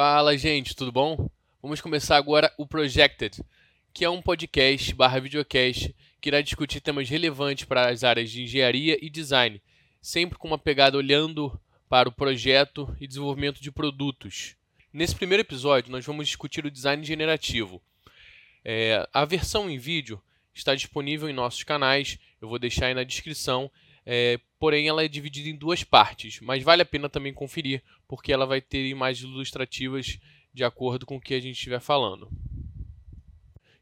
Fala, 0.00 0.38
gente, 0.38 0.76
tudo 0.76 0.92
bom? 0.92 1.28
Vamos 1.60 1.80
começar 1.80 2.16
agora 2.16 2.54
o 2.56 2.64
Projected, 2.64 3.42
que 3.92 4.04
é 4.04 4.08
um 4.08 4.22
podcast 4.22 4.94
barra 4.94 5.18
videocast 5.18 5.92
que 6.20 6.28
irá 6.28 6.40
discutir 6.40 6.80
temas 6.80 7.08
relevantes 7.08 7.64
para 7.64 7.90
as 7.90 8.04
áreas 8.04 8.30
de 8.30 8.44
engenharia 8.44 8.96
e 9.04 9.10
design, 9.10 9.60
sempre 10.00 10.38
com 10.38 10.46
uma 10.46 10.56
pegada 10.56 10.96
olhando 10.96 11.60
para 11.88 12.08
o 12.08 12.12
projeto 12.12 12.96
e 13.00 13.08
desenvolvimento 13.08 13.60
de 13.60 13.72
produtos. 13.72 14.54
Nesse 14.92 15.16
primeiro 15.16 15.40
episódio, 15.40 15.90
nós 15.90 16.06
vamos 16.06 16.28
discutir 16.28 16.64
o 16.64 16.70
design 16.70 17.02
generativo. 17.04 17.82
É, 18.64 19.04
a 19.12 19.24
versão 19.24 19.68
em 19.68 19.78
vídeo 19.78 20.22
está 20.54 20.76
disponível 20.76 21.28
em 21.28 21.32
nossos 21.32 21.64
canais, 21.64 22.20
eu 22.40 22.48
vou 22.48 22.60
deixar 22.60 22.86
aí 22.86 22.94
na 22.94 23.02
descrição. 23.02 23.68
É, 24.10 24.40
porém, 24.58 24.88
ela 24.88 25.04
é 25.04 25.06
dividida 25.06 25.50
em 25.50 25.54
duas 25.54 25.84
partes, 25.84 26.40
mas 26.40 26.62
vale 26.62 26.80
a 26.80 26.86
pena 26.86 27.10
também 27.10 27.30
conferir, 27.30 27.82
porque 28.08 28.32
ela 28.32 28.46
vai 28.46 28.58
ter 28.58 28.86
imagens 28.86 29.30
ilustrativas 29.30 30.18
de 30.50 30.64
acordo 30.64 31.04
com 31.04 31.16
o 31.16 31.20
que 31.20 31.34
a 31.34 31.40
gente 31.40 31.56
estiver 31.56 31.78
falando. 31.78 32.30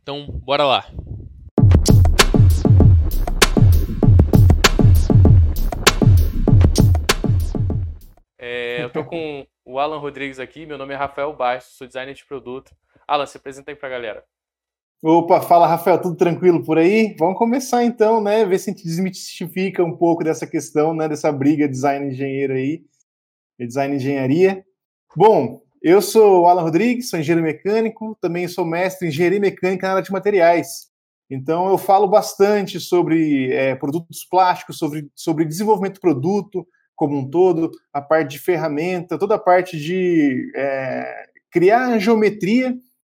Então, 0.03 0.27
bora 0.27 0.65
lá! 0.65 0.85
É, 8.37 8.83
eu 8.83 8.91
tô 8.91 9.05
com 9.05 9.47
o 9.65 9.79
Alan 9.79 9.99
Rodrigues 9.99 10.41
aqui, 10.41 10.67
meu 10.67 10.77
nome 10.77 10.93
é 10.93 10.97
Rafael 10.97 11.33
Bastos, 11.37 11.77
sou 11.77 11.87
designer 11.87 12.17
de 12.17 12.25
produto. 12.25 12.75
Alan, 13.07 13.27
se 13.27 13.37
apresenta 13.37 13.71
aí 13.71 13.77
pra 13.77 13.89
galera. 13.89 14.25
Opa, 15.03 15.43
fala 15.43 15.67
Rafael, 15.67 16.01
tudo 16.01 16.17
tranquilo 16.17 16.65
por 16.65 16.79
aí? 16.79 17.15
Vamos 17.19 17.37
começar 17.37 17.85
então, 17.85 18.21
né? 18.21 18.45
Ver 18.47 18.59
se 18.59 18.71
a 18.71 18.73
gente 18.73 18.85
desmistifica 18.85 19.85
um 19.85 19.95
pouco 19.95 20.25
dessa 20.25 20.47
questão, 20.47 20.95
né? 20.95 21.07
Dessa 21.07 21.31
briga 21.31 21.69
design 21.69 22.09
engenheiro 22.09 22.55
aí, 22.55 22.83
design 23.59 23.95
engenharia. 23.97 24.65
Bom, 25.15 25.63
eu 25.83 26.01
sou 26.01 26.43
o 26.43 26.47
Alan 26.49 26.63
Rodrigues, 26.63 27.11
sou 27.11 27.19
engenheiro 27.19 27.47
mecânico, 27.47 28.17
também 28.23 28.49
sou 28.49 28.65
mestre 28.65 29.07
em 29.07 29.11
engenharia 29.11 29.39
mecânica 29.39 29.87
na 29.87 29.93
área 29.95 30.03
de 30.03 30.11
materiais. 30.11 30.91
Então 31.29 31.69
eu 31.69 31.77
falo 31.77 32.09
bastante 32.09 32.81
sobre 32.81 33.53
é, 33.53 33.75
produtos 33.75 34.25
plásticos, 34.25 34.79
sobre, 34.79 35.11
sobre 35.15 35.45
desenvolvimento 35.45 35.95
de 35.95 36.01
produto 36.01 36.67
como 36.97 37.19
um 37.19 37.29
todo, 37.29 37.71
a 37.93 38.01
parte 38.01 38.33
de 38.33 38.39
ferramenta, 38.39 39.19
toda 39.19 39.35
a 39.35 39.39
parte 39.39 39.79
de 39.79 40.51
é, 40.57 41.27
criar 41.51 41.89
a 41.89 41.99
geometria 41.99 42.75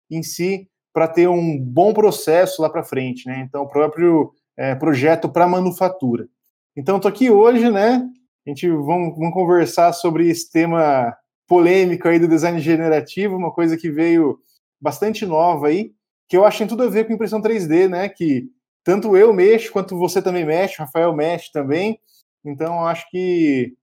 em 0.10 0.22
si 0.22 0.71
para 0.94 1.08
ter 1.08 1.28
um 1.28 1.58
bom 1.58 1.94
processo 1.94 2.62
lá 2.62 2.70
para 2.70 2.84
frente, 2.84 3.28
né? 3.28 3.46
Então, 3.48 3.64
o 3.64 3.70
próprio 3.70 4.34
é, 4.58 4.76
projeto 4.76 5.30
para 5.30 5.48
manufatura. 5.48 6.28
Então, 6.76 6.98
estou 6.98 7.10
aqui 7.10 7.30
hoje, 7.30 7.70
né? 7.70 8.08
A 8.46 8.50
gente 8.50 8.68
vamos, 8.68 9.18
vamos 9.18 9.34
conversar 9.34 9.94
sobre 9.94 10.30
esse 10.30 10.52
tema 10.52 11.16
polêmico 11.48 12.08
aí 12.08 12.18
do 12.18 12.28
design 12.28 12.60
generativo, 12.60 13.36
uma 13.36 13.52
coisa 13.52 13.78
que 13.78 13.90
veio 13.90 14.40
bastante 14.80 15.26
nova 15.26 15.68
aí, 15.68 15.94
que 16.28 16.36
eu 16.36 16.46
acho 16.46 16.58
que 16.58 16.64
tem 16.64 16.70
tudo 16.70 16.84
a 16.84 16.90
ver 16.90 17.06
com 17.06 17.14
impressão 17.14 17.42
3D, 17.42 17.90
né? 17.90 18.10
Que 18.10 18.50
tanto 18.84 19.16
eu 19.16 19.34
mexo 19.34 19.72
quanto 19.72 19.98
você 19.98 20.22
também 20.22 20.46
mexe, 20.46 20.82
o 20.82 20.86
Rafael 20.86 21.14
mexe 21.14 21.52
também. 21.52 22.00
Então, 22.44 22.86
acho 22.86 23.08
que 23.10 23.76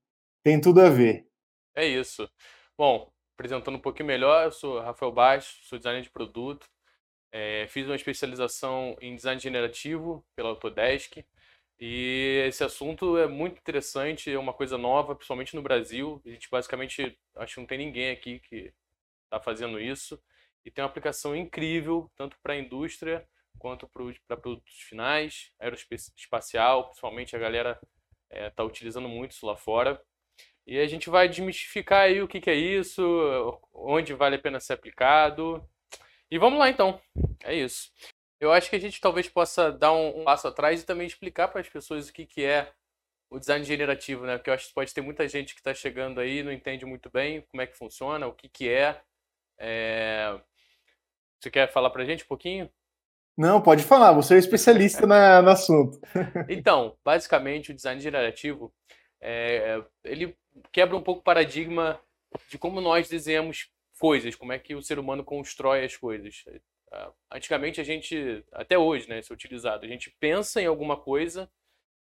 tem 0.43 0.59
tudo 0.59 0.81
a 0.81 0.89
ver. 0.89 1.25
É 1.75 1.85
isso. 1.85 2.29
Bom, 2.77 3.09
apresentando 3.35 3.75
um 3.75 3.81
pouquinho 3.81 4.07
melhor, 4.07 4.45
eu 4.45 4.51
sou 4.51 4.81
Rafael 4.81 5.11
Baixo, 5.11 5.59
sou 5.63 5.77
designer 5.77 6.01
de 6.01 6.09
produto, 6.09 6.67
é, 7.31 7.67
fiz 7.67 7.85
uma 7.85 7.95
especialização 7.95 8.97
em 9.01 9.15
design 9.15 9.39
generativo 9.39 10.25
pela 10.35 10.49
Autodesk. 10.49 11.23
E 11.79 12.43
esse 12.47 12.63
assunto 12.63 13.17
é 13.17 13.27
muito 13.27 13.57
interessante, 13.57 14.31
é 14.31 14.37
uma 14.37 14.53
coisa 14.53 14.77
nova, 14.77 15.15
principalmente 15.15 15.55
no 15.55 15.61
Brasil. 15.61 16.21
A 16.25 16.29
gente 16.29 16.49
basicamente, 16.49 17.17
acho 17.35 17.53
que 17.55 17.59
não 17.59 17.67
tem 17.67 17.77
ninguém 17.77 18.11
aqui 18.11 18.39
que 18.39 18.73
está 19.25 19.39
fazendo 19.39 19.79
isso. 19.79 20.21
E 20.65 20.71
tem 20.71 20.83
uma 20.83 20.89
aplicação 20.89 21.35
incrível, 21.35 22.11
tanto 22.15 22.37
para 22.43 22.53
a 22.53 22.57
indústria 22.57 23.25
quanto 23.57 23.87
para 24.27 24.37
produtos 24.37 24.73
finais, 24.81 25.51
aeroespacial, 25.59 26.85
principalmente 26.85 27.35
a 27.35 27.39
galera 27.39 27.79
está 28.29 28.45
é, 28.45 28.49
tá 28.49 28.63
utilizando 28.63 29.07
muito 29.07 29.31
isso 29.31 29.45
lá 29.45 29.55
fora. 29.55 30.01
E 30.67 30.79
a 30.79 30.87
gente 30.87 31.09
vai 31.09 31.27
desmistificar 31.27 32.01
aí 32.01 32.21
o 32.21 32.27
que, 32.27 32.41
que 32.41 32.49
é 32.49 32.55
isso, 32.55 33.01
onde 33.73 34.13
vale 34.13 34.35
a 34.35 34.39
pena 34.39 34.59
ser 34.59 34.73
aplicado 34.73 35.67
e 36.31 36.37
vamos 36.37 36.59
lá 36.59 36.69
então. 36.69 36.99
É 37.43 37.53
isso. 37.53 37.91
Eu 38.39 38.51
acho 38.51 38.69
que 38.69 38.75
a 38.75 38.79
gente 38.79 39.01
talvez 39.01 39.27
possa 39.27 39.71
dar 39.71 39.91
um, 39.91 40.21
um 40.21 40.23
passo 40.23 40.47
atrás 40.47 40.81
e 40.81 40.85
também 40.85 41.05
explicar 41.05 41.49
para 41.49 41.61
as 41.61 41.69
pessoas 41.69 42.07
o 42.07 42.13
que, 42.13 42.25
que 42.25 42.43
é 42.43 42.71
o 43.29 43.37
design 43.37 43.63
generativo, 43.63 44.25
né? 44.25 44.37
Porque 44.37 44.49
eu 44.49 44.53
acho 44.53 44.69
que 44.69 44.73
pode 44.73 44.93
ter 44.93 45.01
muita 45.01 45.27
gente 45.27 45.53
que 45.53 45.59
está 45.59 45.73
chegando 45.73 46.19
aí 46.19 46.41
não 46.41 46.51
entende 46.51 46.85
muito 46.85 47.09
bem 47.09 47.41
como 47.41 47.61
é 47.61 47.67
que 47.67 47.77
funciona, 47.77 48.27
o 48.27 48.33
que, 48.33 48.47
que 48.47 48.69
é. 48.69 48.99
é... 49.57 50.39
Você 51.39 51.51
quer 51.51 51.71
falar 51.71 51.89
para 51.89 52.03
a 52.03 52.05
gente 52.05 52.23
um 52.23 52.27
pouquinho? 52.27 52.69
Não, 53.37 53.61
pode 53.61 53.83
falar, 53.83 54.11
você 54.11 54.35
é 54.35 54.37
especialista 54.37 55.07
na, 55.07 55.41
no 55.43 55.49
assunto. 55.49 55.99
então, 56.49 56.97
basicamente, 57.05 57.71
o 57.71 57.75
design 57.75 58.01
generativo 58.01 58.73
é, 59.21 59.83
ele 60.03 60.35
quebra 60.71 60.95
um 60.95 61.01
pouco 61.01 61.21
o 61.21 61.23
paradigma 61.23 61.99
de 62.49 62.57
como 62.57 62.81
nós 62.81 63.09
desenhamos 63.09 63.69
coisas, 63.99 64.35
como 64.35 64.53
é 64.53 64.59
que 64.59 64.73
o 64.73 64.81
ser 64.81 64.97
humano 64.97 65.23
constrói 65.23 65.83
as 65.83 65.95
coisas. 65.95 66.43
Ah, 66.91 67.11
antigamente 67.31 67.79
a 67.79 67.83
gente, 67.83 68.43
até 68.51 68.77
hoje, 68.77 69.07
né, 69.09 69.19
isso 69.19 69.33
é 69.33 69.35
utilizado, 69.35 69.85
a 69.85 69.89
gente 69.89 70.09
pensa 70.19 70.61
em 70.61 70.65
alguma 70.65 70.97
coisa 70.97 71.51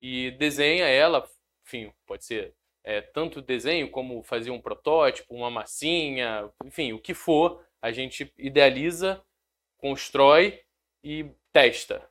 e 0.01 0.31
desenha 0.31 0.85
ela, 0.85 1.27
enfim, 1.65 1.93
pode 2.07 2.25
ser 2.25 2.55
é, 2.83 3.01
tanto 3.01 3.41
desenho 3.41 3.91
como 3.91 4.23
fazer 4.23 4.49
um 4.49 4.61
protótipo, 4.61 5.35
uma 5.35 5.51
massinha, 5.51 6.49
enfim, 6.65 6.93
o 6.93 6.99
que 6.99 7.13
for, 7.13 7.63
a 7.81 7.91
gente 7.91 8.33
idealiza, 8.37 9.23
constrói 9.77 10.61
e 11.03 11.29
testa. 11.51 12.09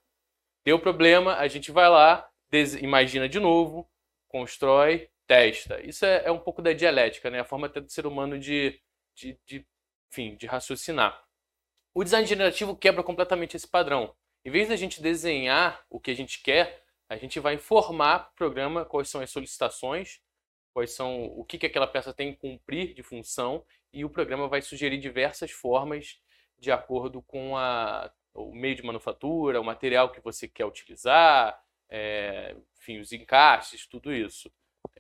Deu 0.64 0.78
problema, 0.78 1.36
a 1.36 1.48
gente 1.48 1.72
vai 1.72 1.88
lá, 1.88 2.28
imagina 2.80 3.28
de 3.28 3.40
novo, 3.40 3.88
constrói, 4.28 5.08
testa. 5.26 5.80
Isso 5.80 6.04
é, 6.04 6.24
é, 6.26 6.30
um 6.30 6.38
pouco 6.38 6.60
da 6.60 6.72
dialética, 6.72 7.30
né? 7.30 7.40
A 7.40 7.44
forma 7.44 7.66
até 7.66 7.80
do 7.80 7.90
ser 7.90 8.06
humano 8.06 8.38
de, 8.38 8.80
de, 9.20 9.38
de 9.44 9.66
enfim, 10.10 10.34
de 10.36 10.46
raciocinar. 10.46 11.22
O 11.94 12.02
design 12.02 12.26
generativo 12.26 12.76
quebra 12.76 13.02
completamente 13.02 13.56
esse 13.56 13.68
padrão. 13.68 14.14
Em 14.44 14.50
vez 14.50 14.68
da 14.68 14.76
gente 14.76 15.02
desenhar 15.02 15.84
o 15.90 16.00
que 16.00 16.10
a 16.10 16.14
gente 16.14 16.42
quer, 16.42 16.82
a 17.08 17.16
gente 17.16 17.38
vai 17.38 17.54
informar 17.54 18.18
para 18.18 18.30
o 18.30 18.34
programa 18.34 18.84
quais 18.84 19.08
são 19.08 19.20
as 19.20 19.30
solicitações, 19.30 20.20
quais 20.72 20.92
são 20.92 21.24
o 21.26 21.44
que, 21.44 21.58
que 21.58 21.66
aquela 21.66 21.86
peça 21.86 22.12
tem 22.12 22.32
que 22.32 22.40
cumprir 22.40 22.94
de 22.94 23.02
função, 23.02 23.64
e 23.92 24.04
o 24.04 24.10
programa 24.10 24.48
vai 24.48 24.62
sugerir 24.62 24.98
diversas 24.98 25.50
formas 25.50 26.20
de 26.58 26.70
acordo 26.70 27.20
com 27.22 27.56
a, 27.56 28.12
o 28.34 28.54
meio 28.54 28.76
de 28.76 28.82
manufatura, 28.82 29.60
o 29.60 29.64
material 29.64 30.10
que 30.10 30.20
você 30.20 30.46
quer 30.46 30.64
utilizar, 30.64 31.60
é, 31.88 32.56
enfim, 32.78 32.98
os 32.98 33.12
encaixes, 33.12 33.86
tudo 33.86 34.12
isso. 34.12 34.50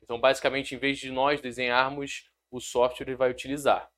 Então, 0.02 0.20
basicamente, 0.20 0.74
em 0.74 0.78
vez 0.78 0.98
de 0.98 1.10
nós 1.10 1.40
desenharmos, 1.40 2.28
o 2.50 2.60
software 2.60 3.14
vai 3.14 3.30
utilizar. 3.30 3.88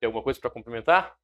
Tem 0.00 0.06
alguma 0.06 0.24
coisa 0.24 0.40
para 0.40 0.50
complementar? 0.50 1.14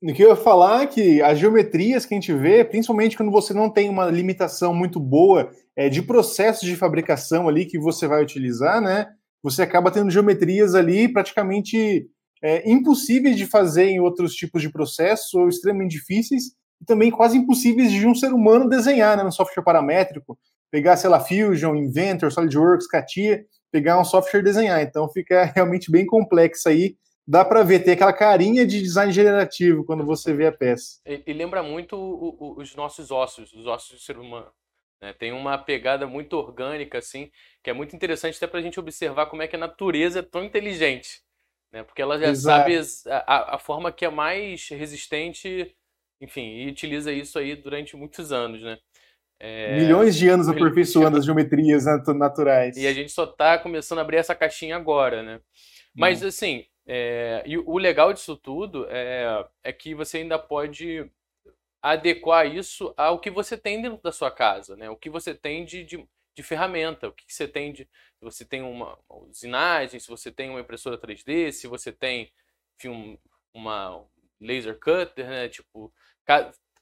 O 0.00 0.14
que 0.14 0.22
eu 0.22 0.30
ia 0.30 0.36
falar 0.36 0.82
é 0.82 0.86
que 0.86 1.20
as 1.20 1.38
geometrias 1.38 2.06
que 2.06 2.14
a 2.14 2.16
gente 2.16 2.32
vê, 2.32 2.64
principalmente 2.64 3.16
quando 3.16 3.32
você 3.32 3.52
não 3.52 3.68
tem 3.68 3.88
uma 3.88 4.06
limitação 4.06 4.72
muito 4.72 4.98
boa 4.98 5.50
é, 5.76 5.88
de 5.88 6.00
processos 6.00 6.66
de 6.66 6.76
fabricação 6.76 7.48
ali 7.48 7.66
que 7.66 7.78
você 7.78 8.06
vai 8.06 8.22
utilizar, 8.22 8.80
né? 8.80 9.08
Você 9.42 9.60
acaba 9.60 9.90
tendo 9.90 10.10
geometrias 10.10 10.74
ali 10.74 11.12
praticamente 11.12 12.08
é, 12.42 12.70
impossíveis 12.70 13.36
de 13.36 13.44
fazer 13.44 13.86
em 13.88 14.00
outros 14.00 14.34
tipos 14.34 14.62
de 14.62 14.70
processos 14.70 15.34
ou 15.34 15.48
extremamente 15.48 15.92
difíceis 15.92 16.52
e 16.80 16.84
também 16.84 17.10
quase 17.10 17.36
impossíveis 17.36 17.90
de 17.90 18.06
um 18.06 18.14
ser 18.14 18.32
humano 18.32 18.68
desenhar 18.68 19.16
né, 19.16 19.24
no 19.24 19.32
software 19.32 19.64
paramétrico. 19.64 20.38
Pegar, 20.70 20.96
sei 20.96 21.10
lá, 21.10 21.18
Fusion, 21.18 21.74
Inventor, 21.74 22.30
SolidWorks, 22.30 22.86
CATIA, 22.86 23.44
pegar 23.72 24.00
um 24.00 24.04
software 24.04 24.40
e 24.40 24.44
desenhar. 24.44 24.80
Então 24.80 25.08
fica 25.08 25.44
realmente 25.54 25.90
bem 25.90 26.06
complexo 26.06 26.68
aí 26.68 26.94
dá 27.28 27.44
para 27.44 27.62
ver, 27.62 27.80
tem 27.80 27.92
aquela 27.92 28.12
carinha 28.12 28.66
de 28.66 28.80
design 28.80 29.12
generativo 29.12 29.84
quando 29.84 30.02
você 30.02 30.32
vê 30.32 30.46
a 30.46 30.52
peça. 30.52 30.98
E, 31.04 31.30
lembra 31.34 31.62
muito 31.62 31.94
o, 31.94 32.36
o, 32.38 32.60
os 32.60 32.74
nossos 32.74 33.10
ossos, 33.10 33.52
os 33.52 33.66
ossos 33.66 33.98
do 33.98 34.02
ser 34.02 34.16
humano. 34.16 34.50
Né? 35.02 35.12
Tem 35.12 35.30
uma 35.30 35.58
pegada 35.58 36.06
muito 36.06 36.32
orgânica, 36.32 36.96
assim, 36.96 37.30
que 37.62 37.68
é 37.68 37.74
muito 37.74 37.94
interessante 37.94 38.36
até 38.36 38.46
para 38.46 38.60
a 38.60 38.62
gente 38.62 38.80
observar 38.80 39.26
como 39.26 39.42
é 39.42 39.46
que 39.46 39.56
a 39.56 39.58
natureza 39.58 40.20
é 40.20 40.22
tão 40.22 40.42
inteligente. 40.42 41.20
Né? 41.70 41.82
Porque 41.82 42.00
ela 42.00 42.18
já 42.18 42.28
Exato. 42.28 42.72
sabe 42.72 43.12
a, 43.26 43.56
a 43.56 43.58
forma 43.58 43.92
que 43.92 44.06
é 44.06 44.10
mais 44.10 44.66
resistente, 44.70 45.76
enfim, 46.22 46.62
e 46.62 46.68
utiliza 46.68 47.12
isso 47.12 47.38
aí 47.38 47.54
durante 47.54 47.94
muitos 47.94 48.32
anos, 48.32 48.62
né? 48.62 48.78
É... 49.40 49.76
Milhões 49.78 50.16
de 50.16 50.28
anos 50.28 50.48
aperfeiçoando 50.48 51.18
as 51.18 51.24
geometrias 51.24 51.84
naturais. 52.08 52.76
E 52.76 52.86
a 52.86 52.92
gente 52.92 53.12
só 53.12 53.22
está 53.22 53.56
começando 53.58 53.98
a 53.98 54.02
abrir 54.02 54.16
essa 54.16 54.34
caixinha 54.34 54.74
agora, 54.74 55.22
né? 55.22 55.40
Mas, 55.94 56.24
assim, 56.24 56.64
é, 56.90 57.42
e 57.44 57.58
o 57.58 57.76
legal 57.76 58.14
disso 58.14 58.34
tudo 58.34 58.86
é, 58.88 59.46
é 59.62 59.72
que 59.74 59.94
você 59.94 60.18
ainda 60.18 60.38
pode 60.38 61.06
adequar 61.82 62.46
isso 62.46 62.94
ao 62.96 63.20
que 63.20 63.30
você 63.30 63.58
tem 63.58 63.82
dentro 63.82 64.00
da 64.02 64.10
sua 64.10 64.30
casa, 64.30 64.74
né? 64.74 64.88
O 64.88 64.96
que 64.96 65.10
você 65.10 65.34
tem 65.34 65.66
de, 65.66 65.84
de, 65.84 66.08
de 66.34 66.42
ferramenta. 66.42 67.08
O 67.08 67.12
que, 67.12 67.30
você 67.30 67.46
tem 67.46 67.74
de. 67.74 67.84
Se 67.84 68.24
você 68.24 68.42
tem 68.42 68.62
uma 68.62 68.98
usinagem, 69.06 70.00
se 70.00 70.08
você 70.08 70.32
tem 70.32 70.48
uma 70.48 70.60
impressora 70.60 70.96
3D, 70.96 71.52
se 71.52 71.66
você 71.66 71.92
tem 71.92 72.32
enfim, 72.78 73.18
uma 73.52 74.02
laser 74.40 74.80
cutter, 74.80 75.28
né? 75.28 75.46
Tipo, 75.50 75.92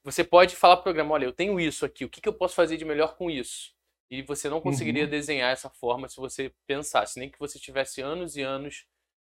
você 0.04 0.22
pode 0.22 0.54
falar 0.54 0.76
para 0.76 0.82
o 0.82 0.84
programa, 0.84 1.14
olha, 1.14 1.24
eu 1.24 1.32
tenho 1.32 1.58
isso 1.58 1.84
aqui, 1.84 2.04
o 2.04 2.08
que, 2.08 2.20
que 2.20 2.28
eu 2.28 2.34
posso 2.34 2.54
fazer 2.54 2.76
de 2.76 2.84
melhor 2.84 3.16
com 3.16 3.28
isso? 3.28 3.74
E 4.08 4.22
você 4.22 4.48
não 4.48 4.60
conseguiria 4.60 5.02
uhum. 5.02 5.10
desenhar 5.10 5.52
essa 5.52 5.68
forma 5.68 6.08
se 6.08 6.16
você 6.16 6.52
pensasse, 6.64 7.18
nem 7.18 7.28
que 7.28 7.40
você 7.40 7.58
tivesse 7.58 8.00
anos 8.00 8.36
e 8.36 8.42
anos 8.42 8.86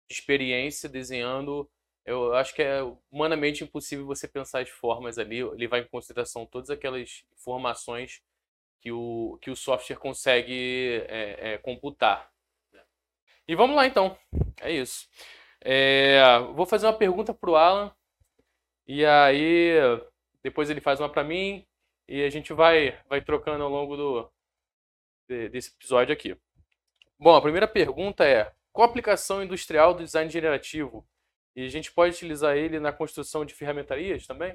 de 0.09 0.15
experiência 0.15 0.89
desenhando. 0.89 1.69
Eu 2.05 2.35
acho 2.35 2.55
que 2.55 2.63
é 2.63 2.81
humanamente 3.11 3.65
impossível 3.65 4.07
você 4.07 4.29
pensar 4.29 4.61
as 4.61 4.69
formas 4.69 5.19
ali, 5.19 5.43
levar 5.43 5.79
em 5.79 5.89
consideração 5.89 6.47
todas 6.47 6.71
aquelas 6.71 7.25
informações 7.33 8.23
que 8.81 8.93
o, 8.93 9.39
que 9.41 9.51
o 9.51 9.57
software 9.57 9.97
consegue 9.97 11.05
é, 11.09 11.55
é, 11.55 11.59
computar. 11.59 12.31
E 13.49 13.55
vamos 13.55 13.77
lá 13.77 13.87
então, 13.87 14.17
é 14.61 14.71
isso. 14.71 15.09
É, 15.61 16.39
vou 16.55 16.67
fazer 16.67 16.87
uma 16.87 16.97
pergunta 16.97 17.35
para 17.35 17.51
o 17.51 17.57
Alan, 17.57 17.93
e 18.87 19.05
aí 19.05 19.75
depois 20.43 20.71
ele 20.71 20.81
faz 20.81 21.01
uma 21.01 21.09
para 21.09 21.25
mim, 21.25 21.67
e 22.09 22.23
a 22.23 22.31
gente 22.31 22.53
vai, 22.53 22.97
vai 23.09 23.21
trocando 23.21 23.65
ao 23.65 23.71
longo 23.71 23.97
do, 23.97 24.33
desse 25.27 25.71
episódio 25.75 26.13
aqui. 26.13 26.37
Bom, 27.19 27.35
a 27.35 27.43
primeira 27.43 27.67
pergunta 27.67 28.25
é: 28.25 28.53
qual 28.77 28.87
a 28.87 28.91
aplicação 28.91 29.43
industrial 29.43 29.95
do 29.95 30.05
design 30.05 30.31
generativo? 30.31 31.03
E 31.57 31.65
a 31.65 31.69
gente 31.69 31.91
pode 31.91 32.15
utilizar 32.15 32.55
ele 32.55 32.79
na 32.79 32.93
construção 32.93 33.43
de 33.43 33.55
ferramentarias 33.55 34.27
também? 34.27 34.55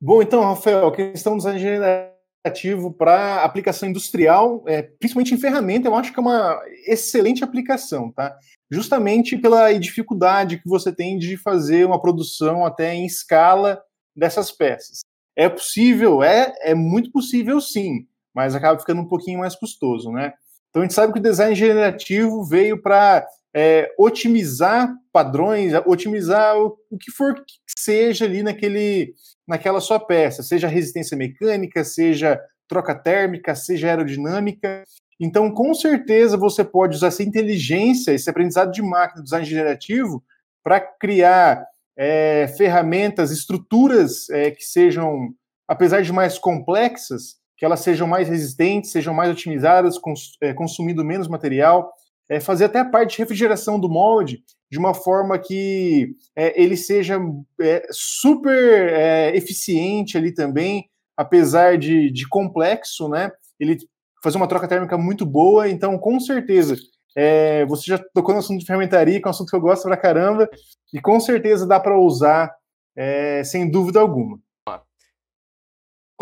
Bom, 0.00 0.22
então, 0.22 0.40
Rafael, 0.40 0.86
a 0.86 0.96
questão 0.96 1.34
do 1.34 1.36
design 1.36 1.60
generativo 1.60 2.90
para 2.90 3.44
aplicação 3.44 3.90
industrial, 3.90 4.64
é, 4.66 4.80
principalmente 4.80 5.34
em 5.34 5.38
ferramenta, 5.38 5.86
eu 5.86 5.94
acho 5.94 6.14
que 6.14 6.18
é 6.18 6.22
uma 6.22 6.62
excelente 6.86 7.44
aplicação, 7.44 8.10
tá? 8.10 8.38
Justamente 8.70 9.36
pela 9.36 9.70
dificuldade 9.74 10.58
que 10.58 10.68
você 10.68 10.90
tem 10.90 11.18
de 11.18 11.36
fazer 11.36 11.84
uma 11.84 12.00
produção 12.00 12.64
até 12.64 12.94
em 12.94 13.04
escala 13.04 13.84
dessas 14.16 14.50
peças. 14.50 15.00
É 15.36 15.46
possível, 15.46 16.22
é, 16.22 16.54
é 16.60 16.74
muito 16.74 17.12
possível 17.12 17.60
sim, 17.60 18.08
mas 18.34 18.54
acaba 18.54 18.80
ficando 18.80 19.02
um 19.02 19.08
pouquinho 19.08 19.40
mais 19.40 19.54
custoso, 19.54 20.10
né? 20.10 20.32
Então 20.72 20.80
a 20.80 20.84
gente 20.86 20.94
sabe 20.94 21.12
que 21.12 21.18
o 21.18 21.22
design 21.22 21.54
generativo 21.54 22.42
veio 22.42 22.80
para 22.80 23.26
é, 23.54 23.92
otimizar 23.98 24.90
padrões, 25.12 25.74
otimizar 25.84 26.56
o, 26.56 26.78
o, 26.90 26.96
que 26.96 27.10
for 27.10 27.34
que 27.34 27.54
seja 27.78 28.24
ali 28.24 28.42
naquele, 28.42 29.12
naquela 29.46 29.82
sua 29.82 30.00
peça, 30.00 30.42
seja 30.42 30.66
resistência 30.66 31.14
mecânica, 31.14 31.84
seja 31.84 32.40
troca 32.66 32.94
térmica, 32.94 33.54
seja 33.54 33.88
aerodinâmica. 33.88 34.82
Então, 35.20 35.52
com 35.52 35.74
certeza, 35.74 36.38
você 36.38 36.64
pode 36.64 36.96
usar 36.96 37.08
essa 37.08 37.22
inteligência, 37.22 38.12
esse 38.12 38.30
aprendizado 38.30 38.72
de 38.72 38.80
máquina, 38.80 39.22
design 39.22 39.44
generativo, 39.44 40.24
para 40.64 40.80
criar 40.80 41.66
é, 41.94 42.48
ferramentas, 42.56 43.30
estruturas 43.30 44.30
é, 44.30 44.50
que 44.50 44.64
sejam, 44.64 45.34
apesar 45.68 46.00
de 46.00 46.10
mais 46.10 46.38
complexas, 46.38 47.41
que 47.62 47.66
elas 47.66 47.78
sejam 47.78 48.08
mais 48.08 48.28
resistentes, 48.28 48.90
sejam 48.90 49.14
mais 49.14 49.30
otimizadas, 49.30 49.96
cons, 49.96 50.36
é, 50.40 50.52
consumindo 50.52 51.04
menos 51.04 51.28
material, 51.28 51.92
é, 52.28 52.40
fazer 52.40 52.64
até 52.64 52.80
a 52.80 52.84
parte 52.84 53.12
de 53.12 53.18
refrigeração 53.18 53.78
do 53.78 53.88
molde 53.88 54.42
de 54.68 54.80
uma 54.80 54.92
forma 54.92 55.38
que 55.38 56.16
é, 56.34 56.60
ele 56.60 56.76
seja 56.76 57.20
é, 57.60 57.86
super 57.92 58.88
é, 58.92 59.36
eficiente 59.36 60.18
ali 60.18 60.34
também, 60.34 60.90
apesar 61.16 61.78
de, 61.78 62.10
de, 62.10 62.28
complexo, 62.28 63.08
né? 63.08 63.30
Ele 63.60 63.78
fazer 64.24 64.38
uma 64.38 64.48
troca 64.48 64.66
térmica 64.66 64.98
muito 64.98 65.24
boa, 65.24 65.68
então 65.68 65.96
com 65.98 66.18
certeza 66.18 66.74
é, 67.16 67.64
você 67.66 67.84
já 67.86 67.98
tocou 68.12 68.34
no 68.34 68.40
assunto 68.40 68.58
de 68.58 68.66
fermentaria, 68.66 69.20
que 69.20 69.24
é 69.24 69.28
um 69.28 69.30
assunto 69.30 69.50
que 69.50 69.56
eu 69.56 69.60
gosto 69.60 69.84
pra 69.84 69.96
caramba, 69.96 70.50
e 70.92 71.00
com 71.00 71.20
certeza 71.20 71.64
dá 71.64 71.78
para 71.78 71.96
usar 71.96 72.52
é, 72.96 73.44
sem 73.44 73.70
dúvida 73.70 74.00
alguma. 74.00 74.40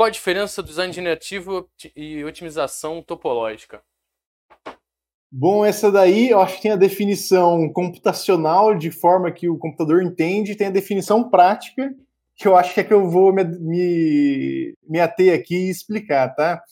Qual 0.00 0.06
a 0.06 0.10
diferença 0.10 0.62
do 0.62 0.68
design 0.68 0.94
generativo 0.94 1.68
e 1.94 2.24
otimização 2.24 3.02
topológica? 3.02 3.82
Bom, 5.30 5.62
essa 5.62 5.92
daí 5.92 6.30
eu 6.30 6.40
acho 6.40 6.56
que 6.56 6.62
tem 6.62 6.70
a 6.70 6.76
definição 6.76 7.70
computacional, 7.70 8.74
de 8.74 8.90
forma 8.90 9.30
que 9.30 9.46
o 9.46 9.58
computador 9.58 10.02
entende, 10.02 10.56
tem 10.56 10.68
a 10.68 10.70
definição 10.70 11.28
prática, 11.28 11.94
que 12.34 12.48
eu 12.48 12.56
acho 12.56 12.72
que 12.72 12.80
é 12.80 12.84
que 12.84 12.94
eu 12.94 13.10
vou 13.10 13.30
me, 13.30 13.44
me, 13.44 14.74
me 14.88 15.00
ater 15.00 15.38
aqui 15.38 15.66
e 15.66 15.70
explicar, 15.70 16.34
tá? 16.34 16.62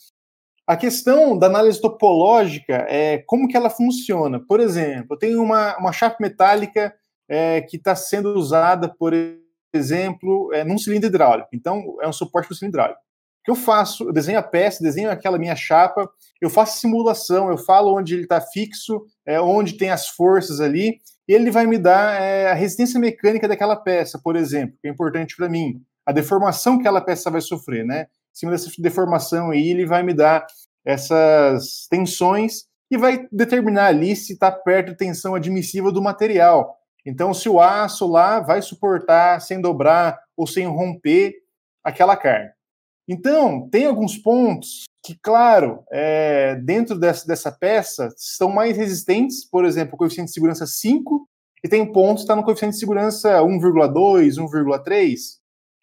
A 0.66 0.74
questão 0.74 1.38
da 1.38 1.48
análise 1.48 1.78
topológica 1.82 2.86
é 2.88 3.18
como 3.26 3.46
que 3.46 3.58
ela 3.58 3.68
funciona. 3.68 4.40
Por 4.40 4.58
exemplo, 4.58 5.08
eu 5.10 5.18
tenho 5.18 5.42
uma, 5.42 5.76
uma 5.76 5.92
chapa 5.92 6.16
metálica 6.18 6.94
é, 7.28 7.60
que 7.60 7.76
está 7.76 7.94
sendo 7.94 8.32
usada, 8.32 8.88
por 8.88 9.12
exemplo, 9.74 10.50
é, 10.54 10.64
num 10.64 10.78
cilindro 10.78 11.10
hidráulico. 11.10 11.50
Então, 11.52 11.98
é 12.00 12.08
um 12.08 12.12
suporte 12.12 12.46
para 12.46 12.54
o 12.54 12.56
cilindro 12.56 12.80
hidráulico 12.80 13.07
eu 13.50 13.54
faço, 13.54 14.04
eu 14.04 14.12
desenho 14.12 14.38
a 14.38 14.42
peça, 14.42 14.82
desenho 14.82 15.10
aquela 15.10 15.38
minha 15.38 15.56
chapa, 15.56 16.08
eu 16.40 16.50
faço 16.50 16.80
simulação, 16.80 17.48
eu 17.48 17.56
falo 17.56 17.96
onde 17.96 18.14
ele 18.14 18.24
está 18.24 18.40
fixo, 18.40 19.04
é, 19.26 19.40
onde 19.40 19.74
tem 19.74 19.90
as 19.90 20.08
forças 20.08 20.60
ali, 20.60 21.00
e 21.26 21.32
ele 21.32 21.50
vai 21.50 21.66
me 21.66 21.78
dar 21.78 22.20
é, 22.20 22.50
a 22.50 22.54
resistência 22.54 23.00
mecânica 23.00 23.48
daquela 23.48 23.76
peça, 23.76 24.20
por 24.22 24.36
exemplo, 24.36 24.76
que 24.80 24.88
é 24.88 24.90
importante 24.90 25.34
para 25.34 25.48
mim, 25.48 25.80
a 26.04 26.12
deformação 26.12 26.76
que 26.76 26.80
aquela 26.80 27.00
peça 27.00 27.30
vai 27.30 27.40
sofrer, 27.40 27.84
né? 27.84 28.02
Em 28.02 28.38
cima 28.38 28.52
dessa 28.52 28.70
deformação 28.78 29.50
aí, 29.50 29.68
ele 29.68 29.84
vai 29.84 30.02
me 30.02 30.14
dar 30.14 30.46
essas 30.84 31.86
tensões 31.90 32.64
e 32.90 32.96
vai 32.96 33.26
determinar 33.30 33.86
ali 33.86 34.16
se 34.16 34.32
está 34.32 34.50
perto 34.50 34.88
de 34.88 34.96
tensão 34.96 35.34
admissível 35.34 35.92
do 35.92 36.02
material. 36.02 36.78
Então, 37.04 37.34
se 37.34 37.48
o 37.48 37.60
aço 37.60 38.06
lá 38.06 38.40
vai 38.40 38.62
suportar 38.62 39.40
sem 39.40 39.60
dobrar 39.60 40.18
ou 40.36 40.46
sem 40.46 40.66
romper 40.66 41.34
aquela 41.82 42.16
carne. 42.16 42.50
Então, 43.08 43.66
tem 43.70 43.86
alguns 43.86 44.18
pontos 44.18 44.84
que, 45.02 45.18
claro, 45.22 45.82
é, 45.90 46.56
dentro 46.56 46.98
dessa, 46.98 47.26
dessa 47.26 47.50
peça, 47.50 48.08
estão 48.14 48.50
mais 48.50 48.76
resistentes, 48.76 49.48
por 49.48 49.64
exemplo, 49.64 49.94
o 49.94 49.96
coeficiente 49.96 50.28
de 50.28 50.34
segurança 50.34 50.66
5, 50.66 51.26
e 51.64 51.68
tem 51.68 51.90
pontos 51.90 52.16
que 52.16 52.24
está 52.24 52.36
no 52.36 52.44
coeficiente 52.44 52.74
de 52.74 52.80
segurança 52.80 53.40
1,2, 53.40 54.34
1,3. 54.34 55.18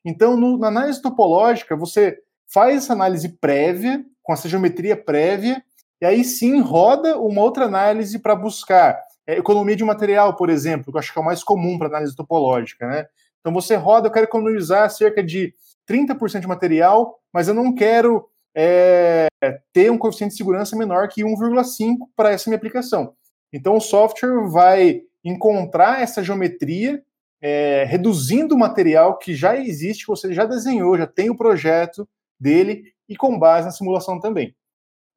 Então, 0.06 0.38
no, 0.38 0.60
na 0.60 0.68
análise 0.68 1.02
topológica, 1.02 1.76
você 1.76 2.20
faz 2.48 2.78
essa 2.78 2.94
análise 2.94 3.30
prévia, 3.30 4.06
com 4.22 4.32
essa 4.32 4.48
geometria 4.48 4.96
prévia, 4.96 5.64
e 6.00 6.06
aí 6.06 6.24
sim 6.24 6.62
roda 6.62 7.18
uma 7.18 7.42
outra 7.42 7.66
análise 7.66 8.20
para 8.20 8.36
buscar 8.36 9.00
é, 9.26 9.38
economia 9.38 9.76
de 9.76 9.84
material, 9.84 10.36
por 10.36 10.52
exemplo, 10.52 10.92
que 10.92 10.98
eu 10.98 11.00
acho 11.00 11.12
que 11.12 11.18
é 11.18 11.22
o 11.22 11.26
mais 11.26 11.44
comum 11.44 11.80
para 11.80 11.88
análise 11.88 12.16
topológica, 12.16 12.88
né? 12.88 13.08
Então 13.40 13.52
você 13.54 13.76
roda, 13.76 14.08
eu 14.08 14.12
quero 14.12 14.26
economizar 14.26 14.90
cerca 14.90 15.24
de 15.24 15.54
30% 15.90 16.42
de 16.42 16.48
material, 16.48 17.20
mas 17.34 17.48
eu 17.48 17.54
não 17.54 17.74
quero 17.74 18.28
é, 18.56 19.28
ter 19.74 19.92
um 19.92 19.98
coeficiente 19.98 20.32
de 20.32 20.38
segurança 20.38 20.76
menor 20.76 21.10
que 21.10 21.24
1,5 21.24 22.08
para 22.16 22.32
essa 22.32 22.50
minha 22.50 22.58
aplicação. 22.58 23.14
Então, 23.52 23.76
o 23.76 23.82
software 23.82 24.48
vai 24.50 25.02
encontrar 25.24 26.02
essa 26.02 26.24
geometria, 26.24 27.04
é, 27.42 27.84
reduzindo 27.84 28.56
o 28.56 28.58
material 28.58 29.18
que 29.18 29.36
já 29.36 29.58
existe, 29.58 30.06
que 30.06 30.12
você 30.12 30.34
já 30.34 30.46
desenhou, 30.46 30.98
já 30.98 31.06
tem 31.06 31.30
o 31.30 31.38
projeto 31.38 32.08
dele, 32.40 32.94
e 33.08 33.16
com 33.16 33.38
base 33.38 33.66
na 33.66 33.72
simulação 33.72 34.20
também. 34.20 34.56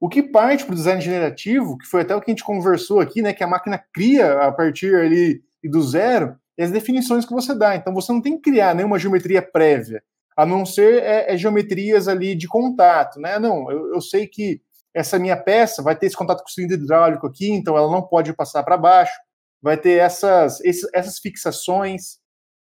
O 0.00 0.08
que 0.08 0.22
parte 0.22 0.64
para 0.64 0.72
o 0.72 0.76
design 0.76 1.00
generativo, 1.00 1.78
que 1.78 1.86
foi 1.86 2.02
até 2.02 2.14
o 2.14 2.20
que 2.20 2.30
a 2.30 2.32
gente 2.32 2.44
conversou 2.44 3.00
aqui, 3.00 3.22
né, 3.22 3.32
que 3.32 3.42
a 3.42 3.48
máquina 3.48 3.82
cria 3.92 4.40
a 4.40 4.52
partir 4.52 4.94
ali 4.94 5.42
do 5.64 5.82
zero, 5.82 6.36
é 6.56 6.64
as 6.64 6.70
definições 6.70 7.24
que 7.24 7.32
você 7.32 7.54
dá. 7.54 7.74
Então, 7.74 7.94
você 7.94 8.12
não 8.12 8.20
tem 8.20 8.36
que 8.36 8.50
criar 8.50 8.74
nenhuma 8.74 8.98
geometria 8.98 9.42
prévia 9.42 10.02
a 10.38 10.46
não 10.46 10.64
ser 10.64 11.02
é, 11.02 11.34
é 11.34 11.36
geometrias 11.36 12.06
ali 12.06 12.36
de 12.36 12.46
contato, 12.46 13.18
né? 13.18 13.40
Não, 13.40 13.68
eu, 13.72 13.94
eu, 13.94 14.00
sei 14.00 14.24
que 14.24 14.60
essa 14.94 15.18
minha 15.18 15.36
peça 15.36 15.82
vai 15.82 15.96
ter 15.96 16.06
esse 16.06 16.16
contato 16.16 16.44
com 16.44 16.48
o 16.48 16.52
cilindro 16.52 16.76
hidráulico 16.76 17.26
aqui, 17.26 17.50
então 17.50 17.76
ela 17.76 17.90
não 17.90 18.02
pode 18.02 18.32
passar 18.32 18.62
para 18.62 18.76
baixo, 18.76 19.18
vai 19.60 19.76
ter 19.76 19.98
essas, 19.98 20.60
esses, 20.60 20.88
essas 20.94 21.18
fixações, 21.18 22.18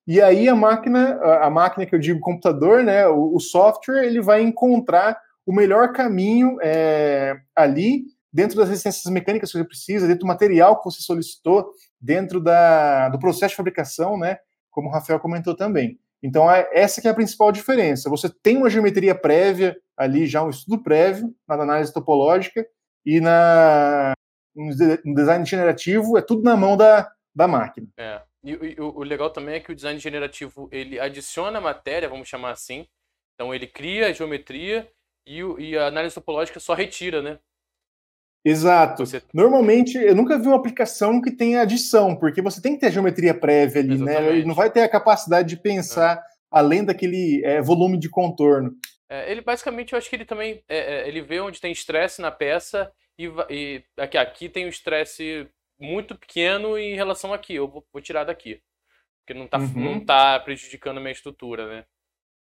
e 0.07 0.23
aí 0.23 0.49
a 0.49 0.54
máquina, 0.54 1.19
a 1.43 1.50
máquina 1.50 1.85
que 1.85 1.93
eu 1.93 1.99
digo 1.99 2.21
computador, 2.21 2.85
né, 2.85 3.09
o, 3.09 3.35
o 3.35 3.40
software, 3.40 4.04
ele 4.04 4.23
vai 4.23 4.40
encontrar 4.40 5.21
o 5.45 5.52
melhor 5.52 5.93
caminho 5.93 6.57
é, 6.62 7.35
ali 7.57 8.04
dentro 8.33 8.57
das 8.57 8.69
resistências 8.69 9.12
mecânicas 9.12 9.50
que 9.50 9.59
você 9.59 9.64
precisa, 9.64 10.07
dentro 10.07 10.21
do 10.21 10.28
material 10.28 10.78
que 10.78 10.85
você 10.85 11.02
solicitou, 11.02 11.73
dentro 12.00 12.40
da, 12.40 13.09
do 13.09 13.19
processo 13.19 13.50
de 13.50 13.57
fabricação, 13.57 14.16
né, 14.16 14.38
como 14.71 14.88
o 14.88 14.93
Rafael 14.93 15.19
comentou 15.19 15.57
também. 15.57 15.99
Então, 16.25 16.50
é, 16.50 16.66
essa 16.73 17.02
que 17.02 17.07
é 17.07 17.11
a 17.11 17.14
principal 17.14 17.52
diferença. 17.52 18.09
Você 18.09 18.31
tem 18.43 18.57
uma 18.57 18.71
geometria 18.71 19.14
prévia 19.14 19.76
ali, 19.95 20.26
já 20.26 20.43
um 20.43 20.49
estudo 20.49 20.83
prévio 20.83 21.35
na 21.47 21.57
análise 21.57 21.93
topológica, 21.93 22.66
e 23.04 23.21
na, 23.21 24.14
no 24.57 25.14
design 25.14 25.45
generativo 25.45 26.16
é 26.16 26.23
tudo 26.23 26.43
na 26.43 26.57
mão 26.57 26.78
da, 26.78 27.12
da 27.35 27.47
máquina. 27.47 27.87
É. 27.99 28.23
E, 28.43 28.81
o, 28.81 29.00
o 29.00 29.02
legal 29.02 29.28
também 29.28 29.57
é 29.57 29.61
que 29.61 29.71
o 29.71 29.75
design 29.75 29.99
generativo 29.99 30.66
ele 30.73 30.99
adiciona 30.99 31.61
matéria, 31.61 32.09
vamos 32.09 32.26
chamar 32.26 32.52
assim. 32.52 32.87
Então 33.35 33.54
ele 33.54 33.66
cria 33.66 34.07
a 34.07 34.12
geometria 34.12 34.90
e, 35.26 35.40
e 35.40 35.76
a 35.76 35.88
análise 35.88 36.14
topológica 36.14 36.59
só 36.59 36.73
retira, 36.73 37.21
né? 37.21 37.38
Exato. 38.44 39.06
Você... 39.06 39.22
Normalmente, 39.32 39.96
eu 39.96 40.14
nunca 40.14 40.38
vi 40.38 40.46
uma 40.46 40.56
aplicação 40.56 41.20
que 41.22 41.30
tenha 41.30 41.62
adição, 41.62 42.14
porque 42.14 42.42
você 42.42 42.60
tem 42.60 42.74
que 42.74 42.80
ter 42.80 42.86
a 42.86 42.90
geometria 42.90 43.32
prévia 43.32 43.80
ali, 43.80 43.94
Exatamente. 43.94 44.22
né? 44.22 44.36
Ele 44.36 44.44
não 44.44 44.54
vai 44.54 44.70
ter 44.70 44.82
a 44.82 44.88
capacidade 44.88 45.48
de 45.48 45.56
pensar 45.56 46.18
é. 46.18 46.22
além 46.50 46.84
daquele 46.84 47.42
é, 47.44 47.62
volume 47.62 47.98
de 47.98 48.10
contorno. 48.10 48.76
É, 49.08 49.30
ele 49.30 49.40
basicamente, 49.40 49.92
eu 49.92 49.98
acho 49.98 50.10
que 50.10 50.16
ele 50.16 50.24
também 50.26 50.62
é, 50.68 50.78
é, 50.78 51.08
ele 51.08 51.22
vê 51.22 51.40
onde 51.40 51.60
tem 51.60 51.72
estresse 51.72 52.20
na 52.20 52.30
peça 52.30 52.92
e, 53.18 53.30
e, 53.48 53.82
aqui, 53.98 54.18
aqui 54.18 54.48
tem 54.48 54.66
um 54.66 54.70
estresse 54.70 55.48
muito 55.80 56.14
pequeno 56.14 56.76
em 56.76 56.94
relação 56.94 57.32
aqui. 57.32 57.54
Eu 57.54 57.68
vou, 57.68 57.84
vou 57.92 58.02
tirar 58.02 58.24
daqui. 58.24 58.60
Porque 59.24 59.38
não 59.38 59.46
está 59.46 59.58
uhum. 59.58 59.72
não 59.74 60.04
tá 60.04 60.38
prejudicando 60.38 60.98
a 60.98 61.00
minha 61.00 61.12
estrutura, 61.12 61.66
né? 61.66 61.84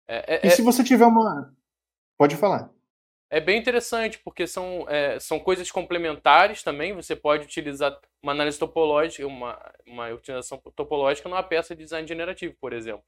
É, 0.06 0.46
e 0.46 0.50
se 0.50 0.62
você 0.62 0.82
tiver 0.82 1.06
uma. 1.06 1.54
Pode 2.18 2.36
falar. 2.36 2.70
É 3.30 3.40
bem 3.40 3.58
interessante, 3.58 4.18
porque 4.18 4.46
são, 4.46 4.86
é, 4.88 5.20
são 5.20 5.38
coisas 5.38 5.70
complementares 5.70 6.62
também. 6.62 6.94
Você 6.94 7.14
pode 7.14 7.44
utilizar 7.44 7.98
uma 8.22 8.32
análise 8.32 8.58
topológica, 8.58 9.26
uma, 9.26 9.58
uma 9.86 10.08
utilização 10.08 10.58
topológica 10.74 11.28
numa 11.28 11.42
peça 11.42 11.76
de 11.76 11.84
design 11.84 12.08
generativo, 12.08 12.54
por 12.58 12.72
exemplo. 12.72 13.04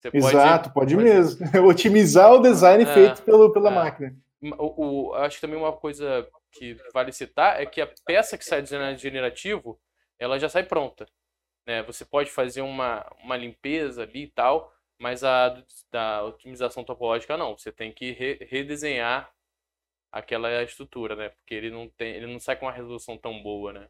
Você 0.00 0.16
Exato, 0.16 0.70
pode, 0.70 0.94
pode, 0.94 0.96
mesmo. 0.96 1.46
Otimizar 1.66 2.32
o 2.32 2.40
design 2.40 2.84
é, 2.84 2.94
feito 2.94 3.22
pelo, 3.22 3.50
pela 3.52 3.70
é. 3.70 3.74
máquina. 3.74 4.16
O, 4.58 5.08
o, 5.08 5.14
acho 5.14 5.36
que 5.36 5.40
também 5.40 5.58
uma 5.58 5.72
coisa 5.72 6.28
que 6.52 6.76
vale 6.92 7.10
citar 7.10 7.60
é 7.60 7.66
que 7.66 7.80
a 7.80 7.88
peça 8.04 8.36
que 8.36 8.44
sai 8.44 8.60
do 8.60 8.64
design 8.64 8.96
generativo, 8.98 9.80
ela 10.18 10.38
já 10.38 10.48
sai 10.48 10.62
pronta. 10.62 11.06
Né? 11.66 11.82
Você 11.84 12.04
pode 12.04 12.30
fazer 12.30 12.60
uma, 12.60 13.04
uma 13.24 13.36
limpeza 13.36 14.02
ali 14.02 14.24
e 14.24 14.28
tal, 14.28 14.72
mas 15.00 15.24
a 15.24 15.62
da 15.90 16.22
otimização 16.24 16.84
topológica 16.84 17.36
não. 17.36 17.56
Você 17.56 17.72
tem 17.72 17.90
que 17.92 18.12
re, 18.12 18.46
redesenhar 18.48 19.30
aquela 20.12 20.62
estrutura, 20.62 21.14
né? 21.14 21.28
Porque 21.30 21.54
ele 21.54 21.70
não 21.70 21.88
tem, 21.88 22.14
ele 22.14 22.26
não 22.26 22.40
sai 22.40 22.56
com 22.56 22.66
uma 22.66 22.72
resolução 22.72 23.16
tão 23.16 23.42
boa, 23.42 23.72
né? 23.72 23.86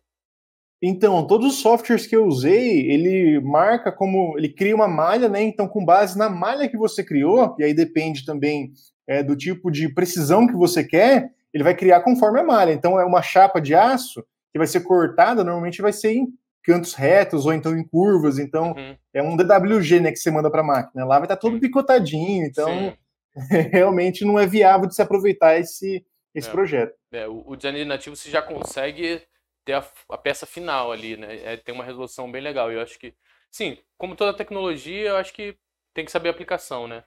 Então, 0.80 1.26
todos 1.26 1.54
os 1.54 1.60
softwares 1.60 2.06
que 2.06 2.14
eu 2.14 2.25
usei, 2.25 2.88
ele 2.88 3.40
marca 3.40 3.90
como 3.90 4.38
ele 4.38 4.48
cria 4.48 4.75
uma 4.75 4.87
malha, 4.87 5.28
né? 5.28 5.42
Então, 5.42 5.66
com 5.66 5.84
base 5.84 6.16
na 6.16 6.30
malha 6.30 6.68
que 6.68 6.76
você 6.76 7.02
criou, 7.02 7.56
e 7.58 7.64
aí 7.64 7.75
depende 7.75 8.25
também 8.25 8.72
é, 9.06 9.22
do 9.22 9.37
tipo 9.37 9.70
de 9.70 9.92
precisão 9.92 10.46
que 10.46 10.54
você 10.54 10.84
quer, 10.84 11.32
ele 11.52 11.64
vai 11.64 11.75
criar 11.75 12.00
conforme 12.02 12.38
a 12.38 12.44
malha. 12.44 12.72
Então, 12.72 12.98
é 12.98 13.04
uma 13.04 13.22
chapa 13.22 13.60
de 13.60 13.75
aço 13.75 14.25
que 14.52 14.58
vai 14.58 14.66
ser 14.66 14.80
cortada, 14.80 15.42
normalmente 15.42 15.82
vai 15.82 15.92
ser 15.92 16.12
em 16.12 16.28
cantos 16.62 16.94
retos 16.94 17.44
ou 17.44 17.52
então 17.52 17.76
em 17.76 17.82
curvas. 17.82 18.38
Então, 18.38 18.72
uhum. 18.72 18.96
é 19.12 19.22
um 19.22 19.37
DWG, 19.37 20.00
né, 20.00 20.12
que 20.12 20.18
você 20.18 20.30
manda 20.30 20.50
para 20.50 20.60
a 20.60 20.64
máquina. 20.64 21.04
Lá 21.04 21.16
vai 21.16 21.25
estar 21.25 21.37
tá 21.37 21.40
todo 21.40 21.58
picotadinho. 21.58 22.46
Então, 22.46 22.92
realmente 23.73 24.25
não 24.25 24.38
é 24.38 24.47
viável 24.47 24.87
de 24.87 24.95
se 24.95 25.02
aproveitar 25.02 25.59
esse 25.59 26.04
esse 26.35 26.49
é. 26.49 26.52
projeto. 26.52 26.95
É, 27.11 27.26
o, 27.26 27.42
o 27.47 27.57
design 27.57 27.85
nativo 27.85 28.14
você 28.14 28.30
já 28.30 28.40
consegue 28.42 29.23
ter 29.64 29.75
a, 29.75 29.85
a, 30.11 30.18
peça 30.18 30.47
final 30.47 30.92
ali, 30.92 31.16
né? 31.16 31.37
É, 31.42 31.57
tem 31.57 31.75
uma 31.75 31.85
resolução 31.85 32.30
bem 32.30 32.40
legal. 32.40 32.71
Eu 32.71 32.80
acho 32.80 32.99
que, 32.99 33.14
sim, 33.50 33.78
como 33.97 34.16
toda 34.16 34.37
tecnologia, 34.37 35.09
eu 35.09 35.16
acho 35.16 35.33
que 35.33 35.59
tem 35.95 36.04
que 36.04 36.11
saber 36.11 36.28
a 36.28 36.33
aplicação, 36.33 36.87
né? 36.87 37.04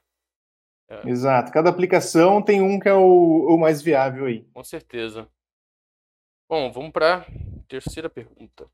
É. 0.89 1.09
Exato. 1.09 1.51
Cada 1.51 1.69
aplicação 1.69 2.41
tem 2.41 2.61
um 2.61 2.79
que 2.79 2.89
é 2.89 2.93
o, 2.93 3.55
o 3.55 3.57
mais 3.57 3.81
viável 3.81 4.25
aí. 4.25 4.43
Com 4.53 4.63
certeza. 4.63 5.27
Bom, 6.49 6.71
vamos 6.71 6.91
para 6.91 7.25
terceira 7.67 8.09
pergunta. 8.09 8.69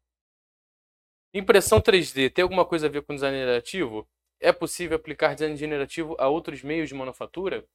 Impressão 1.34 1.80
3D 1.80 2.34
tem 2.34 2.42
alguma 2.42 2.66
coisa 2.66 2.88
a 2.88 2.90
ver 2.90 3.04
com 3.04 3.14
design 3.14 3.38
generativo? 3.38 4.08
É 4.40 4.52
possível 4.52 4.96
aplicar 4.96 5.34
design 5.34 5.56
generativo 5.56 6.16
a 6.20 6.28
outros 6.28 6.64
meios 6.64 6.90
de 6.90 6.96
manufatura? 6.96 7.66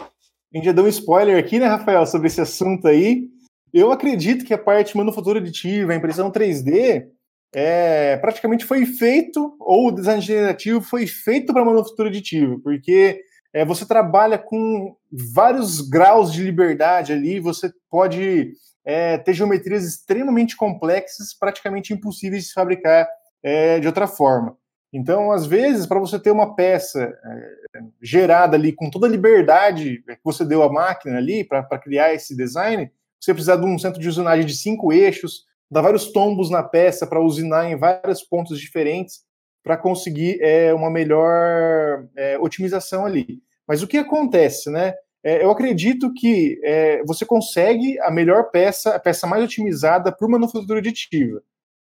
A 0.00 0.56
gente 0.56 0.64
já 0.64 0.72
deu 0.72 0.84
um 0.84 0.88
spoiler 0.88 1.38
aqui, 1.38 1.58
né, 1.58 1.66
Rafael, 1.66 2.04
sobre 2.06 2.26
esse 2.26 2.40
assunto 2.40 2.88
aí. 2.88 3.28
Eu 3.72 3.92
acredito 3.92 4.44
que 4.44 4.54
a 4.54 4.58
parte 4.58 4.96
manufatura 4.96 5.38
aditiva, 5.38 5.92
a 5.92 5.96
impressão 5.96 6.30
3D, 6.30 7.06
é, 7.54 8.16
praticamente 8.16 8.64
foi 8.64 8.86
feito, 8.86 9.56
ou 9.60 9.88
o 9.88 9.92
design 9.92 10.20
generativo 10.20 10.80
foi 10.80 11.06
feito 11.06 11.52
para 11.52 11.64
manufatura 11.64 12.08
aditiva, 12.08 12.58
porque 12.62 13.20
é, 13.52 13.64
você 13.64 13.86
trabalha 13.86 14.38
com 14.38 14.96
vários 15.34 15.80
graus 15.80 16.32
de 16.32 16.42
liberdade 16.42 17.12
ali, 17.12 17.40
você 17.40 17.70
pode 17.88 18.52
é, 18.84 19.18
ter 19.18 19.34
geometrias 19.34 19.84
extremamente 19.84 20.56
complexas, 20.56 21.34
praticamente 21.38 21.92
impossíveis 21.92 22.46
de 22.46 22.52
fabricar 22.52 23.08
é, 23.42 23.78
de 23.80 23.86
outra 23.86 24.06
forma. 24.06 24.56
Então, 24.92 25.30
às 25.30 25.46
vezes, 25.46 25.86
para 25.86 26.00
você 26.00 26.18
ter 26.18 26.32
uma 26.32 26.56
peça 26.56 27.00
é, 27.24 27.80
gerada 28.02 28.56
ali 28.56 28.72
com 28.72 28.90
toda 28.90 29.06
a 29.06 29.10
liberdade 29.10 30.02
que 30.06 30.18
você 30.24 30.44
deu 30.44 30.62
à 30.62 30.72
máquina 30.72 31.16
ali 31.16 31.44
para 31.44 31.78
criar 31.78 32.12
esse 32.12 32.36
design, 32.36 32.90
você 33.20 33.32
precisa 33.32 33.56
de 33.56 33.64
um 33.64 33.78
centro 33.78 34.00
de 34.00 34.08
usinagem 34.08 34.44
de 34.44 34.56
cinco 34.56 34.92
eixos, 34.92 35.44
dar 35.70 35.82
vários 35.82 36.10
tombos 36.10 36.50
na 36.50 36.62
peça 36.62 37.06
para 37.06 37.20
usinar 37.20 37.70
em 37.70 37.76
vários 37.76 38.22
pontos 38.22 38.58
diferentes 38.58 39.20
para 39.62 39.76
conseguir 39.76 40.38
é, 40.40 40.74
uma 40.74 40.90
melhor 40.90 42.06
é, 42.16 42.38
otimização 42.38 43.06
ali. 43.06 43.40
Mas 43.68 43.82
o 43.82 43.86
que 43.86 43.98
acontece, 43.98 44.70
né? 44.70 44.94
Eu 45.22 45.50
acredito 45.50 46.14
que 46.14 46.58
você 47.06 47.26
consegue 47.26 48.00
a 48.00 48.10
melhor 48.10 48.50
peça, 48.50 48.96
a 48.96 48.98
peça 48.98 49.26
mais 49.26 49.44
otimizada 49.44 50.10
por 50.10 50.30
manufatura 50.30 50.78
aditiva. 50.78 51.42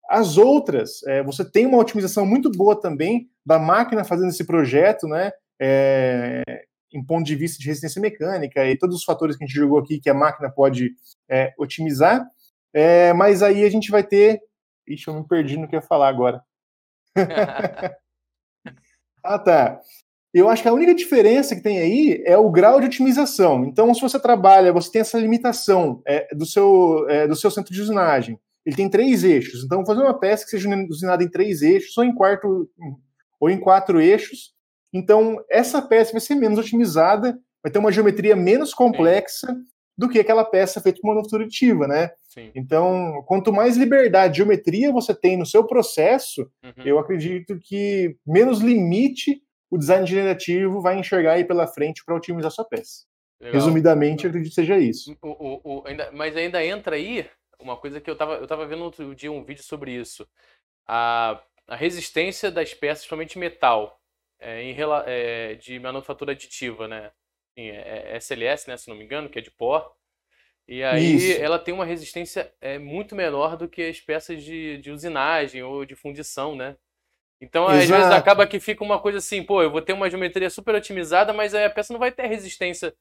As 0.09 0.37
outras, 0.37 1.01
é, 1.03 1.23
você 1.23 1.43
tem 1.49 1.65
uma 1.65 1.77
otimização 1.77 2.25
muito 2.25 2.51
boa 2.51 2.79
também 2.79 3.29
da 3.45 3.57
máquina 3.57 4.03
fazendo 4.03 4.29
esse 4.29 4.45
projeto, 4.45 5.07
né? 5.07 5.31
É, 5.59 6.43
em 6.93 7.03
ponto 7.03 7.25
de 7.25 7.35
vista 7.35 7.57
de 7.57 7.67
resistência 7.67 8.01
mecânica 8.01 8.65
e 8.65 8.77
todos 8.77 8.97
os 8.97 9.03
fatores 9.03 9.35
que 9.35 9.43
a 9.43 9.47
gente 9.47 9.55
jogou 9.55 9.79
aqui 9.79 9.99
que 9.99 10.09
a 10.09 10.13
máquina 10.13 10.49
pode 10.51 10.91
é, 11.29 11.53
otimizar. 11.57 12.23
É, 12.73 13.13
mas 13.13 13.41
aí 13.41 13.63
a 13.63 13.69
gente 13.69 13.89
vai 13.89 14.03
ter. 14.03 14.41
Ixi, 14.87 15.07
eu 15.07 15.13
me 15.15 15.27
perdi 15.27 15.57
no 15.57 15.67
que 15.67 15.75
eu 15.75 15.79
ia 15.79 15.85
falar 15.85 16.09
agora. 16.09 16.43
ah, 19.23 19.39
tá. 19.39 19.79
Eu 20.33 20.49
acho 20.49 20.63
que 20.63 20.67
a 20.67 20.73
única 20.73 20.95
diferença 20.95 21.55
que 21.55 21.61
tem 21.61 21.79
aí 21.79 22.23
é 22.25 22.35
o 22.37 22.49
grau 22.49 22.79
de 22.79 22.87
otimização. 22.87 23.63
Então, 23.65 23.93
se 23.93 24.01
você 24.01 24.19
trabalha, 24.19 24.73
você 24.73 24.91
tem 24.91 25.01
essa 25.01 25.19
limitação 25.19 26.01
é, 26.07 26.33
do, 26.35 26.45
seu, 26.45 27.07
é, 27.07 27.27
do 27.27 27.35
seu 27.35 27.51
centro 27.51 27.73
de 27.73 27.81
usinagem 27.81 28.39
ele 28.65 28.75
tem 28.75 28.89
três 28.89 29.23
eixos. 29.23 29.63
Então, 29.63 29.85
fazer 29.85 30.01
uma 30.01 30.17
peça 30.17 30.45
que 30.45 30.51
seja 30.51 30.69
usinada 30.89 31.23
em 31.23 31.29
três 31.29 31.61
eixos, 31.61 31.97
ou 31.97 32.03
em 32.03 32.13
quarto, 32.13 32.69
ou 33.39 33.49
em 33.49 33.59
quatro 33.59 34.01
eixos. 34.01 34.53
Então, 34.93 35.43
essa 35.49 35.81
peça 35.81 36.11
vai 36.11 36.21
ser 36.21 36.35
menos 36.35 36.59
otimizada, 36.59 37.37
vai 37.61 37.71
ter 37.71 37.79
uma 37.79 37.91
geometria 37.91 38.35
menos 38.35 38.73
complexa 38.73 39.47
Sim. 39.47 39.63
do 39.97 40.07
que 40.07 40.19
aquela 40.19 40.45
peça 40.45 40.79
feita 40.79 40.99
por 41.01 41.09
manufatura 41.09 41.43
aditiva, 41.43 41.87
né? 41.87 42.11
Sim. 42.29 42.51
Então, 42.55 43.23
quanto 43.25 43.51
mais 43.51 43.75
liberdade 43.75 44.33
de 44.33 44.37
geometria 44.37 44.91
você 44.91 45.13
tem 45.13 45.37
no 45.37 45.45
seu 45.45 45.65
processo, 45.65 46.41
uhum. 46.63 46.83
eu 46.85 46.99
acredito 46.99 47.59
que 47.59 48.15
menos 48.25 48.59
limite 48.59 49.41
o 49.69 49.77
design 49.77 50.05
generativo 50.05 50.81
vai 50.81 50.99
enxergar 50.99 51.33
aí 51.33 51.43
pela 51.43 51.65
frente 51.65 52.03
para 52.05 52.15
otimizar 52.15 52.51
sua 52.51 52.63
peça. 52.63 53.05
Legal. 53.41 53.55
Resumidamente, 53.55 54.23
eu 54.23 54.29
acredito 54.29 54.51
que 54.51 54.55
seja 54.55 54.77
isso. 54.77 55.17
O, 55.21 55.29
o, 55.29 55.61
o, 55.63 55.87
ainda, 55.87 56.11
mas 56.13 56.37
ainda 56.37 56.63
entra 56.63 56.95
aí 56.95 57.25
uma 57.63 57.77
coisa 57.77 58.01
que 58.01 58.09
eu 58.09 58.13
estava 58.13 58.35
eu 58.35 58.47
tava 58.47 58.65
vendo 58.65 58.83
outro 58.83 59.15
dia 59.15 59.31
um 59.31 59.43
vídeo 59.43 59.63
sobre 59.63 59.91
isso. 59.91 60.27
A, 60.87 61.41
a 61.67 61.75
resistência 61.75 62.51
das 62.51 62.73
peças, 62.73 62.99
principalmente 62.99 63.39
metal, 63.39 63.99
é, 64.39 64.61
em, 64.61 64.75
é, 65.05 65.55
de 65.55 65.79
manufatura 65.79 66.33
aditiva, 66.33 66.87
né? 66.87 67.11
é, 67.55 68.17
SLS, 68.17 68.67
né, 68.67 68.77
se 68.77 68.89
não 68.89 68.95
me 68.95 69.03
engano, 69.03 69.29
que 69.29 69.39
é 69.39 69.41
de 69.41 69.51
pó. 69.51 69.95
E 70.67 70.81
aí 70.83 71.31
Isso. 71.31 71.41
ela 71.41 71.59
tem 71.59 71.73
uma 71.73 71.85
resistência 71.85 72.53
é, 72.61 72.77
muito 72.77 73.15
menor 73.15 73.57
do 73.57 73.67
que 73.67 73.81
as 73.81 73.99
peças 73.99 74.41
de, 74.41 74.77
de 74.77 74.91
usinagem 74.91 75.61
ou 75.61 75.85
de 75.85 75.95
fundição, 75.95 76.55
né? 76.55 76.77
Então, 77.41 77.65
Exato. 77.65 77.81
às 77.81 77.89
vezes, 77.89 78.11
acaba 78.11 78.47
que 78.47 78.59
fica 78.59 78.81
uma 78.83 78.97
coisa 78.97 79.17
assim, 79.17 79.43
pô, 79.43 79.61
eu 79.61 79.69
vou 79.69 79.81
ter 79.81 79.91
uma 79.91 80.09
geometria 80.09 80.49
super 80.49 80.73
otimizada, 80.73 81.33
mas 81.33 81.53
a 81.53 81.69
peça 81.69 81.91
não 81.91 81.99
vai 81.99 82.11
ter 82.11 82.27
resistência 82.27 82.95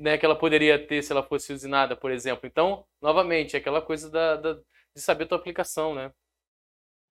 né, 0.00 0.16
que 0.16 0.24
ela 0.24 0.34
poderia 0.34 0.78
ter 0.84 1.02
se 1.02 1.12
ela 1.12 1.22
fosse 1.22 1.52
usinada, 1.52 1.94
por 1.94 2.10
exemplo. 2.10 2.46
Então, 2.46 2.84
novamente, 3.02 3.54
é 3.54 3.58
aquela 3.58 3.82
coisa 3.82 4.10
da, 4.10 4.36
da 4.36 4.54
de 4.54 5.00
saber 5.00 5.24
a 5.24 5.26
tua 5.28 5.38
aplicação, 5.38 5.94
né? 5.94 6.10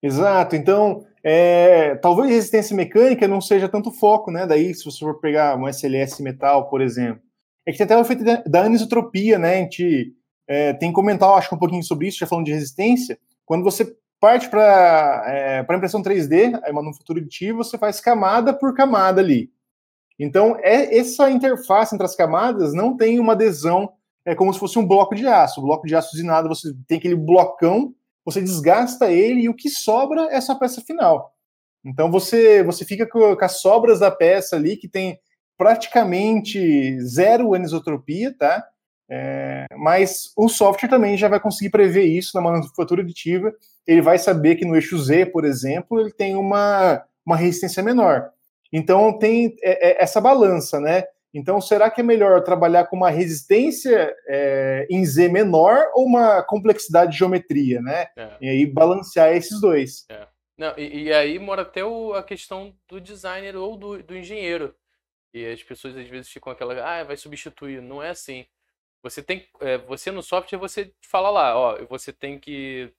Exato. 0.01 0.55
Então, 0.55 1.05
é, 1.23 1.95
talvez 1.95 2.29
resistência 2.29 2.75
mecânica 2.75 3.27
não 3.27 3.39
seja 3.39 3.69
tanto 3.69 3.91
foco, 3.91 4.31
né? 4.31 4.45
Daí, 4.45 4.73
se 4.73 4.83
você 4.83 4.99
for 4.99 5.19
pegar 5.19 5.55
um 5.55 5.67
SLS 5.67 6.21
metal, 6.21 6.67
por 6.69 6.81
exemplo. 6.81 7.21
É 7.65 7.71
que 7.71 7.77
tem 7.77 7.85
até 7.85 7.95
o 7.95 8.01
efeito 8.01 8.23
da 8.49 8.63
anisotropia, 8.63 9.37
né? 9.37 9.55
A 9.55 9.61
gente 9.61 10.13
é, 10.47 10.73
tem 10.73 10.89
que 10.89 10.95
comentar, 10.95 11.29
acho 11.37 11.49
que 11.49 11.55
um 11.55 11.59
pouquinho 11.59 11.83
sobre 11.83 12.07
isso, 12.07 12.17
já 12.17 12.25
falando 12.25 12.45
de 12.45 12.53
resistência. 12.53 13.19
Quando 13.45 13.63
você 13.63 13.95
parte 14.19 14.49
para 14.49 15.23
é, 15.27 15.75
impressão 15.75 16.01
3D, 16.01 16.59
aí 16.63 16.73
manufatura 16.73 17.19
aditiva, 17.19 17.63
você 17.63 17.77
faz 17.77 18.01
camada 18.01 18.53
por 18.53 18.73
camada 18.73 19.21
ali. 19.21 19.51
Então, 20.19 20.57
é, 20.61 20.97
essa 20.97 21.29
interface 21.31 21.95
entre 21.95 22.05
as 22.05 22.15
camadas 22.15 22.73
não 22.73 22.97
tem 22.97 23.19
uma 23.19 23.33
adesão, 23.33 23.89
é 24.25 24.35
como 24.35 24.53
se 24.53 24.59
fosse 24.59 24.77
um 24.77 24.85
bloco 24.85 25.15
de 25.15 25.25
aço. 25.25 25.61
O 25.61 25.63
bloco 25.63 25.87
de 25.87 25.95
aço 25.95 26.13
usinado, 26.13 26.49
você 26.49 26.73
tem 26.87 26.97
aquele 26.97 27.15
blocão, 27.15 27.93
você 28.25 28.41
desgasta 28.41 29.09
ele 29.09 29.41
e 29.43 29.49
o 29.49 29.55
que 29.55 29.69
sobra 29.69 30.27
é 30.29 30.41
sua 30.41 30.59
peça 30.59 30.81
final. 30.81 31.33
Então, 31.85 32.11
você, 32.11 32.61
você 32.63 32.83
fica 32.83 33.07
com, 33.07 33.35
com 33.35 33.45
as 33.45 33.61
sobras 33.61 33.99
da 33.99 34.11
peça 34.11 34.57
ali, 34.57 34.75
que 34.75 34.89
tem 34.89 35.17
praticamente 35.57 36.99
zero 37.01 37.53
anisotropia, 37.53 38.35
tá? 38.37 38.65
É, 39.11 39.65
mas 39.75 40.31
o 40.37 40.47
software 40.47 40.89
também 40.89 41.17
já 41.17 41.27
vai 41.27 41.39
conseguir 41.39 41.71
prever 41.71 42.03
isso 42.03 42.31
na 42.35 42.41
manufatura 42.41 43.01
aditiva. 43.01 43.51
Ele 43.87 44.01
vai 44.01 44.19
saber 44.19 44.55
que 44.55 44.65
no 44.65 44.75
eixo 44.75 44.97
Z, 44.99 45.27
por 45.27 45.45
exemplo, 45.45 45.99
ele 45.99 46.11
tem 46.11 46.35
uma, 46.35 47.03
uma 47.25 47.35
resistência 47.35 47.81
menor. 47.81 48.29
Então 48.71 49.17
tem 49.17 49.55
é, 49.61 49.89
é, 49.89 50.03
essa 50.03 50.21
balança, 50.21 50.79
né? 50.79 51.03
Então, 51.33 51.61
será 51.61 51.91
que 51.91 52.01
é 52.01 52.03
melhor 52.03 52.43
trabalhar 52.43 52.87
com 52.87 52.95
uma 52.95 53.11
resistência 53.11 54.15
é, 54.27 54.87
em 54.89 55.05
Z 55.05 55.29
menor 55.29 55.91
ou 55.93 56.05
uma 56.05 56.41
complexidade 56.41 57.11
de 57.11 57.19
geometria, 57.19 57.81
né? 57.81 58.07
É. 58.17 58.37
E 58.41 58.49
aí 58.49 58.65
balancear 58.65 59.35
esses 59.35 59.61
dois. 59.61 60.05
É. 60.09 60.27
Não, 60.57 60.73
e, 60.77 61.03
e, 61.03 61.13
aí 61.13 61.37
mora 61.37 61.61
até 61.61 61.85
o, 61.85 62.13
a 62.13 62.23
questão 62.23 62.75
do 62.87 62.99
designer 62.99 63.55
ou 63.55 63.77
do, 63.77 64.01
do 64.03 64.17
engenheiro. 64.17 64.75
E 65.33 65.45
as 65.45 65.61
pessoas 65.61 65.95
às 65.95 66.07
vezes 66.07 66.29
ficam 66.29 66.51
aquela, 66.51 66.73
ah, 66.83 67.03
vai 67.03 67.15
substituir. 67.15 67.81
Não 67.81 68.01
é 68.01 68.09
assim. 68.09 68.45
Você 69.03 69.23
tem, 69.23 69.47
é, 69.61 69.77
você 69.77 70.11
no 70.11 70.23
software 70.23 70.59
você 70.59 70.91
fala 71.05 71.29
lá, 71.29 71.57
ó, 71.57 71.85
você 71.85 72.11
tem 72.11 72.39
que 72.39 72.91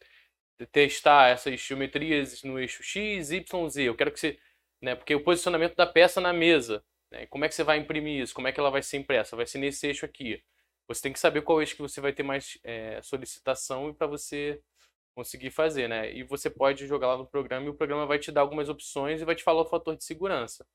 testar 0.73 1.29
essas 1.29 1.61
geometrias 1.61 2.43
no 2.43 2.59
eixo 2.59 2.83
x, 2.83 3.31
y, 3.31 3.69
z. 3.69 3.83
Eu 3.83 3.95
quero 3.95 4.13
que 4.13 4.21
você, 4.21 4.39
né, 4.81 4.95
porque 4.95 5.15
o 5.15 5.23
posicionamento 5.23 5.77
da 5.77 5.87
peça 5.87 6.21
na 6.21 6.33
mesa 6.33 6.83
né? 7.11 7.27
Como 7.27 7.45
é 7.45 7.49
que 7.49 7.55
você 7.55 7.65
vai 7.65 7.79
imprimir 7.79 8.23
isso? 8.23 8.35
Como 8.35 8.49
é 8.49 8.53
que 8.53 8.61
ela 8.61 8.71
vai 8.71 8.83
ser 8.83 8.99
impressa? 8.99 9.37
Vai 9.37 9.47
ser 9.47 9.59
nesse 9.59 9.87
eixo 9.87 10.05
aqui. 10.07 10.43
Você 10.89 11.03
tem 11.03 11.13
que 11.13 11.19
saber 11.21 11.43
qual 11.43 11.61
eixo 11.61 11.77
que 11.77 11.83
você 11.83 12.01
vai 12.01 12.13
ter 12.13 12.23
mais 12.23 12.59
é, 12.65 13.01
solicitação 13.03 13.93
para 13.95 14.07
você 14.07 14.63
conseguir 15.15 15.51
fazer, 15.51 15.89
né? 15.89 16.13
E 16.13 16.23
você 16.23 16.51
pode 16.51 16.87
jogar 16.87 17.09
lá 17.09 17.17
no 17.19 17.27
programa 17.27 17.67
e 17.67 17.71
o 17.71 17.75
programa 17.75 18.07
vai 18.07 18.19
te 18.19 18.33
dar 18.33 18.43
algumas 18.43 18.69
opções 18.69 19.21
e 19.21 19.25
vai 19.25 19.35
te 19.35 19.43
falar 19.43 19.63
o 19.63 19.69
fator 19.69 19.97
de 19.97 20.05
segurança. 20.05 20.67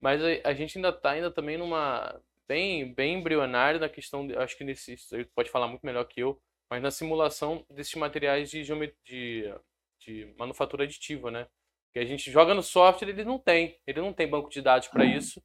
Mas 0.00 0.22
a, 0.24 0.50
a 0.50 0.54
gente 0.54 0.78
ainda 0.78 0.90
está 0.90 1.10
ainda 1.10 1.30
também 1.30 1.58
numa 1.58 2.20
bem 2.48 2.92
bem 2.94 3.14
embrionário 3.18 3.80
na 3.80 3.88
questão, 3.88 4.26
de, 4.26 4.36
acho 4.36 4.56
que 4.56 4.64
nesse 4.64 4.96
você 4.98 5.24
pode 5.34 5.50
falar 5.50 5.68
muito 5.68 5.86
melhor 5.86 6.04
que 6.04 6.20
eu, 6.20 6.40
mas 6.70 6.82
na 6.82 6.90
simulação 6.90 7.64
desses 7.70 7.94
materiais 7.94 8.50
de, 8.50 8.64
de, 9.04 9.54
de 10.00 10.34
manufatura 10.38 10.84
aditiva, 10.84 11.30
né? 11.30 11.46
Que 11.92 11.98
a 11.98 12.04
gente 12.04 12.30
joga 12.30 12.54
no 12.54 12.62
software, 12.62 13.08
ele 13.08 13.24
não 13.24 13.38
tem. 13.38 13.78
Ele 13.86 14.00
não 14.00 14.12
tem 14.12 14.28
banco 14.28 14.48
de 14.48 14.62
dados 14.62 14.88
para 14.88 15.04
uhum. 15.04 15.16
isso, 15.16 15.42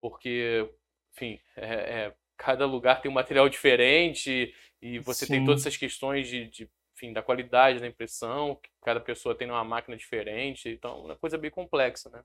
porque, 0.00 0.68
enfim, 1.12 1.38
é, 1.56 1.66
é, 1.66 2.14
cada 2.36 2.66
lugar 2.66 3.00
tem 3.00 3.10
um 3.10 3.14
material 3.14 3.48
diferente 3.48 4.54
e 4.80 4.98
você 4.98 5.26
Sim. 5.26 5.34
tem 5.34 5.44
todas 5.44 5.62
essas 5.62 5.76
questões 5.76 6.28
de, 6.28 6.48
de, 6.48 6.70
enfim, 6.96 7.12
da 7.12 7.22
qualidade 7.22 7.80
da 7.80 7.86
impressão, 7.86 8.56
que 8.56 8.70
cada 8.82 9.00
pessoa 9.00 9.34
tem 9.34 9.48
uma 9.48 9.64
máquina 9.64 9.96
diferente, 9.96 10.68
então 10.68 10.90
é 10.90 11.04
uma 11.06 11.16
coisa 11.16 11.36
bem 11.36 11.50
complexa, 11.50 12.08
né? 12.10 12.22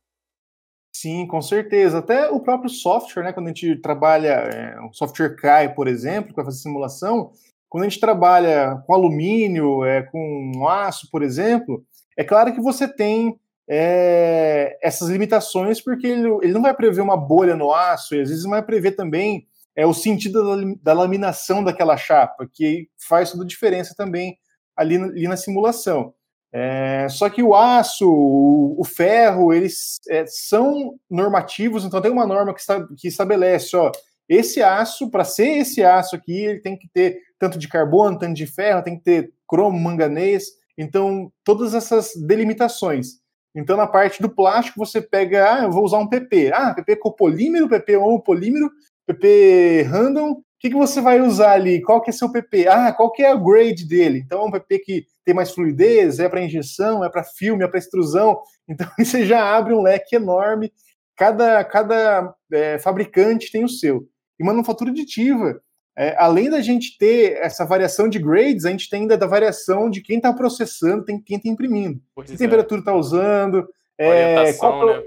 Sim, 0.96 1.28
com 1.28 1.42
certeza. 1.42 1.98
Até 1.98 2.30
o 2.30 2.40
próprio 2.40 2.70
software, 2.70 3.24
né? 3.24 3.34
Quando 3.34 3.48
a 3.48 3.50
gente 3.50 3.76
trabalha, 3.82 4.30
é, 4.30 4.80
um 4.80 4.94
software 4.94 5.36
CAI, 5.36 5.74
por 5.76 5.90
exemplo, 5.90 6.34
para 6.34 6.46
fazer 6.46 6.60
simulação, 6.60 7.34
quando 7.68 7.84
a 7.84 7.90
gente 7.90 8.00
trabalha 8.00 8.82
com 8.88 8.94
alumínio, 8.94 9.84
é, 9.84 10.04
com 10.04 10.66
aço, 10.70 11.10
por 11.12 11.22
exemplo, 11.22 11.86
é 12.18 12.24
claro 12.24 12.54
que 12.54 12.62
você 12.62 12.88
tem 12.88 13.40
é, 13.68 14.78
essas 14.82 15.10
limitações, 15.10 15.82
porque 15.82 16.08
ele, 16.08 16.28
ele, 16.42 16.54
não 16.54 16.62
vai 16.62 16.74
prever 16.74 17.02
uma 17.02 17.18
bolha 17.18 17.56
no 17.56 17.74
aço, 17.74 18.16
e 18.16 18.22
às 18.22 18.30
vezes 18.30 18.44
não 18.44 18.52
vai 18.52 18.64
prever 18.64 18.92
também 18.92 19.48
é, 19.76 19.86
o 19.86 19.94
sentido 19.94 20.44
da, 20.44 20.76
da 20.82 20.94
laminação 20.94 21.64
daquela 21.64 21.98
chapa, 21.98 22.48
que 22.52 22.88
faz 22.98 23.32
toda 23.32 23.44
a 23.44 23.48
diferença 23.48 23.94
também 23.96 24.38
ali, 24.76 24.96
ali 24.96 25.28
na 25.28 25.38
simulação. 25.38 26.14
É, 26.54 27.08
só 27.10 27.30
que 27.30 27.44
o 27.44 27.54
aço, 27.54 28.10
o, 28.10 28.80
o 28.80 28.84
ferro, 28.86 29.52
eles 29.52 30.00
é, 30.08 30.26
são 30.26 30.98
normativos, 31.10 31.84
então 31.84 32.02
tem 32.02 32.12
uma 32.12 32.26
norma 32.26 32.54
que, 32.54 32.62
que 32.98 33.08
estabelece, 33.10 33.76
ó, 33.76 33.92
esse 34.28 34.64
aço, 34.64 35.10
para 35.12 35.24
ser 35.24 35.58
esse 35.58 35.84
aço 35.84 36.16
aqui, 36.16 36.46
ele 36.46 36.60
tem 36.60 36.78
que 36.78 36.88
ter 36.88 37.20
tanto 37.38 37.60
de 37.60 37.68
carbono, 37.68 38.18
tanto 38.18 38.34
de 38.34 38.48
ferro, 38.48 38.82
tem 38.82 38.98
que 38.98 39.04
ter 39.04 39.34
cromo, 39.48 39.78
manganês, 39.78 40.48
então, 40.78 41.32
todas 41.44 41.74
essas 41.74 42.12
delimitações. 42.16 43.20
Então, 43.56 43.78
na 43.78 43.88
parte 43.88 44.22
do 44.22 44.30
plástico, 44.30 44.78
você 44.78 45.02
pega, 45.02 45.54
ah, 45.54 45.64
eu 45.64 45.72
vou 45.72 45.86
usar 45.86 45.98
um 46.00 46.10
PP. 46.10 46.52
Ah, 46.54 46.74
PP 46.74 46.98
copolímero, 46.98 47.70
PP 47.70 47.96
homopolímero, 47.96 48.70
PP 49.08 49.84
random. 49.84 50.32
O 50.32 50.44
que, 50.60 50.70
que 50.70 50.76
você 50.76 51.00
vai 51.00 51.22
usar 51.22 51.54
ali? 51.54 51.82
Qual 51.82 52.02
que 52.02 52.10
é 52.10 52.14
seu 52.14 52.30
PP? 52.30 52.68
Ah, 52.68 52.92
qual 52.92 53.12
que 53.12 53.24
é 53.24 53.32
a 53.32 53.36
grade 53.36 53.88
dele? 53.88 54.20
Então, 54.20 54.42
é 54.42 54.46
um 54.46 54.52
PP 54.52 54.80
que 54.80 55.06
tem 55.24 55.34
mais 55.34 55.52
fluidez, 55.52 56.20
é 56.20 56.28
para 56.28 56.44
injeção, 56.44 57.04
é 57.04 57.10
para 57.10 57.24
filme, 57.24 57.64
é 57.64 57.68
para 57.68 57.80
extrusão. 57.80 58.40
Então, 58.68 58.88
você 58.98 59.24
já 59.28 59.56
abre 59.56 59.76
um 59.76 59.82
leque 59.84 60.16
enorme. 60.16 60.74
Cada, 61.16 61.64
cada 61.64 62.34
é, 62.52 62.80
fabricante 62.80 63.52
tem 63.52 63.64
o 63.64 63.70
seu. 63.70 64.08
E 64.40 64.44
manufatura 64.44 64.90
aditiva, 64.90 65.62
é, 65.98 66.16
além 66.18 66.50
da 66.50 66.62
gente 66.62 66.98
ter 66.98 67.38
essa 67.38 67.66
variação 67.66 68.10
de 68.10 68.20
grades, 68.20 68.66
a 68.66 68.72
gente 68.72 68.90
tem 68.90 69.02
ainda 69.02 69.18
da 69.18 69.26
variação 69.26 69.90
de 69.90 70.02
quem 70.02 70.18
está 70.18 70.34
processando, 70.34 71.06
tem 71.06 71.22
quem 71.22 71.38
está 71.38 71.50
imprimindo. 71.50 72.02
Pois 72.14 72.28
que 72.30 72.36
é. 72.36 72.38
temperatura 72.38 72.82
está 72.82 72.94
usando, 72.94 73.68
é, 73.98 74.52
qual, 74.54 74.86
né? 74.88 75.04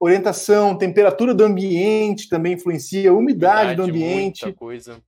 orientação, 0.00 0.78
temperatura 0.78 1.34
do 1.34 1.44
ambiente 1.44 2.28
também 2.28 2.54
influencia, 2.54 3.12
umidade, 3.12 3.70
umidade 3.70 3.76
do 3.76 3.82
ambiente. 3.82 4.52
coisa. 4.54 5.00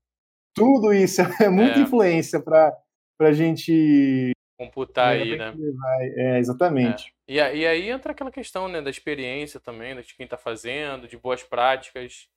Tudo 0.55 0.93
isso 0.93 1.23
é 1.41 1.49
muita 1.49 1.79
é. 1.79 1.83
influência 1.83 2.41
para 2.41 2.77
a 3.21 3.33
gente 3.33 4.33
computar 4.59 5.13
aí, 5.13 5.37
né? 5.37 5.55
É, 6.17 6.39
exatamente. 6.39 7.15
É. 7.29 7.33
E, 7.33 7.59
e, 7.59 7.67
aí 7.67 7.91
entra 7.91 8.13
aquela 8.13 8.31
questão 8.31 8.69
né, 8.69 8.81
da 8.81 8.89
experiência 8.89 9.61
também, 9.61 9.95
né, 9.95 10.01
de 10.01 10.15
quem 10.15 10.25
está 10.25 10.39
fazendo, 10.39 11.07
de 11.07 11.17
boas 11.17 11.43
práticas. 11.43 12.29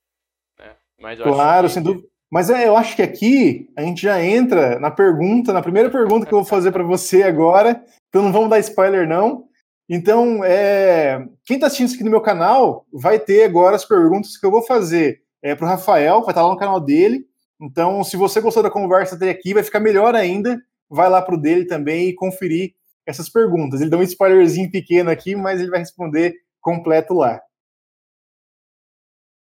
Né? 0.57 0.75
Mas 0.99 1.19
claro, 1.21 1.69
sem 1.69 1.81
dúvida. 1.81 2.07
Mas 2.31 2.49
é, 2.49 2.67
eu 2.67 2.77
acho 2.77 2.95
que 2.95 3.01
aqui 3.01 3.69
a 3.75 3.81
gente 3.81 4.03
já 4.03 4.23
entra 4.23 4.79
na 4.79 4.91
pergunta, 4.91 5.51
na 5.51 5.61
primeira 5.61 5.89
pergunta 5.89 6.25
que 6.25 6.33
eu 6.33 6.39
vou 6.39 6.47
fazer 6.47 6.71
para 6.71 6.83
você 6.83 7.23
agora. 7.23 7.83
Então 8.07 8.21
não 8.21 8.31
vamos 8.31 8.49
dar 8.49 8.59
spoiler, 8.59 9.07
não. 9.07 9.45
Então, 9.89 10.43
é, 10.43 11.25
quem 11.43 11.55
está 11.55 11.65
assistindo 11.65 11.87
isso 11.87 11.95
aqui 11.95 12.03
no 12.03 12.11
meu 12.11 12.21
canal 12.21 12.85
vai 12.93 13.17
ter 13.17 13.43
agora 13.43 13.75
as 13.75 13.83
perguntas 13.83 14.37
que 14.37 14.45
eu 14.45 14.51
vou 14.51 14.61
fazer 14.61 15.23
é, 15.41 15.55
para 15.55 15.65
o 15.65 15.69
Rafael, 15.69 16.21
vai 16.21 16.29
estar 16.29 16.41
tá 16.41 16.43
lá 16.43 16.53
no 16.53 16.59
canal 16.59 16.79
dele. 16.79 17.25
Então, 17.59 18.03
se 18.03 18.15
você 18.15 18.39
gostou 18.39 18.61
da 18.61 18.69
conversa 18.69 19.15
até 19.15 19.31
aqui, 19.31 19.53
vai 19.53 19.63
ficar 19.63 19.79
melhor 19.79 20.13
ainda. 20.13 20.61
Vai 20.87 21.09
lá 21.09 21.21
para 21.21 21.33
o 21.33 21.41
dele 21.41 21.65
também 21.65 22.09
e 22.09 22.15
conferir 22.15 22.73
essas 23.05 23.29
perguntas. 23.29 23.81
Ele 23.81 23.89
dá 23.89 23.97
um 23.97 24.03
spoilerzinho 24.03 24.69
pequeno 24.69 25.09
aqui, 25.09 25.35
mas 25.35 25.59
ele 25.59 25.71
vai 25.71 25.79
responder 25.79 26.35
completo 26.61 27.15
lá. 27.15 27.41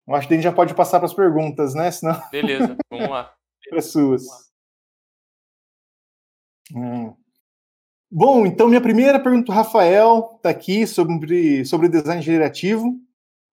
Eu 0.06 0.14
acho 0.14 0.28
que 0.28 0.34
a 0.34 0.36
gente 0.36 0.44
já 0.44 0.52
pode 0.52 0.74
passar 0.74 0.98
para 0.98 1.06
as 1.06 1.14
perguntas, 1.14 1.74
né? 1.74 1.90
Senão... 1.90 2.20
Beleza, 2.30 2.76
vamos 2.90 3.08
lá. 3.08 3.32
para 3.70 3.80
suas. 3.80 4.22
Hum. 6.74 7.14
Bom, 8.10 8.46
então 8.46 8.68
minha 8.68 8.80
primeira 8.80 9.18
pergunta, 9.18 9.52
Rafael, 9.52 10.34
está 10.36 10.50
aqui 10.50 10.86
sobre, 10.86 11.64
sobre 11.64 11.88
design 11.88 12.22
generativo. 12.22 12.94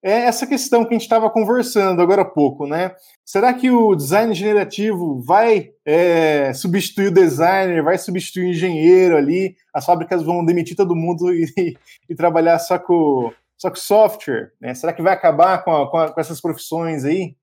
É 0.03 0.21
essa 0.21 0.47
questão 0.47 0.83
que 0.83 0.89
a 0.89 0.93
gente 0.93 1.03
estava 1.03 1.29
conversando 1.29 2.01
agora 2.01 2.23
há 2.23 2.25
pouco, 2.25 2.65
né? 2.65 2.93
Será 3.23 3.53
que 3.53 3.69
o 3.69 3.95
design 3.95 4.33
generativo 4.33 5.21
vai 5.21 5.71
é, 5.85 6.51
substituir 6.53 7.07
o 7.07 7.13
designer, 7.13 7.83
vai 7.83 7.97
substituir 7.99 8.45
o 8.45 8.49
engenheiro 8.49 9.15
ali? 9.15 9.55
As 9.73 9.85
fábricas 9.85 10.23
vão 10.23 10.43
demitir 10.43 10.75
todo 10.75 10.95
mundo 10.95 11.31
e, 11.33 11.77
e 12.09 12.15
trabalhar 12.15 12.57
só 12.59 12.79
com, 12.79 13.31
só 13.61 13.69
que 13.69 13.79
software, 13.79 14.51
né? 14.59 14.73
Será 14.73 14.91
que 14.91 15.03
vai 15.03 15.13
acabar 15.13 15.63
com, 15.63 15.71
a, 15.71 15.91
com, 15.91 15.97
a, 15.97 16.11
com 16.11 16.19
essas 16.19 16.41
profissões 16.41 17.05
aí? 17.05 17.37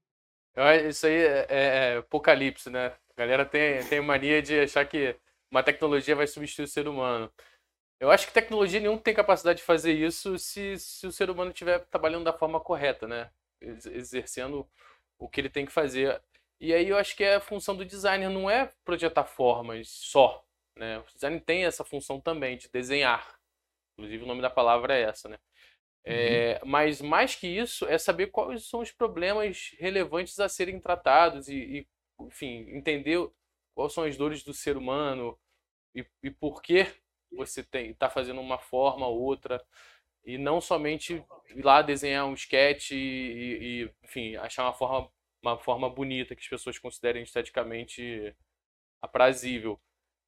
Isso 0.89 1.07
aí 1.07 1.15
é, 1.15 1.47
é, 1.49 1.95
é, 1.95 1.97
apocalipse, 1.99 2.69
né? 2.69 2.89
A 3.17 3.21
galera 3.21 3.47
tem, 3.47 3.85
tem 3.85 4.01
mania 4.01 4.43
de 4.43 4.59
achar 4.59 4.85
que 4.85 5.15
uma 5.49 5.63
tecnologia 5.63 6.17
vai 6.17 6.27
substituir 6.27 6.65
o 6.65 6.69
ser 6.69 6.89
humano. 6.89 7.33
Eu 8.01 8.11
acho 8.11 8.27
que 8.27 8.33
tecnologia 8.33 8.81
nenhum 8.81 8.99
tem 8.99 9.15
capacidade 9.15 9.61
de 9.61 9.65
fazer 9.65 9.93
isso 9.93 10.37
se, 10.41 10.77
se 10.81 11.07
o 11.07 11.13
ser 11.13 11.31
humano 11.31 11.53
estiver 11.53 11.87
trabalhando 11.87 12.25
da 12.25 12.33
forma 12.33 12.59
correta, 12.59 13.07
né? 13.07 13.31
Exercendo 13.61 14.69
o 15.21 15.29
que 15.29 15.41
ele 15.41 15.49
tem 15.49 15.67
que 15.67 15.73
fazer. 15.73 16.21
E 16.61 16.75
aí 16.75 16.89
eu 16.89 16.99
acho 16.99 17.15
que 17.15 17.23
é 17.23 17.37
a 17.37 17.41
função 17.41 17.77
do 17.77 17.85
designer, 17.85 18.29
não 18.29 18.51
é 18.51 18.73
projetar 18.85 19.25
formas 19.25 19.89
só. 19.89 20.45
Né? 20.75 20.99
O 20.99 21.05
design 21.15 21.41
tem 21.41 21.65
essa 21.65 21.85
função 21.85 22.21
também 22.21 22.57
de 22.57 22.69
desenhar. 22.69 23.39
Inclusive 23.93 24.25
o 24.25 24.27
nome 24.27 24.43
da 24.43 24.51
palavra 24.51 24.97
é 24.97 25.03
essa, 25.03 25.29
né? 25.29 25.39
É, 26.05 26.61
mas 26.65 27.03
mais 27.03 27.35
que 27.35 27.47
isso, 27.47 27.87
é 27.87 27.99
saber 27.99 28.29
quais 28.29 28.67
são 28.67 28.81
os 28.81 28.91
problemas 28.91 29.75
relevantes 29.79 30.39
a 30.41 30.49
serem 30.49 30.81
tratados 30.81 31.49
e, 31.49 31.57
e 31.57 31.89
enfim, 32.21 32.67
entender 32.71 33.19
quais 33.75 33.93
são 33.93 34.05
as 34.05 34.17
dores 34.17 34.43
do 34.43 34.55
ser 34.55 34.77
humano 34.77 35.39
e, 35.95 36.07
e 36.23 36.31
por 36.31 36.63
que 36.63 36.87
você 37.33 37.61
está 37.61 38.09
fazendo 38.09 38.41
uma 38.41 38.59
forma 38.59 39.07
ou 39.07 39.21
outra 39.21 39.63
e 40.25 40.39
não 40.39 40.61
somente 40.61 41.25
ir 41.55 41.63
lá 41.63 41.83
desenhar 41.83 42.27
um 42.27 42.35
sketch 42.35 42.93
e, 42.93 42.97
e, 42.97 43.91
enfim, 44.05 44.37
achar 44.37 44.65
uma 44.65 44.75
forma, 44.75 45.11
uma 45.43 45.59
forma 45.59 45.89
bonita 45.89 46.35
que 46.35 46.43
as 46.43 46.49
pessoas 46.49 46.79
considerem 46.79 47.23
esteticamente 47.23 48.35
aprazível. 49.01 49.81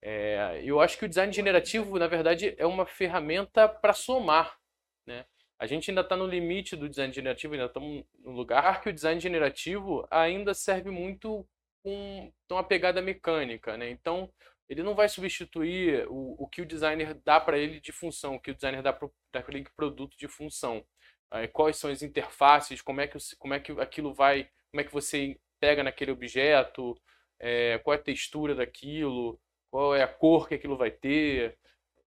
É, 0.03 0.63
eu 0.65 0.81
acho 0.81 0.99
que 0.99 1.05
o 1.05 1.09
design 1.09 1.33
generativo, 1.33 1.99
na 1.99 2.07
verdade, 2.07 2.55
é 2.57 2.67
uma 2.67 2.87
ferramenta 2.87 3.69
para 3.69 3.93
somar, 3.93 4.59
né? 5.07 5.27
A 5.61 5.67
gente 5.67 5.91
ainda 5.91 6.01
está 6.01 6.17
no 6.17 6.27
limite 6.27 6.75
do 6.75 6.89
design 6.89 7.13
generativo, 7.13 7.53
ainda 7.53 7.67
estamos 7.67 8.03
no 8.21 8.31
lugar 8.31 8.81
que 8.81 8.89
o 8.89 8.93
design 8.93 9.21
generativo 9.21 10.09
ainda 10.11 10.55
serve 10.55 10.91
muito 10.91 11.47
com 11.83 12.33
uma 12.51 12.65
pegada 12.65 13.03
mecânica, 13.03 13.77
né? 13.77 13.91
Então, 13.91 14.33
ele 14.67 14.83
não 14.83 14.95
vai 14.95 15.07
substituir 15.07 16.07
o, 16.09 16.43
o 16.43 16.49
que 16.49 16.63
o 16.63 16.67
designer 16.67 17.13
dá 17.23 17.39
para 17.39 17.59
ele 17.59 17.79
de 17.79 17.93
função, 17.93 18.37
o 18.37 18.41
que 18.41 18.51
o 18.51 18.55
designer 18.55 18.83
dá 18.83 18.91
para 18.91 19.11
aquele 19.35 19.63
produto 19.77 20.17
de 20.17 20.29
função. 20.29 20.83
Aí, 21.31 21.47
quais 21.47 21.77
são 21.77 21.91
as 21.91 22.03
interfaces, 22.03 22.81
como 22.81 23.03
é 23.03 23.07
que, 23.07 23.19
como 23.37 23.53
é 23.53 23.61
que 23.61 23.73
aquilo 23.73 24.15
vai, 24.15 24.49
como 24.71 24.81
é 24.81 24.85
que 24.85 24.93
você 24.93 25.39
pega 25.61 25.85
naquele 25.85 26.11
objeto, 26.11 26.99
é, 27.39 27.79
qual 27.81 27.95
é 27.95 27.99
a 27.99 28.03
textura 28.03 28.55
daquilo, 28.55 29.39
qual 29.71 29.95
é 29.95 30.03
a 30.03 30.09
cor 30.09 30.49
que 30.49 30.55
aquilo 30.55 30.77
vai 30.77 30.91
ter, 30.91 31.59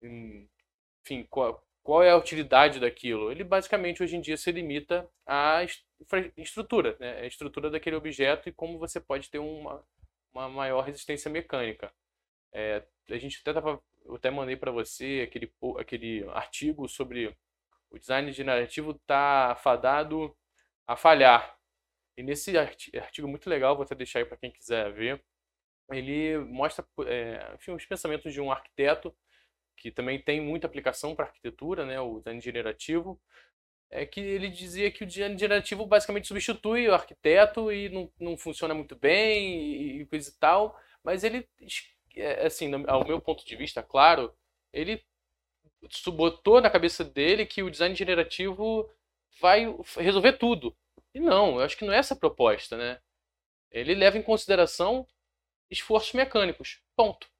enfim, 0.03 1.27
qual, 1.29 1.63
qual 1.83 2.03
é 2.03 2.11
a 2.11 2.17
utilidade 2.17 2.79
daquilo. 2.81 3.31
Ele 3.31 3.45
basicamente 3.45 4.03
hoje 4.03 4.17
em 4.17 4.21
dia 4.21 4.37
se 4.37 4.51
limita 4.53 5.09
à 5.27 5.65
estrutura, 6.37 6.97
né? 6.99 7.21
a 7.21 7.27
estrutura 7.27 7.71
daquele 7.71 7.97
objeto 7.97 8.49
e 8.49 8.53
como 8.53 8.79
você 8.79 9.01
pode 9.01 9.31
ter 9.31 9.39
uma, 9.39 9.85
uma 10.33 10.49
maior 10.49 10.83
resistência 10.83 11.31
mecânica. 11.31 11.93
É, 12.53 12.83
a 13.11 13.19
gente 13.19 13.41
até 13.41 13.53
tava, 13.53 13.83
eu 14.05 14.15
até 14.15 14.31
mandei 14.31 14.57
para 14.57 14.71
você 14.71 15.27
aquele, 15.27 15.53
aquele 15.79 16.29
artigo 16.31 16.89
sobre 16.89 17.37
o 17.91 17.99
design 17.99 18.31
generativo 18.33 18.93
está 18.93 19.55
fadado 19.57 20.35
a 20.87 20.97
falhar. 20.97 21.57
E 22.17 22.23
nesse 22.23 22.57
artigo 22.57 23.29
muito 23.29 23.49
legal, 23.49 23.75
vou 23.75 23.85
até 23.85 23.95
deixar 23.95 24.21
aí 24.21 24.25
para 24.25 24.37
quem 24.37 24.51
quiser 24.51 24.93
ver, 24.93 25.23
ele 25.91 26.39
mostra 26.39 26.87
é, 27.07 27.53
enfim, 27.55 27.73
os 27.73 27.85
pensamentos 27.85 28.33
de 28.33 28.41
um 28.41 28.51
arquiteto 28.51 29.15
que 29.83 29.91
também 29.91 30.17
tem 30.23 30.41
muita 30.41 30.69
aplicação 30.69 31.13
para 31.13 31.25
arquitetura, 31.27 31.85
né, 31.85 32.01
o 32.01 32.19
design 32.19 32.41
generativo, 32.41 33.21
é 33.91 34.07
que 34.07 34.21
ele 34.21 34.49
dizia 34.49 34.93
que 34.93 35.03
o 35.03 35.07
design 35.07 35.37
generativo 35.37 35.85
basicamente 35.85 36.29
substitui 36.29 36.89
o 36.89 36.95
arquiteto 36.95 37.73
e 37.73 37.89
não, 37.89 38.11
não 38.19 38.37
funciona 38.39 38.75
muito 38.75 38.95
bem 38.95 40.01
e 40.01 40.07
coisa 40.07 40.31
e 40.31 40.33
tal, 40.35 40.81
mas 41.03 41.25
ele, 41.25 41.49
é, 42.15 42.47
assim, 42.47 42.71
ao 42.87 43.05
meu 43.05 43.21
ponto 43.21 43.45
de 43.45 43.57
vista, 43.57 43.83
claro, 43.83 44.33
ele 44.73 45.05
botou 46.15 46.61
na 46.61 46.71
cabeça 46.71 47.05
dele 47.05 47.45
que 47.45 47.61
o 47.63 47.71
design 47.71 47.95
generativo 47.97 48.89
vai 49.41 49.67
resolver 49.97 50.35
tudo. 50.35 50.77
E 51.13 51.19
não, 51.19 51.57
eu 51.57 51.65
acho 51.65 51.77
que 51.77 51.85
não 51.85 51.93
é 51.93 51.99
essa 51.99 52.15
a 52.15 52.17
proposta, 52.17 52.77
né? 52.77 53.01
Ele 53.69 53.97
leva 53.97 54.17
em 54.17 54.23
consideração 54.23 55.07
esforços 55.69 56.13
mecânicos. 56.13 56.81
Ponto. 56.95 57.32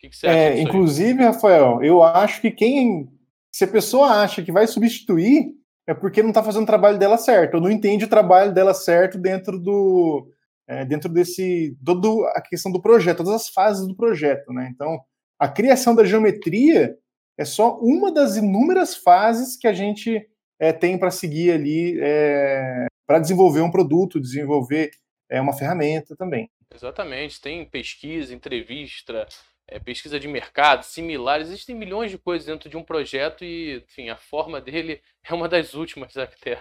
Que, 0.00 0.08
que 0.08 0.16
você 0.16 0.26
acha 0.26 0.38
é, 0.38 0.60
Inclusive, 0.60 1.22
Rafael, 1.22 1.82
eu 1.82 2.02
acho 2.02 2.40
que 2.40 2.50
quem. 2.50 3.08
Se 3.52 3.64
a 3.64 3.68
pessoa 3.68 4.22
acha 4.22 4.42
que 4.42 4.50
vai 4.50 4.66
substituir, 4.66 5.54
é 5.86 5.92
porque 5.92 6.22
não 6.22 6.30
está 6.30 6.42
fazendo 6.42 6.62
o 6.62 6.66
trabalho 6.66 6.98
dela 6.98 7.18
certo, 7.18 7.54
ou 7.54 7.60
não 7.60 7.70
entende 7.70 8.04
o 8.04 8.08
trabalho 8.08 8.52
dela 8.52 8.72
certo 8.72 9.18
dentro 9.18 9.58
do. 9.58 10.32
É, 10.66 10.84
dentro 10.84 11.08
desse. 11.08 11.76
toda 11.84 12.28
a 12.30 12.40
questão 12.40 12.72
do 12.72 12.80
projeto, 12.80 13.18
todas 13.18 13.34
as 13.34 13.48
fases 13.48 13.86
do 13.86 13.94
projeto, 13.94 14.52
né? 14.52 14.70
Então, 14.72 15.00
a 15.38 15.48
criação 15.48 15.94
da 15.94 16.04
geometria 16.04 16.96
é 17.36 17.44
só 17.44 17.78
uma 17.80 18.12
das 18.12 18.36
inúmeras 18.36 18.96
fases 18.96 19.56
que 19.56 19.66
a 19.66 19.72
gente 19.72 20.26
é, 20.58 20.72
tem 20.72 20.96
para 20.96 21.10
seguir 21.10 21.50
ali 21.50 21.98
é, 22.00 22.86
para 23.06 23.18
desenvolver 23.18 23.60
um 23.60 23.70
produto, 23.70 24.20
desenvolver 24.20 24.90
é, 25.28 25.40
uma 25.40 25.52
ferramenta 25.52 26.14
também. 26.14 26.48
Exatamente, 26.72 27.40
tem 27.40 27.64
pesquisa, 27.64 28.32
entrevista, 28.32 29.26
é, 29.70 29.78
pesquisa 29.78 30.18
de 30.18 30.28
mercado, 30.28 30.84
similares, 30.84 31.48
existem 31.48 31.74
milhões 31.74 32.10
de 32.10 32.18
coisas 32.18 32.46
dentro 32.46 32.68
de 32.68 32.76
um 32.76 32.82
projeto 32.82 33.44
e, 33.44 33.78
enfim, 33.78 34.08
a 34.08 34.16
forma 34.16 34.60
dele 34.60 35.00
é 35.24 35.32
uma 35.32 35.48
das 35.48 35.74
últimas 35.74 36.16
até. 36.16 36.60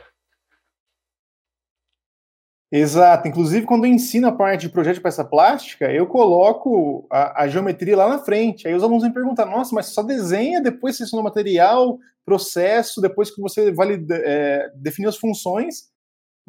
Exato. 2.72 3.28
Inclusive, 3.28 3.65
quando 3.65 3.86
eu 3.86 3.91
ensino 3.91 4.28
a 4.28 4.32
parte 4.32 4.62
de 4.62 4.69
projeto 4.69 4.95
de 4.98 5.02
peça 5.02 5.26
plástica, 5.26 5.91
eu 5.91 6.06
coloco 6.06 7.08
a, 7.12 7.43
a, 7.43 7.48
geometria 7.48 7.98
lá 7.98 8.08
na 8.08 8.19
frente. 8.19 8.67
Aí 8.67 8.76
os 8.76 8.84
alunos 8.84 9.04
me 9.04 9.12
perguntam, 9.12 9.50
nossa, 9.50 9.74
mas 9.74 9.88
só 9.88 10.04
desenha, 10.04 10.62
depois 10.62 10.95
seleciona 10.95 11.22
o 11.22 11.24
material, 11.24 11.98
processo, 12.24 13.02
depois 13.02 13.34
que 13.34 13.41
você 13.41 13.72
vai 13.72 14.00
é, 14.12 14.72
definir 14.76 15.08
as 15.08 15.17
funções. 15.17 15.89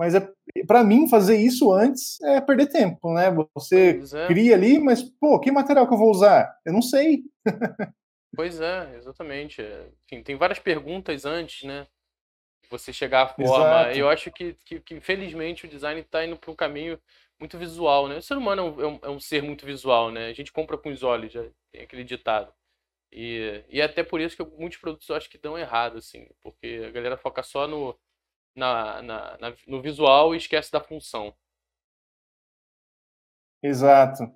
Mas 0.00 0.14
é, 0.14 0.32
para 0.66 0.82
mim, 0.82 1.06
fazer 1.10 1.36
isso 1.36 1.70
antes 1.70 2.18
é 2.22 2.40
perder 2.40 2.68
tempo, 2.68 3.12
né? 3.12 3.26
Você 3.54 4.00
é. 4.14 4.26
cria 4.28 4.54
ali, 4.54 4.78
mas, 4.78 5.02
pô, 5.02 5.38
que 5.38 5.52
material 5.52 5.86
que 5.86 5.92
eu 5.92 5.98
vou 5.98 6.10
usar? 6.10 6.50
Eu 6.64 6.72
não 6.72 6.80
sei. 6.80 7.24
pois 8.34 8.58
é, 8.62 8.96
exatamente. 8.96 9.60
Enfim, 10.06 10.22
tem 10.22 10.36
várias 10.36 10.58
perguntas 10.58 11.26
antes, 11.26 11.64
né? 11.64 11.86
você 12.70 12.94
chegar 12.94 13.22
à 13.24 13.28
forma. 13.28 13.82
Exato. 13.82 13.98
Eu 13.98 14.08
acho 14.08 14.30
que, 14.30 14.54
que, 14.64 14.80
que, 14.80 14.94
infelizmente, 14.94 15.66
o 15.66 15.68
design 15.68 16.00
está 16.00 16.24
indo 16.24 16.38
para 16.38 16.50
um 16.50 16.56
caminho 16.56 16.98
muito 17.38 17.58
visual, 17.58 18.08
né? 18.08 18.16
O 18.16 18.22
ser 18.22 18.38
humano 18.38 18.76
é, 18.78 18.82
é 18.82 18.86
um, 18.86 18.98
é 19.02 19.10
um, 19.10 19.20
ser 19.20 19.42
muito 19.42 19.66
visual, 19.66 20.10
né? 20.10 20.28
A 20.28 20.32
gente 20.32 20.50
compra 20.50 20.78
com 20.78 20.88
os 20.90 21.02
olhos, 21.02 21.30
já 21.30 21.44
tem 21.70 21.82
aquele 21.82 22.04
ditado. 22.04 22.50
E, 23.12 23.62
e 23.68 23.80
é 23.82 23.84
até 23.84 24.02
por 24.02 24.18
isso 24.18 24.34
que 24.34 24.56
muitos 24.56 24.78
produtos 24.78 25.06
eu 25.10 25.16
acho 25.16 25.28
que 25.28 25.36
dão 25.36 25.58
errado, 25.58 25.98
assim, 25.98 26.26
porque 26.42 26.84
a 26.86 26.90
galera 26.90 27.18
foca 27.18 27.42
só 27.42 27.66
no, 27.66 27.98
na, 28.60 29.02
na, 29.02 29.38
na 29.38 29.54
no 29.66 29.80
visual 29.80 30.34
e 30.34 30.38
esquece 30.38 30.70
da 30.70 30.80
função. 30.80 31.32
Exato. 33.62 34.30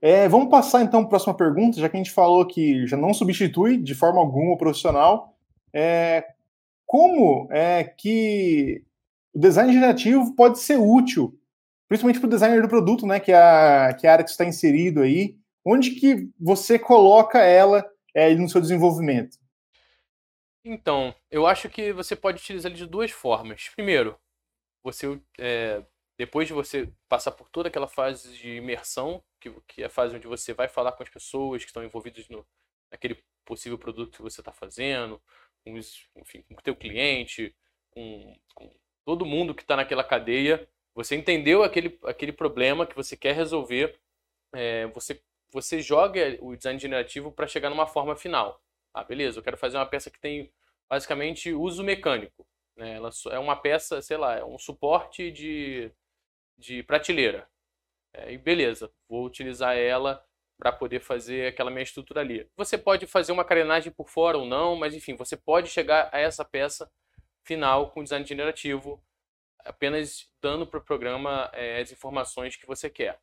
É, 0.00 0.28
vamos 0.28 0.50
passar 0.50 0.82
então 0.82 1.00
para 1.00 1.06
a 1.06 1.10
próxima 1.10 1.34
pergunta, 1.36 1.80
já 1.80 1.88
que 1.88 1.96
a 1.96 1.98
gente 1.98 2.10
falou 2.12 2.46
que 2.46 2.86
já 2.86 2.96
não 2.96 3.14
substitui 3.14 3.76
de 3.76 3.94
forma 3.94 4.20
alguma 4.20 4.54
o 4.54 4.58
profissional. 4.58 5.34
É, 5.72 6.34
como 6.86 7.48
é 7.50 7.84
que 7.84 8.84
o 9.34 9.38
design 9.38 9.72
generativo 9.72 10.34
pode 10.34 10.58
ser 10.58 10.76
útil, 10.76 11.38
principalmente 11.88 12.20
para 12.20 12.26
o 12.26 12.30
designer 12.30 12.62
do 12.62 12.68
produto, 12.68 13.06
né, 13.06 13.20
que 13.20 13.32
é, 13.32 13.36
a, 13.36 13.94
que 13.94 14.06
é 14.06 14.10
a 14.10 14.12
área 14.12 14.24
que 14.24 14.30
está 14.30 14.44
inserido 14.44 15.02
aí, 15.02 15.36
onde 15.64 15.92
que 15.92 16.28
você 16.38 16.78
coloca 16.78 17.40
ela 17.40 17.84
é, 18.14 18.34
no 18.34 18.48
seu 18.48 18.60
desenvolvimento? 18.60 19.36
Então, 20.70 21.14
eu 21.30 21.46
acho 21.46 21.70
que 21.70 21.94
você 21.94 22.14
pode 22.14 22.42
utilizar 22.42 22.70
ele 22.70 22.78
de 22.78 22.86
duas 22.86 23.10
formas. 23.10 23.70
Primeiro, 23.70 24.20
você 24.82 25.18
é, 25.38 25.82
depois 26.18 26.46
de 26.46 26.52
você 26.52 26.92
passar 27.08 27.32
por 27.32 27.48
toda 27.48 27.68
aquela 27.68 27.88
fase 27.88 28.36
de 28.36 28.56
imersão, 28.56 29.24
que, 29.40 29.50
que 29.66 29.82
é 29.82 29.86
a 29.86 29.90
fase 29.90 30.14
onde 30.14 30.26
você 30.26 30.52
vai 30.52 30.68
falar 30.68 30.92
com 30.92 31.02
as 31.02 31.08
pessoas 31.08 31.62
que 31.62 31.70
estão 31.70 31.82
envolvidas 31.82 32.28
no, 32.28 32.46
naquele 32.92 33.24
possível 33.46 33.78
produto 33.78 34.16
que 34.16 34.22
você 34.22 34.42
está 34.42 34.52
fazendo, 34.52 35.18
com, 35.64 35.74
enfim, 36.16 36.42
com 36.42 36.54
o 36.54 36.62
teu 36.62 36.76
cliente, 36.76 37.56
com, 37.90 38.38
com 38.54 38.70
todo 39.06 39.24
mundo 39.24 39.54
que 39.54 39.62
está 39.62 39.74
naquela 39.74 40.04
cadeia. 40.04 40.68
Você 40.94 41.16
entendeu 41.16 41.62
aquele, 41.62 41.98
aquele 42.04 42.32
problema 42.32 42.86
que 42.86 42.94
você 42.94 43.16
quer 43.16 43.34
resolver, 43.34 43.98
é, 44.54 44.86
você, 44.88 45.22
você 45.50 45.80
joga 45.80 46.36
o 46.42 46.54
design 46.54 46.78
generativo 46.78 47.32
para 47.32 47.46
chegar 47.46 47.70
numa 47.70 47.86
forma 47.86 48.14
final. 48.14 48.62
Ah, 48.92 49.02
beleza, 49.02 49.38
eu 49.38 49.42
quero 49.42 49.56
fazer 49.56 49.78
uma 49.78 49.86
peça 49.86 50.10
que 50.10 50.18
tem 50.18 50.52
basicamente 50.88 51.52
uso 51.52 51.84
mecânico. 51.84 52.46
Né? 52.76 52.94
Ela 52.94 53.10
é 53.30 53.38
uma 53.38 53.56
peça, 53.56 54.00
sei 54.00 54.16
lá, 54.16 54.36
é 54.36 54.44
um 54.44 54.58
suporte 54.58 55.30
de, 55.30 55.92
de 56.56 56.82
prateleira. 56.82 57.48
É, 58.12 58.32
e 58.32 58.38
beleza, 58.38 58.90
vou 59.08 59.24
utilizar 59.26 59.76
ela 59.76 60.24
para 60.58 60.72
poder 60.72 61.00
fazer 61.00 61.46
aquela 61.46 61.70
minha 61.70 61.82
estrutura 61.82 62.20
ali. 62.20 62.48
Você 62.56 62.76
pode 62.76 63.06
fazer 63.06 63.32
uma 63.32 63.44
carenagem 63.44 63.92
por 63.92 64.08
fora 64.08 64.38
ou 64.38 64.44
não, 64.44 64.74
mas 64.74 64.94
enfim, 64.94 65.14
você 65.14 65.36
pode 65.36 65.68
chegar 65.68 66.10
a 66.12 66.18
essa 66.18 66.44
peça 66.44 66.90
final 67.44 67.90
com 67.92 68.02
design 68.02 68.26
generativo, 68.26 69.02
apenas 69.60 70.28
dando 70.42 70.66
para 70.66 70.78
o 70.80 70.84
programa 70.84 71.50
é, 71.52 71.80
as 71.80 71.92
informações 71.92 72.56
que 72.56 72.66
você 72.66 72.90
quer. 72.90 73.20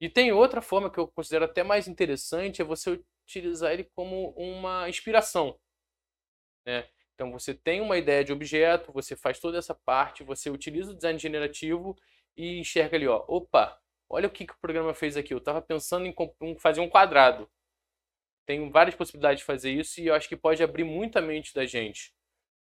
E 0.00 0.08
tem 0.08 0.32
outra 0.32 0.60
forma 0.60 0.90
que 0.90 0.98
eu 0.98 1.06
considero 1.06 1.44
até 1.44 1.62
mais 1.62 1.86
interessante, 1.86 2.62
é 2.62 2.64
você 2.64 3.00
utilizar 3.26 3.72
ele 3.72 3.84
como 3.94 4.30
uma 4.30 4.88
inspiração. 4.88 5.58
Né? 6.66 6.86
Então 7.14 7.30
você 7.30 7.54
tem 7.54 7.80
uma 7.80 7.96
ideia 7.96 8.24
de 8.24 8.32
objeto, 8.32 8.92
você 8.92 9.14
faz 9.16 9.38
toda 9.38 9.58
essa 9.58 9.74
parte, 9.74 10.24
você 10.24 10.50
utiliza 10.50 10.90
o 10.90 10.94
design 10.94 11.18
generativo 11.18 11.96
e 12.36 12.58
enxerga 12.58 12.96
ali, 12.96 13.06
ó, 13.06 13.24
opa, 13.28 13.80
Olha 14.08 14.28
o 14.28 14.30
que, 14.30 14.46
que 14.46 14.52
o 14.52 14.58
programa 14.58 14.94
fez 14.94 15.16
aqui. 15.16 15.32
Eu 15.34 15.38
estava 15.38 15.60
pensando 15.62 16.06
em 16.06 16.58
fazer 16.58 16.80
um 16.80 16.88
quadrado. 16.88 17.50
Tem 18.46 18.70
várias 18.70 18.94
possibilidades 18.94 19.40
de 19.40 19.44
fazer 19.44 19.72
isso 19.72 20.00
e 20.00 20.06
eu 20.06 20.14
acho 20.14 20.28
que 20.28 20.36
pode 20.36 20.62
abrir 20.62 20.84
muito 20.84 21.18
a 21.18 21.22
mente 21.22 21.54
da 21.54 21.64
gente. 21.64 22.14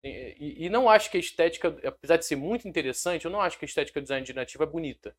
E, 0.05 0.67
e, 0.67 0.69
não 0.69 0.89
acho 0.91 1.11
que 1.11 1.17
a 1.17 1.21
estética, 1.21 1.69
apesar 1.85 2.17
de 2.17 2.27
ser 2.27 2.37
muito 2.37 2.69
interessante, 2.69 3.25
eu 3.25 3.31
não 3.31 3.41
acho 3.41 3.59
que 3.59 3.65
a 3.65 3.67
estética 3.67 4.01
do 4.01 4.05
design 4.05 4.27
generativo 4.27 4.63
é 4.63 4.67
bonita. 4.67 5.17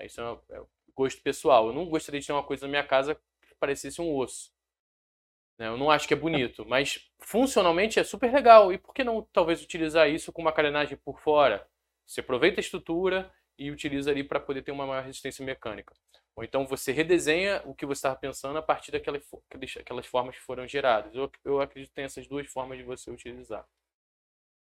Isso 0.00 0.20
é, 0.20 0.32
um, 0.32 0.40
é 0.50 0.62
gosto 0.94 1.20
pessoal. 1.22 1.68
Eu 1.68 1.72
não 1.74 1.86
gostaria 1.86 2.20
de 2.20 2.26
ter 2.26 2.32
uma 2.32 2.42
coisa 2.42 2.66
na 2.66 2.70
minha 2.70 2.86
casa 2.86 3.14
que 3.14 3.54
parecesse 3.58 4.00
um 4.00 4.14
osso. 4.14 4.52
Né? 5.58 5.66
Eu 5.66 5.76
não 5.76 5.90
acho 5.90 6.06
que 6.06 6.14
é 6.14 6.16
bonito, 6.16 6.64
mas 6.66 7.10
funcionalmente 7.18 7.98
é 7.98 8.04
super 8.04 8.32
legal. 8.32 8.72
E 8.72 8.78
por 8.78 8.94
que 8.94 9.02
não 9.02 9.26
talvez 9.32 9.62
utilizar 9.62 10.08
isso 10.08 10.32
com 10.32 10.40
uma 10.40 10.52
carenagem 10.52 10.96
por 10.96 11.18
fora? 11.20 11.66
Você 12.06 12.20
aproveita 12.20 12.60
a 12.60 12.62
estrutura 12.62 13.30
e 13.58 13.70
utiliza 13.70 14.10
ali 14.10 14.22
para 14.22 14.40
poder 14.40 14.62
ter 14.62 14.70
uma 14.70 14.86
maior 14.86 15.02
resistência 15.02 15.44
mecânica. 15.44 15.92
Ou 16.36 16.44
então 16.44 16.64
você 16.64 16.92
redesenha 16.92 17.60
o 17.66 17.74
que 17.74 17.84
você 17.84 17.98
estava 17.98 18.14
pensando 18.14 18.56
a 18.56 18.62
partir 18.62 18.92
daquelas 18.92 19.22
aquelas 19.80 20.06
formas 20.06 20.36
que 20.36 20.42
foram 20.42 20.68
geradas. 20.68 21.12
Eu, 21.12 21.28
eu 21.44 21.60
acredito 21.60 21.88
que 21.88 21.96
tem 21.96 22.04
essas 22.04 22.28
duas 22.28 22.46
formas 22.46 22.78
de 22.78 22.84
você 22.84 23.10
utilizar. 23.10 23.66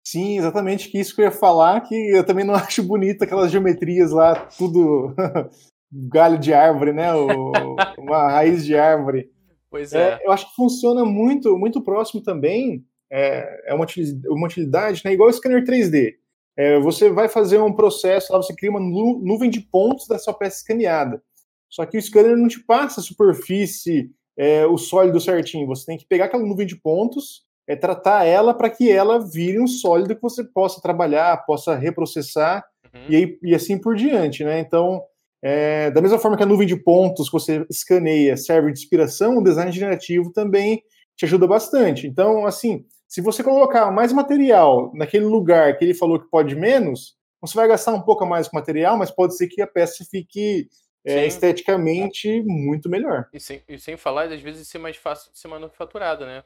Sim, 0.06 0.38
exatamente 0.38 0.90
que 0.90 1.00
isso 1.00 1.16
que 1.16 1.22
eu 1.22 1.26
ia 1.26 1.32
falar, 1.32 1.80
que 1.80 1.96
eu 1.96 2.26
também 2.26 2.44
não 2.44 2.54
acho 2.56 2.84
bonito 2.84 3.24
aquelas 3.24 3.50
geometrias 3.50 4.12
lá, 4.12 4.46
tudo 4.48 5.16
galho 6.12 6.38
de 6.38 6.54
árvore, 6.54 6.92
né? 6.92 7.14
O, 7.16 7.78
uma 7.98 8.30
raiz 8.30 8.66
de 8.66 8.78
árvore. 8.78 9.32
Pois 9.74 9.92
é. 9.92 10.20
é. 10.22 10.22
Eu 10.24 10.32
acho 10.32 10.48
que 10.48 10.56
funciona 10.56 11.04
muito, 11.04 11.58
muito 11.58 11.82
próximo 11.82 12.22
também. 12.22 12.86
É, 13.12 13.72
é 13.72 13.74
uma, 13.74 13.88
uma 14.28 14.46
utilidade, 14.46 15.02
né? 15.04 15.14
Igual 15.14 15.30
o 15.30 15.34
scanner 15.34 15.64
3D. 15.64 16.14
É, 16.56 16.80
você 16.80 17.10
vai 17.10 17.28
fazer 17.28 17.58
um 17.58 17.74
processo 17.74 18.32
lá, 18.32 18.38
você 18.38 18.54
cria 18.56 18.70
uma 18.70 18.80
nu 18.80 19.20
nuvem 19.24 19.50
de 19.50 19.60
pontos 19.60 20.08
da 20.08 20.20
sua 20.20 20.32
peça 20.32 20.58
escaneada. 20.58 21.24
Só 21.68 21.88
que 21.88 21.98
o 21.98 22.02
scanner 22.02 22.38
não 22.38 22.48
te 22.48 22.60
passa 22.60 23.00
a 23.00 23.04
superfície, 23.04 24.12
é, 24.38 24.64
o 24.68 24.78
sólido 24.78 25.20
certinho. 25.20 25.66
Você 25.66 25.88
tem 25.88 25.98
que 25.98 26.06
pegar 26.06 26.26
aquela 26.26 26.46
nuvem 26.46 26.68
de 26.68 26.76
pontos, 26.76 27.44
é, 27.68 27.76
tratar 27.76 28.26
ela 28.26 28.54
para 28.54 28.70
que 28.70 28.92
ela 28.92 29.18
vire 29.18 29.60
um 29.60 29.66
sólido 29.66 30.16
que 30.16 30.22
você 30.22 30.44
possa 30.44 30.80
trabalhar, 30.80 31.46
possa 31.48 31.74
reprocessar 31.74 32.64
uhum. 32.94 33.06
e, 33.10 33.16
aí, 33.16 33.40
e 33.42 33.56
assim 33.56 33.80
por 33.80 33.96
diante, 33.96 34.44
né? 34.44 34.60
Então, 34.60 35.02
é, 35.46 35.92
da 35.92 36.02
mesma 36.02 36.18
forma 36.18 36.38
que 36.38 36.44
a 36.44 36.46
nuvem 36.46 36.66
de 36.66 36.78
pontos 36.78 37.28
que 37.28 37.34
você 37.34 37.66
escaneia 37.70 38.38
serve 38.38 38.72
de 38.72 38.80
inspiração, 38.80 39.38
o 39.38 39.44
design 39.44 39.70
generativo 39.74 40.32
também 40.32 40.82
te 41.18 41.26
ajuda 41.26 41.46
bastante. 41.46 42.08
Então, 42.08 42.46
assim, 42.46 42.86
se 43.06 43.20
você 43.20 43.44
colocar 43.44 43.92
mais 43.92 44.14
material 44.14 44.90
naquele 44.96 45.26
lugar 45.26 45.78
que 45.78 45.84
ele 45.84 45.94
falou 45.94 46.18
que 46.18 46.30
pode 46.30 46.56
menos, 46.56 47.18
você 47.42 47.56
vai 47.56 47.68
gastar 47.68 47.94
um 47.94 48.02
pouco 48.02 48.26
mais 48.26 48.48
com 48.48 48.56
material, 48.56 48.98
mas 48.98 49.12
pode 49.12 49.36
ser 49.36 49.48
que 49.48 49.62
a 49.62 49.68
peça 49.68 50.06
fique 50.10 50.70
é, 51.04 51.28
esteticamente 51.28 52.42
muito 52.44 52.90
melhor. 52.90 53.28
E 53.34 53.40
sem, 53.40 53.62
e 53.68 53.78
sem 53.78 53.98
falar, 53.98 54.32
às 54.32 54.42
vezes, 54.42 54.66
ser 54.70 54.78
mais 54.78 54.96
fácil 54.96 55.30
de 55.30 55.38
ser 55.38 55.50
manufaturado, 55.50 56.26
né? 56.26 56.42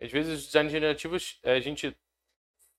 Às 0.00 0.10
vezes, 0.10 0.40
os 0.40 0.46
designs 0.46 0.72
generativos, 0.72 1.38
a 1.44 1.60
gente 1.60 1.96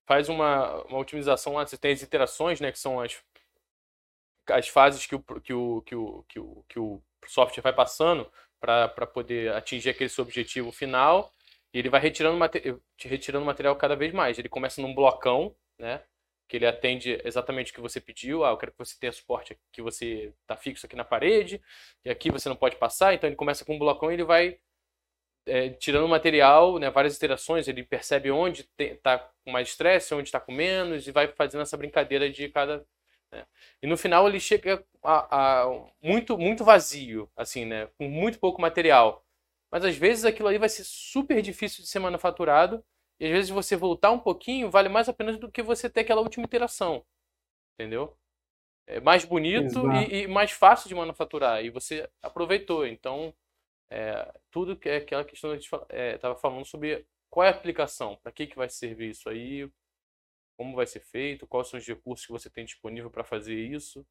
faz 0.06 0.28
uma, 0.28 0.84
uma 0.84 1.00
otimização 1.00 1.54
lá, 1.54 1.66
você 1.66 1.78
tem 1.78 1.94
as 1.94 2.02
iterações, 2.02 2.60
né, 2.60 2.70
que 2.70 2.78
são 2.80 3.00
as 3.00 3.18
as 4.50 4.68
fases 4.68 5.06
que 5.06 5.16
o, 5.16 5.20
que 5.20 5.54
o, 5.54 5.82
que 5.82 5.96
o, 5.96 6.26
que 6.28 6.40
o, 6.40 6.66
que 6.68 6.80
o 6.80 7.02
software 7.28 7.64
vai 7.64 7.74
passando 7.74 8.30
para 8.60 9.08
poder 9.08 9.54
atingir 9.54 9.90
aquele 9.90 10.10
seu 10.10 10.24
objetivo 10.24 10.72
final. 10.72 11.32
E 11.74 11.80
ele 11.80 11.90
vai 11.90 12.00
retirando, 12.00 12.40
retirando 13.00 13.46
material 13.46 13.76
cada 13.76 13.96
vez 13.96 14.14
mais. 14.14 14.38
Ele 14.38 14.50
começa 14.50 14.82
num 14.82 14.94
blocão, 14.94 15.56
né? 15.78 16.02
Que 16.48 16.58
ele 16.58 16.68
atende 16.68 17.20
exatamente 17.26 17.72
o 17.72 17.76
que 17.76 17.82
você 17.82 18.00
pediu. 18.00 18.46
Ah, 18.46 18.52
eu 18.52 18.58
quero 18.58 18.72
que 18.72 18.78
você 18.78 18.98
tenha 19.00 19.12
suporte 19.12 19.58
que 19.72 19.82
você 19.82 20.34
está 20.42 20.56
fixo 20.56 20.86
aqui 20.86 20.96
na 20.96 21.04
parede. 21.04 21.62
E 22.06 22.10
aqui 22.10 22.32
você 22.32 22.48
não 22.48 22.56
pode 22.56 22.76
passar. 22.76 23.14
Então 23.14 23.28
ele 23.28 23.36
começa 23.36 23.66
com 23.66 23.76
um 23.76 23.80
blocão 23.80 24.12
e 24.12 24.16
ele 24.16 24.24
vai 24.24 24.60
é, 25.46 25.70
tirando 25.70 26.08
material, 26.08 26.80
né, 26.80 26.90
várias 26.90 27.16
iterações, 27.18 27.68
ele 27.68 27.84
percebe 27.84 28.32
onde 28.32 28.68
está 28.78 29.20
com 29.44 29.52
mais 29.52 29.70
estresse, 29.70 30.14
onde 30.14 30.28
está 30.30 30.40
com 30.40 30.54
menos, 30.54 31.08
e 31.08 31.12
vai 31.12 31.28
fazendo 31.28 31.62
essa 31.62 31.78
brincadeira 31.78 32.30
de 32.30 32.50
cada 32.50 32.86
né? 33.34 33.46
E 33.82 33.88
no 33.88 33.98
final 33.98 34.28
ele 34.28 34.40
chega 34.40 34.86
a, 35.04 35.64
a, 35.64 35.86
muito, 36.02 36.38
muito 36.38 36.64
vazio, 36.64 37.30
assim, 37.36 37.66
né? 37.66 37.88
Com 37.98 38.08
muito 38.08 38.40
pouco 38.40 38.62
material. 38.62 39.26
Mas 39.72 39.84
às 39.84 39.98
vezes 39.98 40.24
aquilo 40.24 40.48
ali 40.48 40.60
vai 40.60 40.70
ser 40.70 40.84
super 40.84 41.42
difícil 41.42 41.84
de 41.84 41.90
ser 41.90 42.00
manufaturado. 42.00 42.86
E 43.20 43.26
às 43.26 43.32
vezes 43.32 43.50
você 43.50 43.76
voltar 43.76 44.12
um 44.12 44.20
pouquinho 44.20 44.70
vale 44.70 44.90
mais 44.90 45.10
a 45.10 45.14
pena 45.14 45.36
do 45.38 45.52
que 45.52 45.64
você 45.64 45.90
ter 45.90 46.02
aquela 46.02 46.22
última 46.22 46.46
iteração. 46.46 47.04
Entendeu? 47.74 48.16
É 48.86 49.00
mais 49.00 49.26
bonito 49.26 49.92
e, 49.94 50.24
e, 50.24 50.28
mais 50.28 50.52
fácil 50.52 50.88
de 50.88 50.96
manufaturar. 50.96 51.64
E 51.66 51.70
você 51.70 52.08
aproveitou. 52.22 52.86
Então, 52.86 53.34
é, 53.90 54.32
tudo 54.52 54.78
que 54.78 54.90
é 54.90 54.98
aquela 54.98 55.26
questão 55.26 55.50
que 55.50 55.56
a 55.56 55.60
gente 55.60 56.16
estava 56.16 56.36
é, 56.36 56.38
falando 56.38 56.66
sobre 56.66 57.06
qual 57.30 57.46
é 57.46 57.50
a 57.50 57.52
aplicação, 57.52 58.16
para 58.18 58.32
que, 58.32 58.46
que 58.46 58.56
vai 58.56 58.70
servir 58.70 59.10
isso 59.10 59.28
aí, 59.28 59.68
como 60.58 60.76
vai 60.76 60.86
ser 60.86 61.00
feito, 61.00 61.48
quais 61.48 61.70
são 61.70 61.80
os 61.80 61.88
recursos 61.88 62.26
que 62.26 62.32
você 62.32 62.50
tem 62.50 62.66
disponível 62.66 63.10
para 63.10 63.24
fazer 63.24 63.56
isso. 63.56 64.06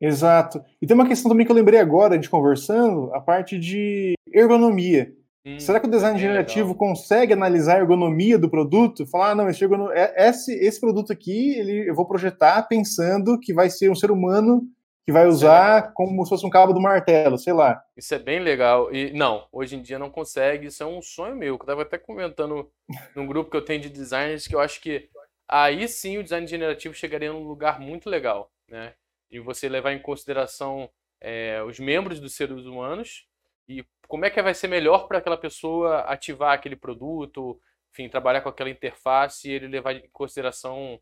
Exato. 0.00 0.62
E 0.80 0.86
tem 0.86 0.94
uma 0.94 1.06
questão 1.06 1.30
também 1.30 1.46
que 1.46 1.52
eu 1.52 1.56
lembrei 1.56 1.78
agora, 1.78 2.18
de 2.18 2.28
conversando, 2.28 3.14
a 3.14 3.20
parte 3.20 3.58
de 3.58 4.14
ergonomia. 4.32 5.14
Hum, 5.46 5.58
Será 5.58 5.78
que 5.78 5.86
o 5.86 5.90
design 5.90 6.18
generativo 6.18 6.68
legal. 6.72 6.88
consegue 6.88 7.32
analisar 7.32 7.76
a 7.76 7.80
ergonomia 7.80 8.38
do 8.38 8.50
produto? 8.50 9.06
Falar, 9.06 9.30
ah, 9.30 9.34
não, 9.34 9.48
esse, 9.48 9.64
é, 9.64 10.28
esse, 10.28 10.52
esse 10.54 10.80
produto 10.80 11.12
aqui 11.12 11.54
ele, 11.54 11.88
eu 11.88 11.94
vou 11.94 12.06
projetar 12.06 12.62
pensando 12.64 13.38
que 13.38 13.52
vai 13.52 13.70
ser 13.70 13.90
um 13.90 13.94
ser 13.94 14.10
humano 14.10 14.68
que 15.04 15.12
vai 15.12 15.26
usar 15.26 15.78
é 15.78 15.92
como 15.94 16.24
se 16.24 16.30
fosse 16.30 16.46
um 16.46 16.50
cabo 16.50 16.72
do 16.72 16.80
martelo, 16.80 17.36
sei 17.36 17.52
lá. 17.52 17.84
Isso 17.96 18.14
é 18.14 18.18
bem 18.18 18.38
legal. 18.38 18.94
E 18.94 19.12
não, 19.12 19.46
hoje 19.50 19.76
em 19.76 19.82
dia 19.82 19.98
não 19.98 20.10
consegue. 20.10 20.66
Isso 20.66 20.82
é 20.82 20.86
um 20.86 21.02
sonho 21.02 21.36
meu. 21.36 21.58
Que 21.58 21.62
eu 21.62 21.66
estava 21.66 21.82
até 21.82 21.98
comentando 21.98 22.70
num 23.16 23.26
grupo 23.26 23.50
que 23.50 23.56
eu 23.56 23.64
tenho 23.64 23.80
de 23.80 23.88
designers 23.88 24.46
que 24.46 24.54
eu 24.54 24.60
acho 24.60 24.80
que 24.80 25.08
aí 25.48 25.88
sim 25.88 26.18
o 26.18 26.22
design 26.22 26.46
generativo 26.46 26.94
chegaria 26.94 27.32
num 27.32 27.46
lugar 27.46 27.80
muito 27.80 28.08
legal, 28.08 28.50
né? 28.68 28.94
E 29.30 29.40
você 29.40 29.68
levar 29.68 29.92
em 29.92 29.98
consideração 29.98 30.88
é, 31.20 31.62
os 31.62 31.80
membros 31.80 32.20
dos 32.20 32.34
seres 32.34 32.64
humanos 32.64 33.26
e 33.68 33.84
como 34.06 34.24
é 34.24 34.30
que 34.30 34.42
vai 34.42 34.54
ser 34.54 34.68
melhor 34.68 35.08
para 35.08 35.18
aquela 35.18 35.36
pessoa 35.36 36.00
ativar 36.00 36.52
aquele 36.52 36.76
produto, 36.76 37.60
enfim, 37.90 38.08
trabalhar 38.08 38.40
com 38.42 38.48
aquela 38.48 38.70
interface 38.70 39.48
e 39.48 39.52
ele 39.52 39.68
levar 39.68 39.94
em 39.94 40.08
consideração 40.12 41.00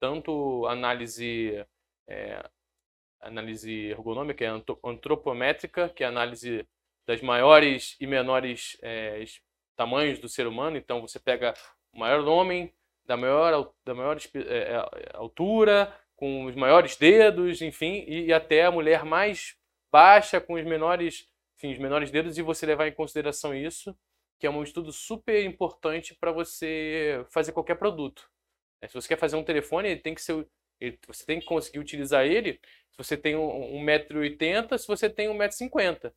tanto 0.00 0.66
análise 0.66 1.64
é, 2.08 2.44
análise 3.22 3.90
ergonômica, 3.90 4.44
é 4.44 4.48
antropométrica, 4.84 5.88
que 5.88 6.02
é 6.02 6.06
a 6.06 6.10
análise 6.10 6.66
das 7.06 7.20
maiores 7.20 7.96
e 8.00 8.06
menores 8.06 8.76
é, 8.82 9.24
tamanhos 9.76 10.18
do 10.18 10.28
ser 10.28 10.46
humano. 10.46 10.76
Então 10.76 11.00
você 11.00 11.18
pega 11.18 11.54
o 11.92 11.98
maior 11.98 12.26
homem, 12.26 12.72
da 13.04 13.16
maior, 13.16 13.72
da 13.84 13.94
maior 13.94 14.18
é, 14.34 14.76
altura, 15.14 15.92
com 16.16 16.44
os 16.44 16.54
maiores 16.54 16.96
dedos, 16.96 17.60
enfim, 17.62 18.04
e, 18.06 18.26
e, 18.26 18.32
até 18.32 18.64
a 18.64 18.70
mulher 18.70 19.04
mais 19.04 19.56
baixa, 19.90 20.40
com 20.40 20.54
os 20.54 20.64
menores, 20.64 21.28
enfim, 21.56 21.72
os 21.72 21.78
menores 21.78 22.10
dedos, 22.10 22.38
e 22.38 22.42
você 22.42 22.64
levar 22.64 22.86
em 22.86 22.92
consideração 22.92 23.54
isso, 23.54 23.96
que 24.38 24.46
é 24.46 24.50
um 24.50 24.62
estudo 24.62 24.92
super 24.92 25.44
importante 25.44 26.14
para 26.14 26.30
você 26.30 27.24
fazer 27.30 27.52
qualquer 27.52 27.74
produto. 27.74 28.30
Se 28.86 28.94
você 28.94 29.08
quer 29.08 29.18
fazer 29.18 29.36
um 29.36 29.44
telefone, 29.44 29.90
ele 29.90 30.00
tem 30.00 30.14
que 30.14 30.22
ser 30.22 30.46
você 31.06 31.24
tem 31.24 31.38
que 31.38 31.46
conseguir 31.46 31.78
utilizar 31.78 32.26
ele 32.26 32.60
se 32.92 32.98
você 32.98 33.16
tem 33.16 33.34
1,80m, 33.34 34.78
se 34.78 34.86
você 34.86 35.08
tem 35.08 35.28
1,50m. 35.28 36.12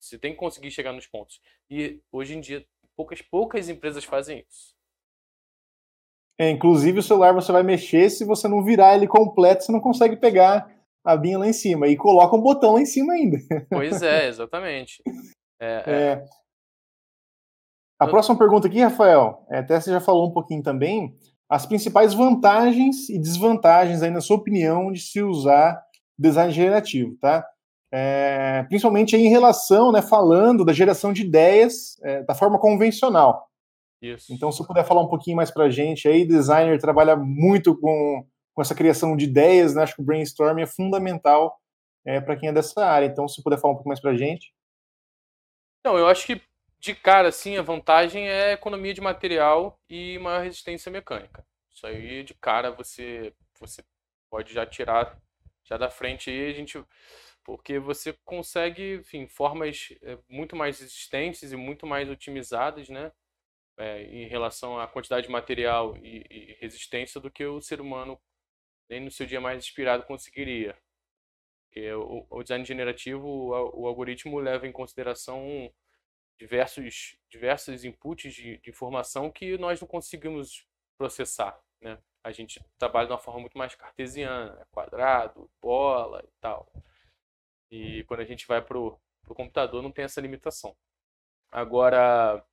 Você 0.00 0.18
tem 0.18 0.32
que 0.32 0.38
conseguir 0.38 0.70
chegar 0.70 0.92
nos 0.92 1.06
pontos. 1.06 1.40
E 1.68 2.00
hoje 2.12 2.34
em 2.34 2.40
dia, 2.40 2.64
poucas, 2.96 3.20
poucas 3.22 3.68
empresas 3.68 4.04
fazem 4.04 4.44
isso. 4.48 4.74
É, 6.38 6.50
inclusive 6.50 6.98
o 6.98 7.02
celular 7.02 7.32
você 7.32 7.52
vai 7.52 7.62
mexer, 7.62 8.10
se 8.10 8.24
você 8.24 8.48
não 8.48 8.64
virar 8.64 8.96
ele 8.96 9.06
completo, 9.06 9.64
você 9.64 9.72
não 9.72 9.80
consegue 9.80 10.16
pegar 10.16 10.68
a 11.04 11.16
binha 11.16 11.38
lá 11.38 11.48
em 11.48 11.52
cima. 11.52 11.86
E 11.88 11.96
coloca 11.96 12.36
um 12.36 12.40
botão 12.40 12.74
lá 12.74 12.80
em 12.80 12.86
cima 12.86 13.12
ainda. 13.12 13.38
Pois 13.70 14.02
é, 14.02 14.26
exatamente. 14.28 15.02
É, 15.60 15.82
é. 15.86 15.92
é. 15.92 16.24
A 17.98 18.06
próxima 18.06 18.36
pergunta 18.36 18.66
aqui, 18.66 18.80
Rafael, 18.80 19.46
é, 19.50 19.58
até 19.58 19.80
você 19.80 19.90
já 19.90 20.00
falou 20.00 20.28
um 20.28 20.32
pouquinho 20.32 20.62
também, 20.62 21.16
as 21.48 21.64
principais 21.64 22.12
vantagens 22.12 23.08
e 23.08 23.18
desvantagens, 23.18 24.02
aí, 24.02 24.10
na 24.10 24.20
sua 24.20 24.36
opinião, 24.36 24.90
de 24.90 25.00
se 25.00 25.22
usar 25.22 25.80
design 26.18 26.52
generativo, 26.52 27.16
tá? 27.20 27.46
É, 27.92 28.64
principalmente 28.64 29.16
em 29.16 29.28
relação, 29.28 29.92
né, 29.92 30.02
falando 30.02 30.64
da 30.64 30.72
geração 30.72 31.12
de 31.12 31.22
ideias 31.22 31.96
é, 32.02 32.22
da 32.22 32.34
forma 32.34 32.58
convencional. 32.58 33.48
Isso. 34.02 34.32
Então, 34.32 34.50
se 34.50 34.66
puder 34.66 34.84
falar 34.84 35.02
um 35.02 35.08
pouquinho 35.08 35.36
mais 35.36 35.50
para 35.50 35.64
a 35.64 35.70
gente, 35.70 36.08
aí, 36.08 36.26
designer 36.26 36.78
trabalha 36.80 37.16
muito 37.16 37.78
com, 37.78 38.26
com 38.52 38.62
essa 38.62 38.74
criação 38.74 39.16
de 39.16 39.24
ideias, 39.24 39.74
né? 39.74 39.82
Acho 39.82 39.94
que 39.94 40.02
o 40.02 40.04
brainstorming 40.04 40.62
é 40.62 40.66
fundamental 40.66 41.58
é, 42.04 42.20
para 42.20 42.36
quem 42.36 42.48
é 42.48 42.52
dessa 42.52 42.84
área. 42.84 43.06
Então, 43.06 43.26
se 43.28 43.42
puder 43.42 43.58
falar 43.58 43.72
um 43.72 43.76
pouco 43.76 43.88
mais 43.88 44.00
para 44.00 44.10
a 44.10 44.16
gente. 44.16 44.52
Não, 45.84 45.96
eu 45.96 46.06
acho 46.06 46.26
que 46.26 46.40
de 46.80 46.94
cara, 46.94 47.28
assim, 47.28 47.56
a 47.56 47.62
vantagem 47.62 48.28
é 48.28 48.52
economia 48.52 48.92
de 48.92 49.00
material 49.00 49.80
e 49.88 50.18
maior 50.18 50.42
resistência 50.42 50.92
mecânica. 50.92 51.42
Isso 51.72 51.86
aí, 51.86 52.22
de 52.22 52.34
cara, 52.34 52.70
você, 52.70 53.32
você 53.58 53.82
pode 54.30 54.52
já 54.52 54.66
tirar 54.66 55.18
já 55.64 55.76
da 55.76 55.90
frente 55.90 56.30
aí, 56.30 56.50
a 56.50 56.52
gente... 56.52 56.82
Porque 57.42 57.78
você 57.78 58.14
consegue, 58.24 58.94
enfim, 58.96 59.26
formas 59.26 59.92
é, 60.02 60.18
muito 60.28 60.56
mais 60.56 60.80
resistentes 60.80 61.52
e 61.52 61.56
muito 61.56 61.86
mais 61.86 62.08
otimizadas, 62.08 62.88
né? 62.88 63.12
É, 63.76 64.02
em 64.04 64.26
relação 64.28 64.78
à 64.78 64.86
quantidade 64.86 65.26
de 65.26 65.32
material 65.32 65.96
e, 65.98 66.24
e, 66.30 66.52
resistência 66.60 67.20
do 67.20 67.30
que 67.30 67.44
o 67.44 67.60
ser 67.60 67.80
humano, 67.80 68.18
nem 68.88 69.00
no 69.00 69.10
seu 69.10 69.26
dia 69.26 69.40
mais 69.40 69.58
inspirado, 69.58 70.04
conseguiria. 70.06 70.78
Porque 71.66 71.92
o, 71.92 72.26
o 72.30 72.42
design 72.42 72.64
generativo, 72.64 73.26
o, 73.26 73.82
o 73.82 73.86
algoritmo 73.86 74.38
leva 74.38 74.66
em 74.66 74.72
consideração 74.72 75.70
diversos, 76.38 77.16
diversos 77.28 77.84
inputs 77.84 78.34
de, 78.34 78.58
de, 78.58 78.70
informação 78.70 79.30
que 79.30 79.56
nós 79.58 79.80
não 79.80 79.88
conseguimos 79.88 80.66
processar. 80.96 81.60
Né? 81.80 81.98
A 82.24 82.32
gente 82.32 82.58
trabalha 82.78 83.06
de 83.06 83.12
uma 83.12 83.18
forma 83.18 83.40
muito 83.40 83.58
mais 83.58 83.74
cartesiana, 83.74 84.54
né? 84.54 84.64
quadrado, 84.72 85.50
bola 85.60 86.24
e 86.26 86.30
tal. 86.40 86.66
E 87.70 88.02
quando 88.04 88.20
a 88.20 88.24
gente 88.24 88.46
vai 88.46 88.62
para 88.62 88.78
o 88.78 88.98
computador 89.28 89.82
não 89.82 89.92
tem 89.92 90.04
essa 90.06 90.22
limitação. 90.22 90.74
Agora, 91.52 92.44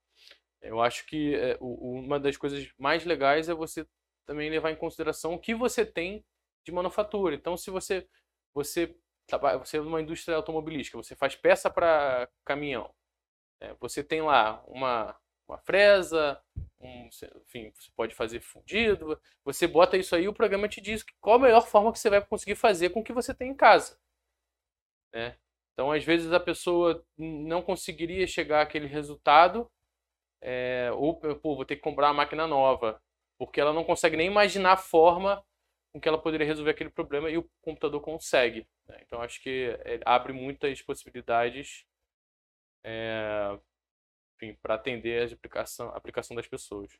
eu 0.62 0.82
acho 0.82 1.06
que 1.08 1.36
é, 1.36 1.58
uma 1.62 2.20
das 2.20 2.38
coisas 2.38 2.72
mais 2.78 3.06
legais 3.06 3.50
é 3.50 3.54
você 3.54 3.88
também 4.26 4.50
levar 4.50 4.72
em 4.72 4.76
consideração 4.76 5.34
o 5.34 5.40
que 5.40 5.56
você 5.56 5.86
tem 5.86 6.24
de 6.66 6.72
manufatura. 6.72 7.34
Então, 7.34 7.58
se 7.58 7.72
você 7.72 8.08
você 8.54 8.96
você 9.60 9.78
é 9.78 9.82
uma 9.82 10.02
indústria 10.02 10.36
automobilística, 10.36 10.98
você 10.98 11.16
faz 11.16 11.36
peça 11.36 11.70
para 11.70 12.28
caminhão, 12.44 12.94
né? 13.62 13.74
você 13.80 14.04
tem 14.04 14.22
lá 14.22 14.62
uma, 14.68 15.18
uma 15.52 15.60
fresa, 15.60 16.42
um, 16.80 17.10
enfim, 17.42 17.72
você 17.76 17.92
pode 17.96 18.16
fazer 18.16 18.40
fundido, 18.40 19.20
você 19.44 19.68
bota 19.68 19.98
isso 19.98 20.16
aí, 20.16 20.28
o 20.28 20.34
programa 20.34 20.68
te 20.68 20.80
diz 20.80 21.04
qual 21.20 21.36
a 21.36 21.40
melhor 21.40 21.68
forma 21.68 21.92
que 21.92 22.00
você 22.00 22.10
vai 22.10 22.26
conseguir 22.26 22.56
fazer 22.56 22.90
com 22.90 23.02
o 23.02 23.04
que 23.04 23.14
você 23.14 23.34
tem 23.34 23.52
em 23.52 23.56
casa. 23.56 24.00
Né? 25.14 25.38
Então, 25.74 25.92
às 25.92 26.04
vezes, 26.04 26.32
a 26.32 26.40
pessoa 26.40 27.06
não 27.18 27.62
conseguiria 27.62 28.26
chegar 28.26 28.62
àquele 28.62 28.88
resultado, 28.88 29.70
é, 30.42 30.90
ou, 30.94 31.16
pô, 31.16 31.56
vou 31.56 31.66
ter 31.66 31.76
que 31.76 31.82
comprar 31.82 32.08
uma 32.08 32.16
máquina 32.16 32.48
nova, 32.48 33.02
porque 33.38 33.60
ela 33.60 33.74
não 33.74 33.84
consegue 33.84 34.18
nem 34.18 34.28
imaginar 34.28 34.74
a 34.74 34.78
forma 34.78 35.44
com 35.94 36.00
que 36.00 36.08
ela 36.08 36.22
poderia 36.22 36.48
resolver 36.48 36.72
aquele 36.72 36.90
problema 36.90 37.30
e 37.30 37.38
o 37.38 37.50
computador 37.62 38.02
consegue. 38.02 38.66
Né? 38.88 39.02
Então, 39.06 39.22
acho 39.22 39.42
que 39.42 39.78
é, 39.84 40.00
abre 40.06 40.32
muitas 40.32 40.82
possibilidades 40.82 41.86
é, 42.84 43.60
para 44.62 44.76
atender 44.76 45.22
a 45.22 45.34
aplicação, 45.34 45.90
a 45.90 45.98
aplicação 45.98 46.36
das 46.36 46.48
pessoas. 46.48 46.92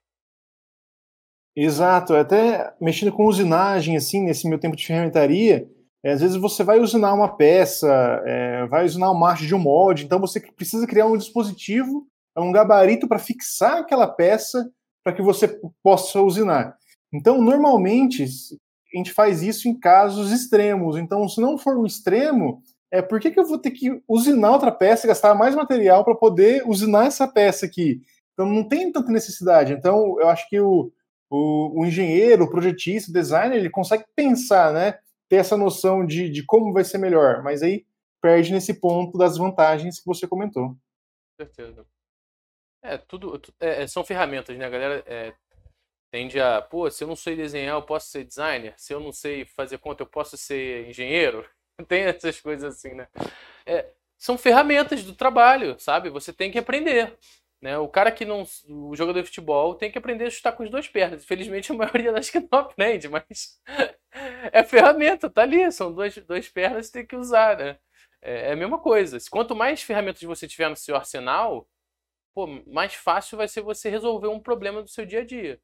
Exato, 1.56 2.14
até 2.16 2.74
mexendo 2.80 3.12
com 3.12 3.26
usinagem, 3.26 3.98
assim, 3.98 4.24
nesse 4.24 4.48
meu 4.48 4.58
tempo 4.58 4.76
de 4.76 4.86
ferramentaria, 4.86 5.70
é, 6.04 6.12
às 6.12 6.22
vezes 6.22 6.38
você 6.38 6.64
vai 6.64 6.80
usinar 6.80 7.14
uma 7.14 7.36
peça, 7.36 7.92
é, 8.26 8.66
vai 8.68 8.86
usinar 8.86 9.12
uma 9.12 9.20
marcha 9.20 9.46
de 9.46 9.54
um 9.54 9.60
molde, 9.60 10.06
então 10.06 10.20
você 10.20 10.40
precisa 10.40 10.88
criar 10.88 11.08
um 11.08 11.18
dispositivo, 11.18 12.08
um 12.38 12.52
gabarito 12.52 13.08
para 13.08 13.20
fixar 13.20 13.80
aquela 13.80 14.08
peça 14.08 14.72
para 15.04 15.14
que 15.14 15.22
você 15.22 15.60
possa 15.84 16.22
usinar. 16.22 16.76
Então, 17.14 17.42
normalmente, 17.42 18.24
a 18.24 18.98
gente 18.98 19.12
faz 19.12 19.44
isso 19.44 19.68
em 19.68 19.78
casos 19.78 20.32
extremos. 20.32 20.98
Então, 20.98 21.28
se 21.28 21.42
não 21.42 21.58
for 21.58 21.78
um 21.78 21.86
extremo, 21.86 22.62
é 22.92 23.02
por 23.02 23.20
que, 23.20 23.32
que 23.32 23.40
eu 23.40 23.46
vou 23.46 23.58
ter 23.58 23.72
que 23.72 24.02
usinar 24.08 24.52
outra 24.52 24.72
peça, 24.72 25.08
gastar 25.08 25.34
mais 25.34 25.56
material 25.56 26.04
para 26.04 26.16
poder 26.16 26.68
usinar 26.68 27.06
essa 27.06 27.28
peça 27.28 27.66
aqui? 27.66 28.02
Então, 28.34 28.46
não 28.46 28.68
tem 28.68 28.92
tanta 28.92 29.12
necessidade. 29.12 29.74
Então, 29.74 30.20
eu 30.20 30.28
acho 30.28 30.48
que 30.50 30.60
o, 30.60 30.92
o, 31.30 31.82
o 31.82 31.86
engenheiro, 31.86 32.44
o 32.44 32.50
projetista, 32.50 33.10
o 33.10 33.14
designer, 33.14 33.58
ele 33.58 33.70
consegue 33.70 34.04
pensar, 34.16 34.74
né? 34.74 35.00
ter 35.32 35.38
essa 35.38 35.56
noção 35.56 36.06
de, 36.06 36.30
de 36.30 36.46
como 36.46 36.74
vai 36.74 36.84
ser 36.84 36.98
melhor, 36.98 37.42
mas 37.42 37.64
aí 37.64 37.86
perde 38.22 38.52
nesse 38.52 38.74
ponto 38.74 39.18
das 39.18 39.38
vantagens 39.38 39.98
que 39.98 40.06
você 40.06 40.28
comentou. 40.28 40.72
Com 40.72 41.46
certeza. 41.46 41.86
É, 42.84 42.98
tudo. 42.98 43.42
É, 43.58 43.84
é, 43.84 43.88
são 43.88 44.04
ferramentas, 44.04 44.58
né? 44.58 44.66
A 44.66 44.70
galera 44.70 45.02
é, 45.08 45.34
tende 46.12 46.38
a. 46.38 46.62
Pô, 46.62 46.92
se 46.92 47.06
eu 47.06 47.08
não 47.08 47.16
sei 47.16 47.38
desenhar, 47.38 47.78
eu 47.78 47.82
posso 47.82 48.10
ser 48.10 48.26
designer. 48.26 48.74
Se 48.78 48.94
eu 48.94 49.00
não 49.00 49.14
sei 49.14 49.46
fazer 49.46 49.78
conta, 49.78 50.04
eu 50.04 50.08
posso 50.08 50.36
ser 50.36 50.90
engenheiro. 50.90 51.50
Tem 51.88 52.04
essas 52.04 52.40
coisas 52.40 52.76
assim, 52.76 52.94
né? 52.94 53.08
É, 53.66 53.90
são 54.18 54.38
ferramentas 54.38 55.04
do 55.04 55.16
trabalho, 55.16 55.80
sabe? 55.80 56.10
Você 56.10 56.32
tem 56.34 56.52
que 56.52 56.60
aprender. 56.60 57.18
Né? 57.62 57.78
O 57.78 57.88
cara 57.88 58.12
que 58.12 58.26
não. 58.26 58.46
O 58.68 58.96
jogador 58.96 59.22
de 59.22 59.28
futebol 59.28 59.76
tem 59.76 59.92
que 59.92 59.98
aprender 59.98 60.26
a 60.26 60.30
chutar 60.30 60.54
com 60.54 60.64
as 60.64 60.70
duas 60.70 60.88
pernas. 60.88 61.24
Infelizmente, 61.24 61.72
a 61.72 61.76
maioria 61.76 62.14
acho 62.18 62.32
que 62.32 62.40
não 62.40 62.60
aprende, 62.60 63.08
mas 63.10 63.60
é 64.52 64.64
ferramenta, 64.64 65.30
tá 65.30 65.44
ali. 65.44 65.72
São 65.72 65.94
duas, 65.94 66.16
duas 66.18 66.48
pernas 66.50 66.88
que 66.88 66.94
tem 66.94 67.06
que 67.06 67.16
usar, 67.16 67.58
né? 67.58 67.78
É, 68.22 68.50
é 68.50 68.52
a 68.54 68.56
mesma 68.56 68.80
coisa. 68.80 69.18
Quanto 69.30 69.56
mais 69.56 69.82
ferramentas 69.84 70.22
você 70.24 70.48
tiver 70.48 70.70
no 70.70 70.76
seu 70.76 70.96
arsenal, 70.96 71.68
pô, 72.34 72.48
mais 72.68 72.94
fácil 72.96 73.38
vai 73.38 73.48
ser 73.48 73.62
você 73.62 73.90
resolver 73.90 74.28
um 74.28 74.40
problema 74.40 74.82
do 74.84 74.90
seu 74.90 75.06
dia 75.06 75.22
a 75.22 75.26
dia. 75.26 75.60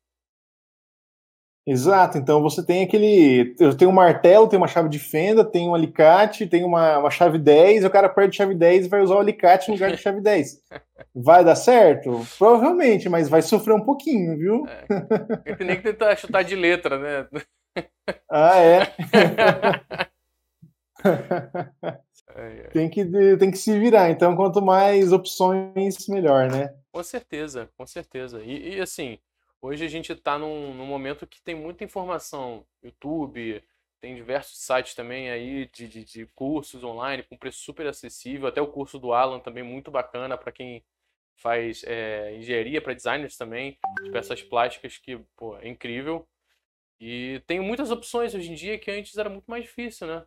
Exato, 1.68 2.18
então 2.18 2.42
você 2.42 2.66
tem 2.66 2.82
aquele. 2.82 3.54
Eu 3.60 3.76
tenho 3.76 3.92
um 3.92 3.94
martelo, 3.94 4.48
tenho 4.48 4.62
uma 4.62 4.70
chave 4.70 4.88
de 4.88 4.98
fenda, 4.98 5.44
tenho 5.44 5.72
um 5.72 5.76
alicate, 5.76 6.48
tenho 6.48 6.66
uma, 6.66 7.00
uma 7.00 7.12
chave 7.12 7.38
10, 7.38 7.84
o 7.84 7.90
cara 7.90 8.08
perde 8.08 8.38
chave 8.38 8.56
10 8.56 8.86
e 8.86 8.90
vai 8.90 9.02
usar 9.02 9.16
o 9.16 9.20
alicate 9.20 9.68
no 9.68 9.74
lugar 9.74 9.92
de 9.92 9.98
chave 9.98 10.22
10. 10.22 10.62
Vai 11.14 11.44
dar 11.44 11.56
certo? 11.56 12.26
Provavelmente, 12.38 13.10
mas 13.10 13.28
vai 13.28 13.42
sofrer 13.42 13.74
um 13.74 13.84
pouquinho, 13.84 14.38
viu? 14.38 14.66
É. 14.68 15.56
Tem 15.56 15.66
nem 15.66 15.78
que 15.78 15.84
tentar 15.84 16.16
chutar 16.16 16.44
de 16.44 16.56
letra, 16.56 16.98
né? 16.98 17.28
Ah, 18.30 18.58
é? 18.58 18.82
tem, 22.72 22.90
que, 22.90 23.06
tem 23.38 23.52
que 23.52 23.58
se 23.58 23.78
virar, 23.80 24.10
então 24.10 24.36
quanto 24.36 24.62
mais 24.62 25.12
opções, 25.12 26.08
melhor, 26.08 26.50
né? 26.52 26.74
Com 26.92 27.04
certeza, 27.04 27.70
com 27.78 27.86
certeza. 27.86 28.42
E, 28.44 28.76
e 28.76 28.82
assim, 28.82 29.20
Hoje 29.68 29.84
a 29.84 29.90
gente 29.90 30.14
está 30.14 30.40
num, 30.40 30.74
num, 30.74 30.86
momento 30.86 31.28
que 31.28 31.42
tem 31.42 31.54
muita 31.54 31.84
informação. 31.84 32.64
YouTube, 32.82 33.62
tem 34.00 34.16
diversos 34.16 34.60
sites 34.60 34.96
também 34.96 35.30
aí 35.30 35.70
de, 35.74 35.90
de, 35.90 36.06
de, 36.06 36.26
cursos 36.28 36.86
online 36.86 37.24
com 37.24 37.36
preço 37.36 37.60
super 37.60 37.86
acessível. 37.86 38.48
Até 38.48 38.62
o 38.62 38.72
curso 38.72 38.98
do 38.98 39.12
Alan 39.12 39.42
também 39.42 39.64
muito 39.64 39.92
bacana 39.92 40.38
para 40.38 40.54
quem 40.54 40.86
faz 41.36 41.84
é, 41.86 42.34
engenharia, 42.38 42.82
para 42.82 42.94
designers 42.94 43.36
também, 43.36 43.78
de 44.06 44.10
peças 44.10 44.42
plásticas, 44.42 44.98
que 44.98 45.20
pô, 45.36 45.58
é 45.58 45.68
incrível. 45.68 46.26
E 46.98 47.44
tem 47.46 47.60
muitas 47.60 47.92
opções 47.92 48.34
hoje 48.34 48.50
em 48.50 48.56
dia 48.56 48.80
que 48.80 48.90
antes 48.90 49.18
era 49.18 49.30
muito 49.30 49.48
mais 49.48 49.64
difícil, 49.66 50.08
né? 50.08 50.24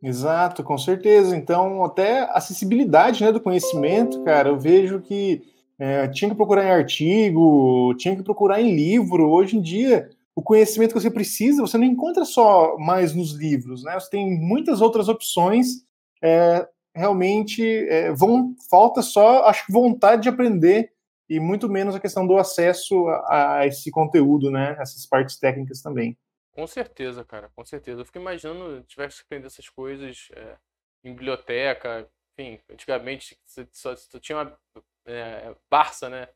Exato, 0.00 0.62
com 0.62 0.78
certeza. 0.78 1.36
Então, 1.36 1.84
até 1.84 2.20
acessibilidade 2.30 3.24
né, 3.24 3.32
do 3.32 3.40
conhecimento, 3.40 4.22
cara, 4.22 4.50
eu 4.50 4.60
vejo 4.60 5.02
que 5.02 5.55
é, 5.78 6.08
tinha 6.08 6.30
que 6.30 6.36
procurar 6.36 6.64
em 6.64 6.70
artigo, 6.70 7.94
tinha 7.98 8.16
que 8.16 8.22
procurar 8.22 8.60
em 8.60 8.74
livro. 8.74 9.28
Hoje 9.30 9.56
em 9.56 9.60
dia, 9.60 10.10
o 10.34 10.42
conhecimento 10.42 10.94
que 10.94 11.00
você 11.00 11.10
precisa, 11.10 11.62
você 11.62 11.76
não 11.76 11.84
encontra 11.84 12.24
só 12.24 12.76
mais 12.78 13.14
nos 13.14 13.32
livros, 13.32 13.82
né? 13.84 13.98
Você 13.98 14.10
tem 14.10 14.38
muitas 14.38 14.80
outras 14.80 15.08
opções. 15.08 15.84
É, 16.22 16.66
realmente, 16.94 17.62
é, 17.88 18.12
vão, 18.12 18.54
falta 18.70 19.02
só, 19.02 19.44
acho 19.44 19.66
que 19.66 19.72
vontade 19.72 20.22
de 20.22 20.28
aprender 20.28 20.92
e 21.28 21.40
muito 21.40 21.68
menos 21.68 21.94
a 21.94 22.00
questão 22.00 22.26
do 22.26 22.36
acesso 22.36 23.06
a, 23.08 23.58
a 23.58 23.66
esse 23.66 23.90
conteúdo, 23.90 24.50
né? 24.50 24.76
Essas 24.80 25.04
partes 25.06 25.38
técnicas 25.38 25.82
também. 25.82 26.16
Com 26.52 26.66
certeza, 26.66 27.22
cara, 27.22 27.50
com 27.54 27.64
certeza. 27.64 28.00
Eu 28.00 28.04
fico 28.06 28.18
imaginando 28.18 28.82
tivesse 28.84 29.18
que 29.18 29.24
aprender 29.24 29.46
essas 29.46 29.68
coisas 29.68 30.28
é, 30.34 30.56
em 31.04 31.12
biblioteca, 31.12 32.08
enfim, 32.38 32.58
antigamente 32.70 33.38
só, 33.72 33.94
só 33.94 34.18
tinha 34.18 34.38
uma 34.38 34.58
é, 35.06 35.54
Barça, 35.70 36.08
né? 36.08 36.28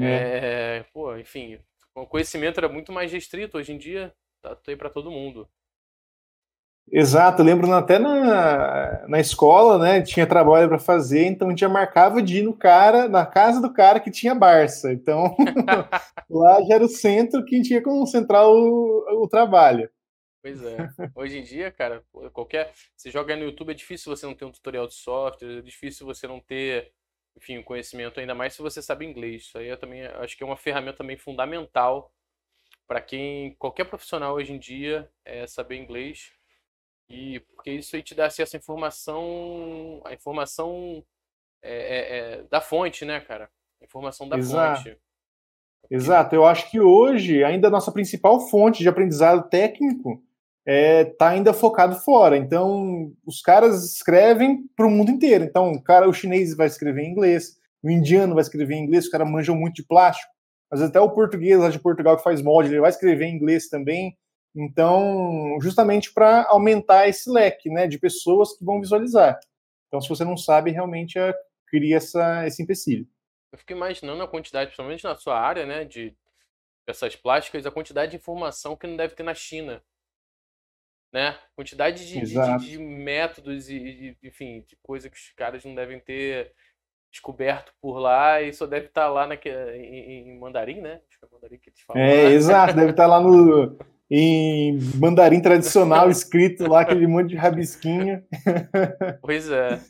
É. 0.00 0.78
É, 0.78 0.84
pô, 0.92 1.16
enfim, 1.16 1.58
o 1.94 2.06
conhecimento 2.06 2.58
era 2.58 2.68
muito 2.68 2.92
mais 2.92 3.12
restrito. 3.12 3.56
Hoje 3.56 3.72
em 3.72 3.78
dia, 3.78 4.12
tá, 4.42 4.54
tá 4.54 4.70
aí 4.70 4.76
para 4.76 4.90
todo 4.90 5.10
mundo. 5.10 5.48
Exato, 6.90 7.42
lembro 7.42 7.72
até 7.72 7.98
na, 7.98 9.08
na 9.08 9.18
escola, 9.18 9.76
né? 9.76 10.02
Tinha 10.02 10.26
trabalho 10.26 10.68
para 10.68 10.78
fazer, 10.78 11.26
então 11.26 11.48
a 11.48 11.50
gente 11.50 11.60
já 11.60 11.68
marcava 11.68 12.22
de 12.22 12.38
ir 12.38 12.42
no 12.42 12.56
cara, 12.56 13.08
na 13.08 13.26
casa 13.26 13.60
do 13.60 13.72
cara 13.72 13.98
que 13.98 14.10
tinha 14.10 14.36
Barça. 14.36 14.92
Então 14.92 15.34
lá 16.30 16.62
já 16.62 16.74
era 16.76 16.84
o 16.84 16.88
centro 16.88 17.44
que 17.44 17.56
a 17.56 17.58
gente 17.58 17.72
ia 17.72 17.82
concentrar 17.82 18.46
o, 18.46 19.22
o 19.22 19.28
trabalho. 19.28 19.90
Pois 20.40 20.62
é. 20.62 20.76
Hoje 21.12 21.38
em 21.38 21.42
dia, 21.42 21.72
cara, 21.72 22.04
qualquer. 22.32 22.72
Você 22.96 23.10
joga 23.10 23.34
no 23.34 23.42
YouTube, 23.42 23.72
é 23.72 23.74
difícil 23.74 24.14
você 24.14 24.24
não 24.24 24.34
ter 24.34 24.44
um 24.44 24.52
tutorial 24.52 24.86
de 24.86 24.94
software, 24.94 25.58
é 25.58 25.62
difícil 25.62 26.06
você 26.06 26.28
não 26.28 26.38
ter 26.38 26.92
enfim, 27.36 27.58
o 27.58 27.64
conhecimento, 27.64 28.18
ainda 28.18 28.34
mais 28.34 28.54
se 28.54 28.62
você 28.62 28.80
sabe 28.80 29.04
inglês. 29.04 29.42
Isso 29.42 29.58
aí 29.58 29.68
eu 29.68 29.76
também 29.76 30.06
acho 30.06 30.36
que 30.36 30.42
é 30.42 30.46
uma 30.46 30.56
ferramenta 30.56 30.98
também 30.98 31.16
fundamental 31.16 32.12
para 32.86 33.00
quem, 33.00 33.54
qualquer 33.54 33.84
profissional 33.84 34.34
hoje 34.34 34.52
em 34.52 34.58
dia, 34.58 35.10
é 35.24 35.46
saber 35.46 35.76
inglês. 35.76 36.32
E 37.08 37.40
porque 37.40 37.70
isso 37.70 37.94
aí 37.94 38.02
te 38.02 38.14
dá 38.14 38.26
acesso 38.26 38.56
à 38.56 38.58
informação, 38.58 40.00
a 40.04 40.12
informação 40.12 41.04
é, 41.62 41.72
é, 41.72 42.18
é, 42.18 42.42
da 42.44 42.60
fonte, 42.60 43.04
né, 43.04 43.20
cara? 43.20 43.50
Informação 43.80 44.28
da 44.28 44.38
Exato. 44.38 44.82
fonte. 44.82 44.98
Exato, 45.88 46.34
eu 46.34 46.44
acho 46.44 46.68
que 46.70 46.80
hoje 46.80 47.44
ainda 47.44 47.68
a 47.68 47.70
nossa 47.70 47.92
principal 47.92 48.40
fonte 48.48 48.82
de 48.82 48.88
aprendizado 48.88 49.48
técnico 49.48 50.20
é, 50.66 51.04
tá 51.04 51.28
ainda 51.28 51.54
focado 51.54 51.94
fora. 51.94 52.36
Então, 52.36 53.12
os 53.24 53.40
caras 53.40 53.84
escrevem 53.92 54.66
para 54.76 54.86
o 54.86 54.90
mundo 54.90 55.12
inteiro. 55.12 55.44
Então, 55.44 55.70
o 55.70 55.82
cara, 55.82 56.08
o 56.08 56.12
chinês 56.12 56.56
vai 56.56 56.66
escrever 56.66 57.02
em 57.02 57.12
inglês, 57.12 57.56
o 57.82 57.88
indiano 57.88 58.34
vai 58.34 58.42
escrever 58.42 58.74
em 58.74 58.82
inglês, 58.82 59.04
os 59.04 59.10
caras 59.10 59.30
manjam 59.30 59.54
muito 59.54 59.76
de 59.76 59.84
plástico. 59.84 60.32
Às 60.68 60.80
vezes 60.80 60.90
até 60.90 61.00
o 61.00 61.10
português 61.10 61.60
lá 61.60 61.70
de 61.70 61.78
Portugal 61.78 62.16
que 62.16 62.24
faz 62.24 62.42
molde, 62.42 62.70
ele 62.70 62.80
vai 62.80 62.90
escrever 62.90 63.26
em 63.26 63.36
inglês 63.36 63.68
também. 63.68 64.18
Então, 64.56 65.56
justamente 65.60 66.12
para 66.12 66.44
aumentar 66.48 67.06
esse 67.06 67.30
leque 67.30 67.70
né, 67.70 67.86
de 67.86 67.98
pessoas 67.98 68.56
que 68.56 68.64
vão 68.64 68.80
visualizar. 68.80 69.38
Então, 69.86 70.00
se 70.00 70.08
você 70.08 70.24
não 70.24 70.36
sabe, 70.36 70.72
realmente 70.72 71.16
é, 71.16 71.32
cria 71.68 71.98
essa, 71.98 72.44
esse 72.44 72.60
empecilho. 72.60 73.06
Eu 73.52 73.58
fico 73.58 73.72
imaginando 73.72 74.20
a 74.22 74.28
quantidade, 74.28 74.66
principalmente 74.66 75.04
na 75.04 75.14
sua 75.14 75.38
área, 75.38 75.64
né, 75.64 75.84
de 75.84 76.16
peças 76.84 77.14
plásticas, 77.14 77.64
a 77.66 77.70
quantidade 77.70 78.10
de 78.10 78.16
informação 78.16 78.74
que 78.74 78.86
não 78.86 78.96
deve 78.96 79.14
ter 79.14 79.22
na 79.22 79.34
China 79.34 79.80
né? 81.12 81.36
Quantidade 81.54 82.06
de, 82.06 82.20
de, 82.20 82.58
de 82.58 82.78
métodos 82.78 83.70
e, 83.70 83.78
de, 83.78 84.16
enfim, 84.22 84.64
de 84.66 84.76
coisa 84.82 85.08
que 85.08 85.16
os 85.16 85.32
caras 85.36 85.64
não 85.64 85.74
devem 85.74 86.00
ter 86.00 86.52
descoberto 87.10 87.72
por 87.80 87.98
lá 87.98 88.42
e 88.42 88.52
só 88.52 88.66
deve 88.66 88.86
estar 88.86 89.08
lá 89.08 89.26
naque, 89.26 89.48
em, 89.48 90.28
em 90.28 90.38
mandarim, 90.38 90.80
né? 90.80 91.00
Acho 91.08 91.18
que 91.18 91.24
é 91.24 91.28
mandarim 91.32 91.58
que 91.58 91.70
eles 91.70 91.80
falam. 91.80 92.02
É, 92.02 92.32
exato, 92.32 92.74
deve 92.74 92.90
estar 92.90 93.06
lá 93.06 93.20
no, 93.20 93.76
em 94.10 94.78
mandarim 94.96 95.40
tradicional, 95.40 96.10
escrito 96.10 96.68
lá, 96.68 96.82
aquele 96.82 97.06
monte 97.06 97.30
de 97.30 97.36
rabisquinho. 97.36 98.22
Pois 99.20 99.50
é. 99.50 99.80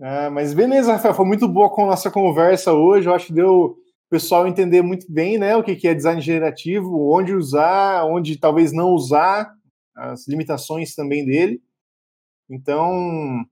Ah, 0.00 0.30
mas 0.30 0.54
beleza, 0.54 0.92
Rafael, 0.92 1.14
foi 1.14 1.26
muito 1.26 1.48
boa 1.48 1.68
com 1.68 1.84
a 1.84 1.88
nossa 1.88 2.10
conversa 2.10 2.72
hoje. 2.72 3.08
Eu 3.08 3.14
acho 3.14 3.26
que 3.26 3.32
deu 3.32 3.50
o 3.50 3.76
pessoal 4.08 4.46
entender 4.46 4.80
muito 4.80 5.10
bem 5.10 5.36
né, 5.36 5.56
o 5.56 5.62
que 5.62 5.86
é 5.86 5.94
design 5.94 6.20
generativo, 6.20 7.12
onde 7.12 7.34
usar, 7.34 8.04
onde 8.04 8.38
talvez 8.38 8.72
não 8.72 8.90
usar, 8.90 9.52
as 9.98 10.26
limitações 10.26 10.94
também 10.94 11.24
dele. 11.24 11.60
Então, 12.48 13.44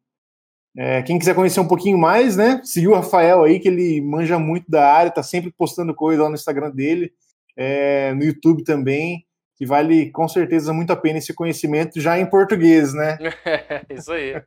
é, 0.77 1.03
quem 1.03 1.19
quiser 1.19 1.35
conhecer 1.35 1.61
um 1.61 1.69
pouquinho 1.69 1.99
mais, 1.99 2.37
né? 2.37 2.61
Seguir 2.65 2.89
o 2.89 2.95
Rafael 2.95 3.43
aí, 3.43 3.61
que 3.61 3.69
ele 3.69 4.01
manja 4.01 4.39
muito 4.39 4.71
da 4.71 4.91
área, 4.93 5.11
tá 5.11 5.23
sempre 5.23 5.51
postando 5.51 5.95
coisa 5.95 6.23
lá 6.23 6.29
no 6.29 6.35
Instagram 6.35 6.71
dele, 6.71 7.13
é, 7.57 8.13
no 8.15 8.25
YouTube 8.25 8.63
também, 8.65 9.27
que 9.57 9.65
vale 9.65 10.11
com 10.11 10.29
certeza 10.29 10.73
muito 10.73 10.93
a 10.93 10.97
pena 10.97 11.19
esse 11.19 11.35
conhecimento 11.35 12.01
já 12.01 12.19
em 12.19 12.29
português, 12.29 12.93
né? 12.93 13.19
Isso 13.89 14.13
aí. 14.13 14.43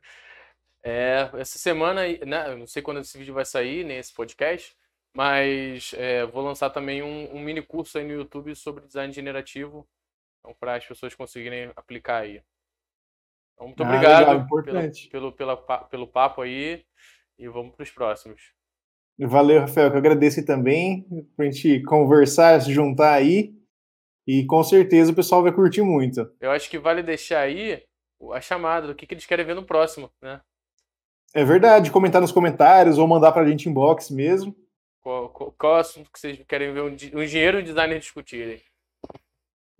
É, 0.82 1.28
essa 1.34 1.58
semana, 1.58 2.02
né, 2.26 2.54
não 2.56 2.66
sei 2.66 2.80
quando 2.80 3.00
esse 3.00 3.18
vídeo 3.18 3.34
vai 3.34 3.44
sair, 3.44 3.84
nem 3.84 3.98
esse 3.98 4.14
podcast, 4.14 4.74
mas 5.14 5.92
é, 5.96 6.24
vou 6.26 6.42
lançar 6.42 6.70
também 6.70 7.02
um, 7.02 7.34
um, 7.34 7.40
mini 7.40 7.60
curso 7.60 7.98
aí 7.98 8.04
no 8.04 8.14
YouTube 8.14 8.54
sobre 8.54 8.86
design 8.86 9.12
generativo, 9.12 9.86
então, 10.40 10.54
para 10.58 10.76
as 10.76 10.84
pessoas 10.84 11.14
conseguirem 11.14 11.70
aplicar 11.76 12.22
aí. 12.22 12.42
Então, 13.54 13.66
muito 13.66 13.82
ah, 13.82 13.86
obrigado 13.86 14.20
legal, 14.20 14.46
pelo, 15.10 15.32
pelo, 15.32 15.32
pela, 15.32 15.56
pelo 15.84 16.06
papo 16.06 16.42
aí 16.42 16.84
e 17.38 17.48
vamos 17.48 17.74
para 17.74 17.82
os 17.82 17.90
próximos. 17.90 18.52
Valeu, 19.18 19.60
Rafael, 19.60 19.90
que 19.90 19.96
eu 19.96 20.00
agradeço 20.00 20.44
também 20.46 21.06
para 21.36 21.46
a 21.46 21.50
gente 21.50 21.82
conversar, 21.82 22.60
se 22.60 22.72
juntar 22.72 23.12
aí 23.12 23.54
e 24.26 24.46
com 24.46 24.62
certeza 24.62 25.12
o 25.12 25.14
pessoal 25.14 25.42
vai 25.42 25.52
curtir 25.52 25.82
muito. 25.82 26.32
Eu 26.40 26.50
acho 26.50 26.70
que 26.70 26.78
vale 26.78 27.02
deixar 27.02 27.40
aí 27.40 27.82
a 28.32 28.40
chamada 28.40 28.86
do 28.86 28.94
que, 28.94 29.06
que 29.06 29.12
eles 29.12 29.26
querem 29.26 29.44
ver 29.44 29.54
no 29.54 29.64
próximo, 29.64 30.10
né? 30.22 30.40
É 31.34 31.44
verdade, 31.44 31.90
comentar 31.90 32.20
nos 32.20 32.32
comentários 32.32 32.98
ou 32.98 33.06
mandar 33.06 33.32
para 33.32 33.42
a 33.42 33.48
gente 33.48 33.68
inbox 33.68 34.10
mesmo. 34.10 34.56
Qual, 35.00 35.28
qual, 35.28 35.52
qual 35.52 35.76
assunto 35.76 36.10
que 36.10 36.18
vocês 36.18 36.42
querem 36.46 36.72
ver 36.72 36.82
um, 36.82 36.96
um 37.18 37.22
engenheiro 37.22 37.58
e 37.58 37.62
um 37.62 37.64
designer 37.64 37.98
discutirem? 37.98 38.60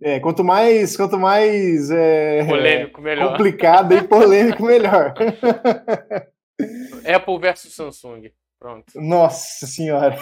É, 0.03 0.19
quanto 0.19 0.43
mais, 0.43 0.97
quanto 0.97 1.19
mais 1.19 1.91
é, 1.91 2.43
polêmico, 2.45 3.01
melhor. 3.01 3.29
complicado 3.31 3.93
e 3.93 4.01
polêmico, 4.01 4.63
melhor. 4.63 5.13
Apple 7.05 7.39
versus 7.39 7.73
Samsung. 7.75 8.31
Pronto. 8.59 9.01
Nossa 9.01 9.65
senhora. 9.65 10.17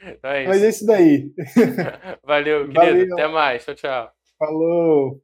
então 0.00 0.30
é 0.32 0.46
Mas 0.46 0.62
é 0.62 0.68
isso 0.70 0.86
daí. 0.86 1.30
Valeu, 2.24 2.68
querido. 2.68 2.74
Valeu. 2.74 3.12
Até 3.12 3.28
mais. 3.28 3.64
Tchau, 3.66 3.74
tchau. 3.74 4.10
Falou. 4.38 5.20